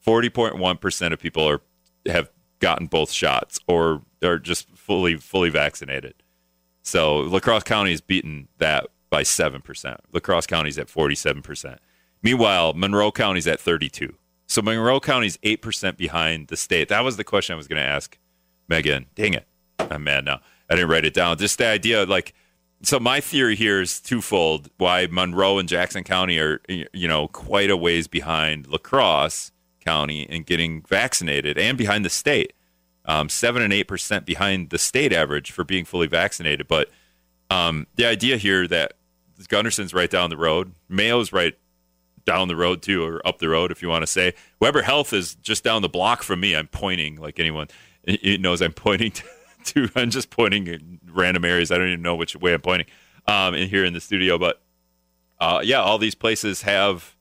40.1% 0.05 1.13
of 1.13 1.19
people 1.19 1.47
are 1.47 1.61
have 2.07 2.29
gotten 2.59 2.87
both 2.87 3.11
shots 3.11 3.59
or 3.67 4.01
are 4.23 4.39
just 4.39 4.69
fully 4.69 5.17
fully 5.17 5.49
vaccinated. 5.49 6.13
So 6.81 7.17
La 7.17 7.39
Crosse 7.39 7.63
County 7.63 7.91
has 7.91 8.01
beaten 8.01 8.47
that 8.59 8.87
by 9.09 9.23
7%. 9.23 9.97
La 10.13 10.19
Crosse 10.19 10.47
County's 10.47 10.77
at 10.77 10.87
47%. 10.87 11.77
Meanwhile, 12.23 12.73
Monroe 12.73 13.11
County's 13.11 13.47
at 13.47 13.59
32. 13.59 14.15
So 14.47 14.61
Monroe 14.61 14.99
County's 14.99 15.37
8% 15.37 15.97
behind 15.97 16.47
the 16.47 16.57
state. 16.57 16.89
That 16.89 17.03
was 17.03 17.17
the 17.17 17.23
question 17.23 17.53
I 17.53 17.57
was 17.57 17.67
going 17.67 17.81
to 17.81 17.87
ask 17.87 18.17
Meghan. 18.71 19.05
Dang 19.15 19.33
it. 19.33 19.45
I'm 19.79 20.03
mad 20.03 20.25
now. 20.25 20.39
I 20.69 20.75
didn't 20.75 20.89
write 20.89 21.05
it 21.05 21.13
down. 21.13 21.37
Just 21.37 21.57
the 21.57 21.67
idea, 21.67 22.05
like, 22.05 22.33
so 22.81 22.99
my 22.99 23.19
theory 23.21 23.55
here 23.55 23.81
is 23.81 23.99
twofold 23.99 24.69
why 24.77 25.07
Monroe 25.09 25.57
and 25.57 25.67
Jackson 25.67 26.03
County 26.03 26.37
are, 26.37 26.61
you 26.67 27.07
know, 27.07 27.27
quite 27.27 27.69
a 27.69 27.77
ways 27.77 28.07
behind 28.07 28.67
La 28.67 28.77
Crosse 28.77 29.51
County 29.83 30.23
in 30.23 30.43
getting 30.43 30.83
vaccinated 30.83 31.57
and 31.57 31.77
behind 31.77 32.05
the 32.05 32.09
state. 32.09 32.53
Um, 33.05 33.29
seven 33.29 33.61
and 33.61 33.71
eight 33.71 33.85
percent 33.85 34.25
behind 34.25 34.69
the 34.69 34.77
state 34.77 35.13
average 35.13 35.51
for 35.51 35.63
being 35.63 35.85
fully 35.85 36.07
vaccinated. 36.07 36.67
But 36.67 36.89
um, 37.49 37.87
the 37.95 38.05
idea 38.05 38.37
here 38.37 38.67
that 38.67 38.93
Gundersen's 39.47 39.93
right 39.93 40.09
down 40.09 40.29
the 40.29 40.37
road, 40.37 40.73
Mayo's 40.89 41.31
right 41.31 41.57
down 42.25 42.49
the 42.49 42.55
road 42.55 42.81
too, 42.81 43.03
or 43.03 43.25
up 43.25 43.39
the 43.39 43.47
road 43.47 43.71
if 43.71 43.81
you 43.81 43.87
want 43.87 44.03
to 44.03 44.07
say. 44.07 44.33
Weber 44.59 44.81
Health 44.81 45.13
is 45.13 45.35
just 45.35 45.63
down 45.63 45.81
the 45.81 45.89
block 45.89 46.21
from 46.21 46.41
me. 46.41 46.55
I'm 46.55 46.67
pointing 46.67 47.15
like 47.15 47.39
anyone 47.39 47.69
it 48.03 48.41
knows 48.41 48.61
I'm 48.61 48.73
pointing 48.73 49.13
to. 49.67 49.89
I'm 49.95 50.09
just 50.09 50.29
pointing 50.29 50.67
in 50.67 50.99
random 51.09 51.45
areas. 51.45 51.71
I 51.71 51.77
don't 51.77 51.87
even 51.87 52.01
know 52.01 52.15
which 52.15 52.35
way 52.35 52.53
I'm 52.53 52.61
pointing 52.61 52.87
um, 53.27 53.53
in 53.53 53.69
here 53.69 53.85
in 53.85 53.93
the 53.93 54.01
studio, 54.01 54.37
but 54.37 54.61
uh, 55.39 55.61
yeah, 55.63 55.81
all 55.81 55.97
these 55.97 56.15
places 56.15 56.63
have 56.63 57.15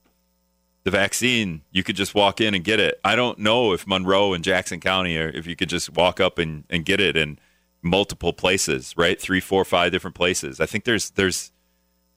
the 0.84 0.90
vaccine. 0.90 1.62
You 1.72 1.82
could 1.82 1.96
just 1.96 2.14
walk 2.14 2.40
in 2.40 2.54
and 2.54 2.62
get 2.64 2.80
it. 2.80 3.00
I 3.04 3.16
don't 3.16 3.38
know 3.38 3.72
if 3.72 3.86
Monroe 3.86 4.32
and 4.32 4.42
Jackson 4.42 4.80
County, 4.80 5.16
or 5.16 5.28
if 5.28 5.46
you 5.46 5.56
could 5.56 5.68
just 5.68 5.94
walk 5.94 6.20
up 6.20 6.38
and, 6.38 6.64
and 6.70 6.84
get 6.84 7.00
it 7.00 7.16
in 7.16 7.38
multiple 7.82 8.32
places, 8.32 8.94
right? 8.96 9.20
Three, 9.20 9.40
four, 9.40 9.64
five 9.64 9.92
different 9.92 10.14
places. 10.14 10.60
I 10.60 10.66
think 10.66 10.84
there's 10.84 11.10
there's 11.10 11.52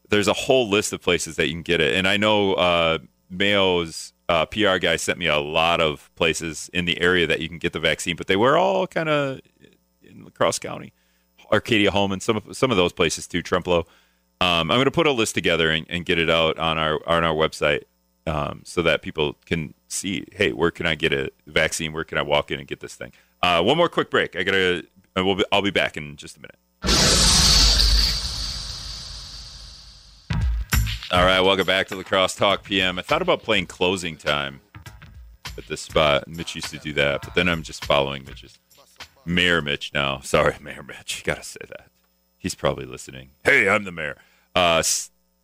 there's 0.10 0.28
a 0.28 0.34
whole 0.34 0.70
list 0.70 0.94
of 0.94 1.02
places 1.02 1.36
that 1.36 1.48
you 1.48 1.54
can 1.54 1.62
get 1.62 1.82
it. 1.82 1.96
And 1.96 2.08
I 2.08 2.18
know 2.18 2.54
uh, 2.54 3.00
Mayo's 3.30 4.14
uh, 4.28 4.46
PR 4.46 4.78
guy 4.78 4.96
sent 4.96 5.18
me 5.18 5.28
a 5.28 5.40
lot 5.40 5.82
of 5.82 6.12
places 6.16 6.70
in 6.74 6.86
the 6.86 7.00
area 7.02 7.28
that 7.28 7.40
you 7.40 7.50
can 7.50 7.58
get 7.58 7.74
the 7.74 7.80
vaccine, 7.80 8.16
but 8.16 8.28
they 8.28 8.36
were 8.36 8.58
all 8.58 8.88
kind 8.88 9.10
of 9.10 9.40
in 10.20 10.26
La 10.26 10.32
Crosse 10.32 10.60
County, 10.60 10.94
Arcadia 11.52 11.92
Home, 11.92 12.12
and 12.12 12.22
some 12.22 12.38
of 12.38 12.56
some 12.56 12.72
of 12.72 12.78
those 12.78 12.94
places 12.94 13.28
too. 13.28 13.42
Trempealeau. 13.42 13.86
Um, 14.42 14.72
I'm 14.72 14.78
going 14.78 14.86
to 14.86 14.92
put 14.92 15.06
a 15.06 15.12
list 15.12 15.36
together 15.36 15.70
and, 15.70 15.86
and, 15.90 16.06
get 16.06 16.18
it 16.18 16.30
out 16.30 16.58
on 16.58 16.78
our 16.78 17.00
on 17.06 17.26
our 17.26 17.34
website 17.34 17.82
um, 18.26 18.62
so 18.64 18.82
that 18.84 19.02
people 19.02 19.36
can 19.46 19.74
see. 19.88 20.26
Hey, 20.32 20.54
where 20.54 20.72
can 20.72 20.86
I 20.86 20.96
get 20.96 21.12
a 21.12 21.32
vaccine? 21.48 21.92
Where 21.92 22.06
can 22.06 22.18
I 22.18 22.22
walk 22.22 22.52
in 22.52 22.60
and 22.60 22.68
get 22.68 22.80
this 22.80 22.96
thing? 22.96 23.12
Uh, 23.42 23.62
one 23.62 23.78
more 23.78 23.90
quick 23.90 24.10
break. 24.10 24.36
I 24.36 24.44
gotta. 24.44 24.86
We'll 25.16 25.36
be, 25.36 25.46
I'll 25.52 25.62
be 25.62 25.72
back 25.72 25.98
in 25.98 26.16
just 26.16 26.38
a 26.38 26.40
minute. 26.40 26.58
All 31.12 31.26
right, 31.26 31.42
welcome 31.42 31.66
back 31.66 31.88
to 31.88 31.96
La 31.96 32.04
Crosse 32.04 32.36
Talk 32.36 32.64
PM. 32.64 33.00
I 33.00 33.02
thought 33.02 33.24
about 33.24 33.42
playing 33.42 33.66
closing 33.66 34.16
time 34.16 34.62
at 35.58 35.66
this 35.68 35.82
spot. 35.82 36.28
Mitch 36.28 36.56
used 36.56 36.70
to 36.70 36.78
do 36.78 36.94
that, 36.94 37.24
but 37.24 37.34
then 37.34 37.50
I'm 37.50 37.64
just 37.64 37.84
following 37.84 38.24
Mitch's. 38.26 38.60
Mayor 39.26 39.62
Mitch 39.62 39.94
now. 39.94 40.20
Sorry, 40.22 40.56
Mayor 40.62 40.84
Mitch. 40.84 41.20
You 41.20 41.24
gotta 41.26 41.44
say 41.44 41.60
that. 41.68 41.88
He's 42.38 42.56
probably 42.56 42.86
listening. 42.86 43.32
Hey, 43.44 43.68
I'm 43.68 43.84
the 43.84 43.92
mayor. 43.92 44.18
Uh, 44.56 44.82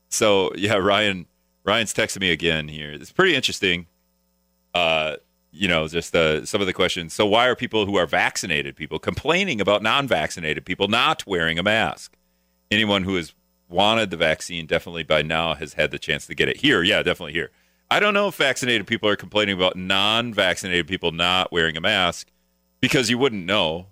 so 0.10 0.52
yeah, 0.56 0.76
Ryan. 0.76 1.26
Ryan's 1.64 1.94
texting 1.94 2.22
me 2.22 2.32
again 2.32 2.68
here. 2.68 2.92
It's 2.92 3.12
pretty 3.12 3.36
interesting. 3.36 3.88
Uh, 4.74 5.16
you 5.52 5.68
know, 5.68 5.88
just 5.88 6.16
uh, 6.16 6.46
some 6.46 6.62
of 6.62 6.68
the 6.68 6.74
questions. 6.74 7.14
So 7.14 7.26
why 7.26 7.48
are 7.48 7.56
people 7.56 7.86
who 7.86 7.96
are 7.96 8.06
vaccinated 8.06 8.76
people 8.76 9.00
complaining 9.00 9.60
about 9.60 9.82
non-vaccinated 9.82 10.66
people 10.66 10.88
not 10.88 11.26
wearing 11.26 11.58
a 11.58 11.64
mask? 11.64 12.16
Anyone 12.70 13.04
who 13.04 13.18
is 13.18 13.34
wanted 13.68 14.12
the 14.12 14.18
vaccine 14.18 14.68
definitely 14.68 15.04
by 15.04 15.22
now 15.22 15.56
has 15.56 15.74
had 15.74 15.92
the 15.92 15.98
chance 15.98 16.28
to 16.28 16.36
get 16.36 16.50
it 16.50 16.58
here. 16.58 16.84
Yeah, 16.84 17.02
definitely 17.02 17.34
here. 17.34 17.52
I 17.90 18.00
don't 18.00 18.14
know 18.14 18.28
if 18.28 18.36
vaccinated 18.36 18.86
people 18.86 19.10
are 19.10 19.16
complaining 19.16 19.56
about 19.56 19.76
non-vaccinated 19.76 20.88
people 20.88 21.12
not 21.12 21.52
wearing 21.52 21.78
a 21.78 21.82
mask 21.82 22.28
because 22.82 23.10
you 23.10 23.18
wouldn't 23.18 23.46
know. 23.46 23.88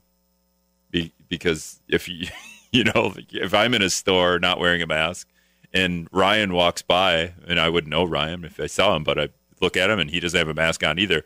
Because 1.27 1.81
if 1.87 2.07
you 2.07 2.27
you 2.71 2.83
know 2.83 3.13
if 3.31 3.53
I'm 3.53 3.73
in 3.73 3.81
a 3.81 3.89
store 3.89 4.39
not 4.39 4.59
wearing 4.59 4.81
a 4.81 4.87
mask 4.87 5.27
and 5.73 6.07
Ryan 6.11 6.53
walks 6.53 6.81
by 6.81 7.33
and 7.47 7.59
I 7.59 7.69
wouldn't 7.69 7.89
know 7.89 8.03
Ryan 8.03 8.45
if 8.45 8.59
I 8.59 8.67
saw 8.67 8.95
him, 8.95 9.03
but 9.03 9.19
I 9.19 9.29
look 9.59 9.75
at 9.75 9.89
him 9.89 9.99
and 9.99 10.09
he 10.09 10.19
doesn't 10.19 10.37
have 10.37 10.47
a 10.47 10.53
mask 10.53 10.83
on 10.83 10.99
either. 10.99 11.23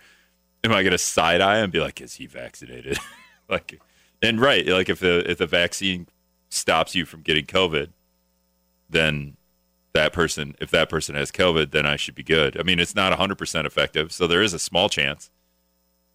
Am 0.63 0.71
I 0.71 0.83
going 0.83 0.91
to 0.91 0.97
side 0.97 1.41
eye 1.41 1.57
and 1.57 1.71
be 1.71 1.79
like, 1.79 2.01
is 2.01 2.15
he 2.15 2.25
vaccinated? 2.25 2.97
like, 3.49 3.79
and 4.21 4.39
right, 4.39 4.65
like 4.65 4.89
if 4.89 4.99
the 4.99 5.29
if 5.29 5.37
the 5.37 5.45
vaccine 5.45 6.07
stops 6.49 6.95
you 6.95 7.05
from 7.05 7.21
getting 7.21 7.45
COVID, 7.45 7.89
then 8.89 9.35
that 9.93 10.13
person, 10.13 10.55
if 10.59 10.71
that 10.71 10.89
person 10.89 11.15
has 11.15 11.31
COVID, 11.31 11.71
then 11.71 11.85
I 11.85 11.95
should 11.95 12.15
be 12.15 12.23
good. 12.23 12.59
I 12.59 12.63
mean, 12.63 12.79
it's 12.79 12.95
not 12.95 13.17
100% 13.17 13.65
effective, 13.65 14.11
so 14.11 14.27
there 14.27 14.41
is 14.41 14.53
a 14.53 14.59
small 14.59 14.89
chance 14.89 15.29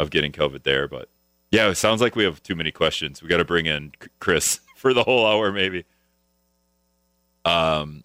of 0.00 0.10
getting 0.10 0.32
COVID 0.32 0.62
there. 0.62 0.88
But 0.88 1.08
yeah, 1.52 1.68
it 1.68 1.76
sounds 1.76 2.00
like 2.00 2.16
we 2.16 2.24
have 2.24 2.42
too 2.42 2.56
many 2.56 2.72
questions. 2.72 3.22
We 3.22 3.28
got 3.28 3.36
to 3.36 3.44
bring 3.44 3.66
in 3.66 3.92
Chris 4.18 4.60
for 4.76 4.92
the 4.92 5.04
whole 5.04 5.24
hour, 5.24 5.52
maybe. 5.52 5.84
Um, 7.44 8.02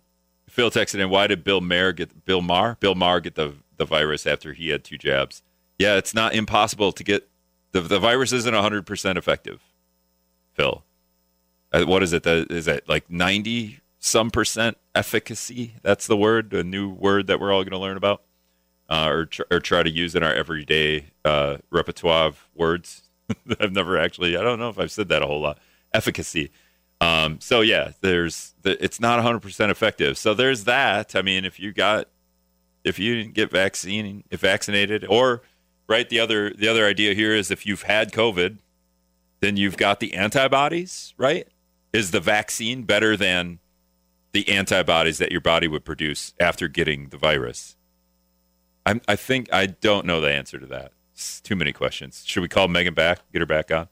Phil 0.48 0.70
texted 0.70 1.00
in, 1.00 1.10
why 1.10 1.26
did 1.26 1.44
Bill 1.44 1.62
Maher 1.62 1.94
get 1.94 2.26
Bill 2.26 2.42
Maher? 2.42 2.78
Bill 2.80 2.96
Maher 2.96 3.20
get 3.20 3.36
the 3.36 3.56
the 3.78 3.86
virus 3.86 4.26
after 4.26 4.54
he 4.54 4.70
had 4.70 4.84
two 4.84 4.98
jabs. 4.98 5.44
Yeah, 5.80 5.98
it's 5.98 6.14
not 6.14 6.34
impossible 6.34 6.92
to 6.92 7.04
get 7.04 7.28
the 7.72 7.82
the 7.82 8.00
virus 8.00 8.32
isn't 8.32 8.54
100% 8.54 9.18
effective. 9.18 9.62
Phil, 10.54 10.84
uh, 11.72 11.86
what 11.86 12.04
is 12.04 12.14
it? 12.14 12.26
Is 12.26 12.68
it 12.68 12.88
like 12.88 13.10
90 13.10 13.80
some 14.00 14.32
percent 14.32 14.78
efficacy. 14.96 15.74
That's 15.82 16.08
the 16.08 16.18
word, 16.18 16.54
a 16.54 16.64
new 16.64 16.90
word 16.90 17.28
that 17.28 17.40
we're 17.40 17.52
all 17.52 17.64
going 17.64 17.72
to 17.72 17.78
learn 17.78 17.98
about, 17.98 18.24
uh, 18.90 19.08
or, 19.10 19.26
tr- 19.26 19.44
or 19.52 19.60
try 19.60 19.84
to 19.84 19.90
use 19.90 20.16
in 20.16 20.24
our 20.24 20.34
everyday 20.34 21.08
uh, 21.26 21.58
repertoire 21.70 22.26
of 22.26 22.48
words. 22.56 23.07
I've 23.60 23.74
never 23.74 23.98
actually, 23.98 24.38
I 24.38 24.42
don't 24.42 24.60
know 24.60 24.70
if 24.70 24.80
I've 24.80 24.92
said 24.92 25.10
that 25.10 25.22
a 25.22 25.26
whole 25.26 25.42
lot. 25.42 25.60
Efficacy. 25.94 26.52
Um, 27.00 27.40
so 27.40 27.62
yeah, 27.62 27.92
there's 28.02 28.54
the, 28.64 28.84
it's 28.84 29.00
not 29.00 29.24
100% 29.24 29.70
effective. 29.70 30.18
So 30.18 30.34
there's 30.34 30.64
that. 30.64 31.16
I 31.16 31.22
mean, 31.22 31.46
if 31.46 31.60
you 31.60 31.72
got, 31.72 32.08
if 32.84 33.00
you 33.00 33.16
didn't 33.16 33.34
get 33.34 33.52
vaccine, 33.52 34.24
if 34.32 34.42
vaccinated, 34.42 35.06
or 35.06 35.42
right, 35.88 36.08
the 36.10 36.20
other 36.20 36.52
the 36.52 36.68
other 36.68 36.86
idea 36.86 37.14
here 37.14 37.34
is 37.34 37.52
if 37.52 37.66
you've 37.66 37.84
had 37.84 38.14
COVID, 38.14 38.60
then 39.42 39.58
you've 39.58 39.78
got 39.78 40.00
the 40.00 40.14
antibodies, 40.14 41.14
right? 41.18 41.48
is 41.94 42.12
the 42.12 42.20
vaccine 42.20 42.84
better 42.84 43.18
than 43.18 43.60
the 44.32 44.48
antibodies 44.50 45.18
that 45.18 45.32
your 45.32 45.42
body 45.42 45.68
would 45.68 45.86
produce 45.86 46.34
after 46.40 46.68
getting 46.68 47.10
the 47.10 47.18
virus? 47.18 47.76
I'm, 48.86 49.02
I 49.08 49.16
think 49.16 49.52
I 49.52 49.66
don't 49.66 50.06
know 50.06 50.22
the 50.22 50.32
answer 50.32 50.60
to 50.60 50.66
that. 50.68 50.92
It's 51.18 51.42
too 51.42 51.56
many 51.56 51.74
questions. 51.74 52.22
Should 52.28 52.42
we 52.42 52.48
call 52.48 52.68
Meghan 52.68 52.94
back? 52.94 53.22
Get 53.34 53.40
her 53.40 53.48
back 53.48 53.72
on. 53.72 53.88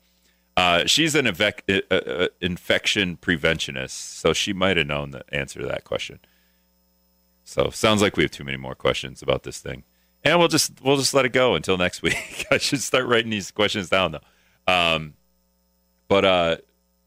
Uh, 0.56 0.86
she's 0.86 1.16
an 1.16 1.26
uh, 1.26 1.52
uh, 1.90 2.28
infection 2.40 3.18
preventionist, 3.18 3.90
so 3.90 4.32
she 4.32 4.54
might 4.54 4.78
have 4.78 4.86
known 4.86 5.10
the 5.10 5.24
answer 5.34 5.60
to 5.60 5.66
that 5.66 5.86
question. 5.86 6.20
So 7.44 7.72
sounds 7.72 8.04
like 8.04 8.16
we 8.16 8.22
have 8.22 8.32
too 8.32 8.44
many 8.44 8.58
more 8.58 8.76
questions 8.76 9.24
about 9.24 9.42
this 9.42 9.60
thing, 9.60 9.86
and 10.24 10.38
we'll 10.38 10.50
just 10.50 10.80
we'll 10.84 10.98
just 10.98 11.16
let 11.16 11.26
it 11.26 11.34
go 11.34 11.56
until 11.56 11.78
next 11.78 12.02
week. 12.04 12.46
I 12.52 12.60
should 12.60 12.82
start 12.82 13.08
writing 13.08 13.32
these 13.32 13.50
questions 13.50 13.90
down 13.90 14.12
though. 14.12 14.72
Um, 14.72 15.16
but 16.08 16.26
uh, 16.26 16.58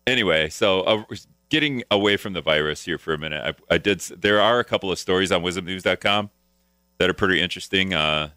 anyway, 0.05 0.49
so 0.49 0.81
uh, 0.81 1.05
getting 1.49 1.85
away 1.93 2.16
from 2.16 2.33
the 2.33 2.43
virus 2.43 2.85
here 2.85 2.99
for 2.99 3.14
a 3.14 3.19
minute, 3.19 3.57
I, 3.71 3.75
I, 3.75 3.79
did. 3.79 4.01
There 4.01 4.41
are 4.41 4.59
a 4.59 4.64
couple 4.64 4.91
of 4.91 4.99
stories 4.99 5.31
on 5.31 5.45
WIZMnews.com 5.45 6.31
that 6.99 7.09
are 7.09 7.14
pretty 7.14 7.41
interesting. 7.41 7.95
Uh, 7.95 8.31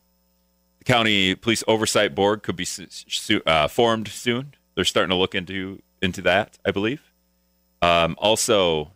county 0.85 1.35
police 1.35 1.63
oversight 1.67 2.15
board 2.15 2.43
could 2.43 2.55
be 2.55 2.65
uh, 3.45 3.67
formed 3.67 4.07
soon 4.07 4.53
they're 4.75 4.85
starting 4.85 5.09
to 5.09 5.15
look 5.15 5.35
into 5.35 5.81
into 6.01 6.21
that, 6.23 6.57
I 6.65 6.71
believe. 6.71 7.01
Um, 7.81 8.15
also, 8.17 8.91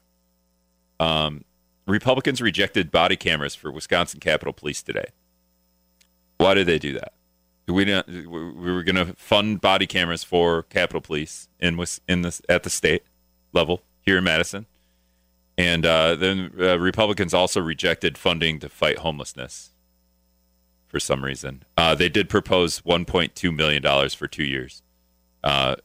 um, 1.00 1.44
Republicans 1.86 2.42
rejected 2.42 2.92
body 2.92 3.16
cameras 3.16 3.56
for 3.56 3.72
Wisconsin 3.72 4.20
Capitol 4.20 4.54
Police 4.54 4.82
today. 4.82 5.06
Why 6.38 6.54
did 6.54 6.68
they 6.68 6.80
do 6.80 6.94
that? 6.94 7.14
We 7.68 7.86
didn't, 7.86 8.08
we 8.30 8.72
were 8.72 8.84
going 8.84 8.96
to 8.96 9.14
fund 9.16 9.60
body 9.60 9.88
cameras 9.88 10.24
for 10.24 10.64
Capitol 10.64 11.02
Police 11.02 11.48
in 11.60 11.84
in 12.08 12.22
this 12.22 12.42
at 12.48 12.64
the 12.64 12.70
state 12.70 13.04
level 13.54 13.82
here 14.02 14.18
in 14.18 14.24
Madison, 14.24 14.66
and 15.58 15.86
uh, 15.86 16.16
then 16.16 16.52
uh, 16.60 16.80
Republicans 16.80 17.34
also 17.34 17.62
rejected 17.62 18.18
funding 18.18 18.60
to 18.60 18.70
fight 18.70 19.00
homelessness 19.00 19.72
for 20.96 21.00
some 21.02 21.26
reason. 21.26 21.62
Uh, 21.76 21.94
they 21.94 22.08
did 22.08 22.30
propose 22.30 22.80
1.2 22.80 23.54
million 23.54 23.82
dollars 23.82 24.14
for 24.14 24.30
two 24.30 24.46
years. 24.46 24.82
Uh, 25.44 25.76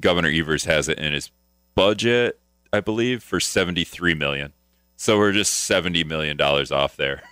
Governor 0.00 0.30
Evers 0.30 0.64
has 0.64 0.88
it 0.88 0.98
in 0.98 1.12
his 1.12 1.30
budget, 1.74 2.40
I 2.72 2.80
believe, 2.80 3.22
for 3.22 3.40
seventy 3.40 3.84
three 3.84 4.14
million. 4.14 4.54
So 4.96 5.18
we're 5.18 5.32
just 5.32 5.52
seventy 5.52 6.02
million 6.02 6.38
dollars 6.38 6.72
off 6.72 6.96
there, 6.96 7.24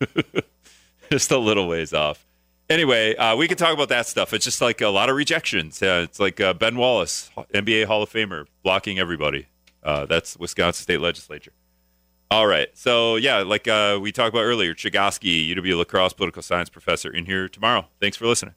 just 1.12 1.30
a 1.30 1.38
little 1.38 1.68
ways 1.68 1.94
off. 1.94 2.26
Anyway, 2.68 3.14
uh, 3.14 3.36
we 3.36 3.46
can 3.46 3.56
talk 3.56 3.72
about 3.72 3.90
that 3.90 4.08
stuff. 4.08 4.34
It's 4.34 4.44
just 4.44 4.60
like 4.60 4.80
a 4.80 4.88
lot 4.88 5.08
of 5.08 5.14
rejections. 5.14 5.80
Yeah, 5.80 6.00
it's 6.00 6.18
like 6.18 6.40
uh, 6.40 6.54
Ben 6.54 6.74
Wallace, 6.76 7.30
NBA 7.54 7.84
Hall 7.84 8.02
of 8.02 8.10
Famer, 8.10 8.46
blocking 8.64 8.98
everybody. 8.98 9.46
Uh, 9.84 10.06
that's 10.06 10.36
Wisconsin 10.36 10.82
State 10.82 11.00
Legislature. 11.00 11.52
All 12.32 12.46
right. 12.46 12.68
So, 12.74 13.16
yeah, 13.16 13.38
like 13.38 13.66
uh, 13.66 13.98
we 14.00 14.12
talked 14.12 14.28
about 14.28 14.42
earlier, 14.42 14.72
Chergosky, 14.72 15.52
UW 15.52 15.78
La 15.78 15.84
Crosse 15.84 16.12
political 16.12 16.42
science 16.42 16.68
professor, 16.68 17.10
in 17.10 17.26
here 17.26 17.48
tomorrow. 17.48 17.88
Thanks 18.00 18.16
for 18.16 18.26
listening. 18.26 18.54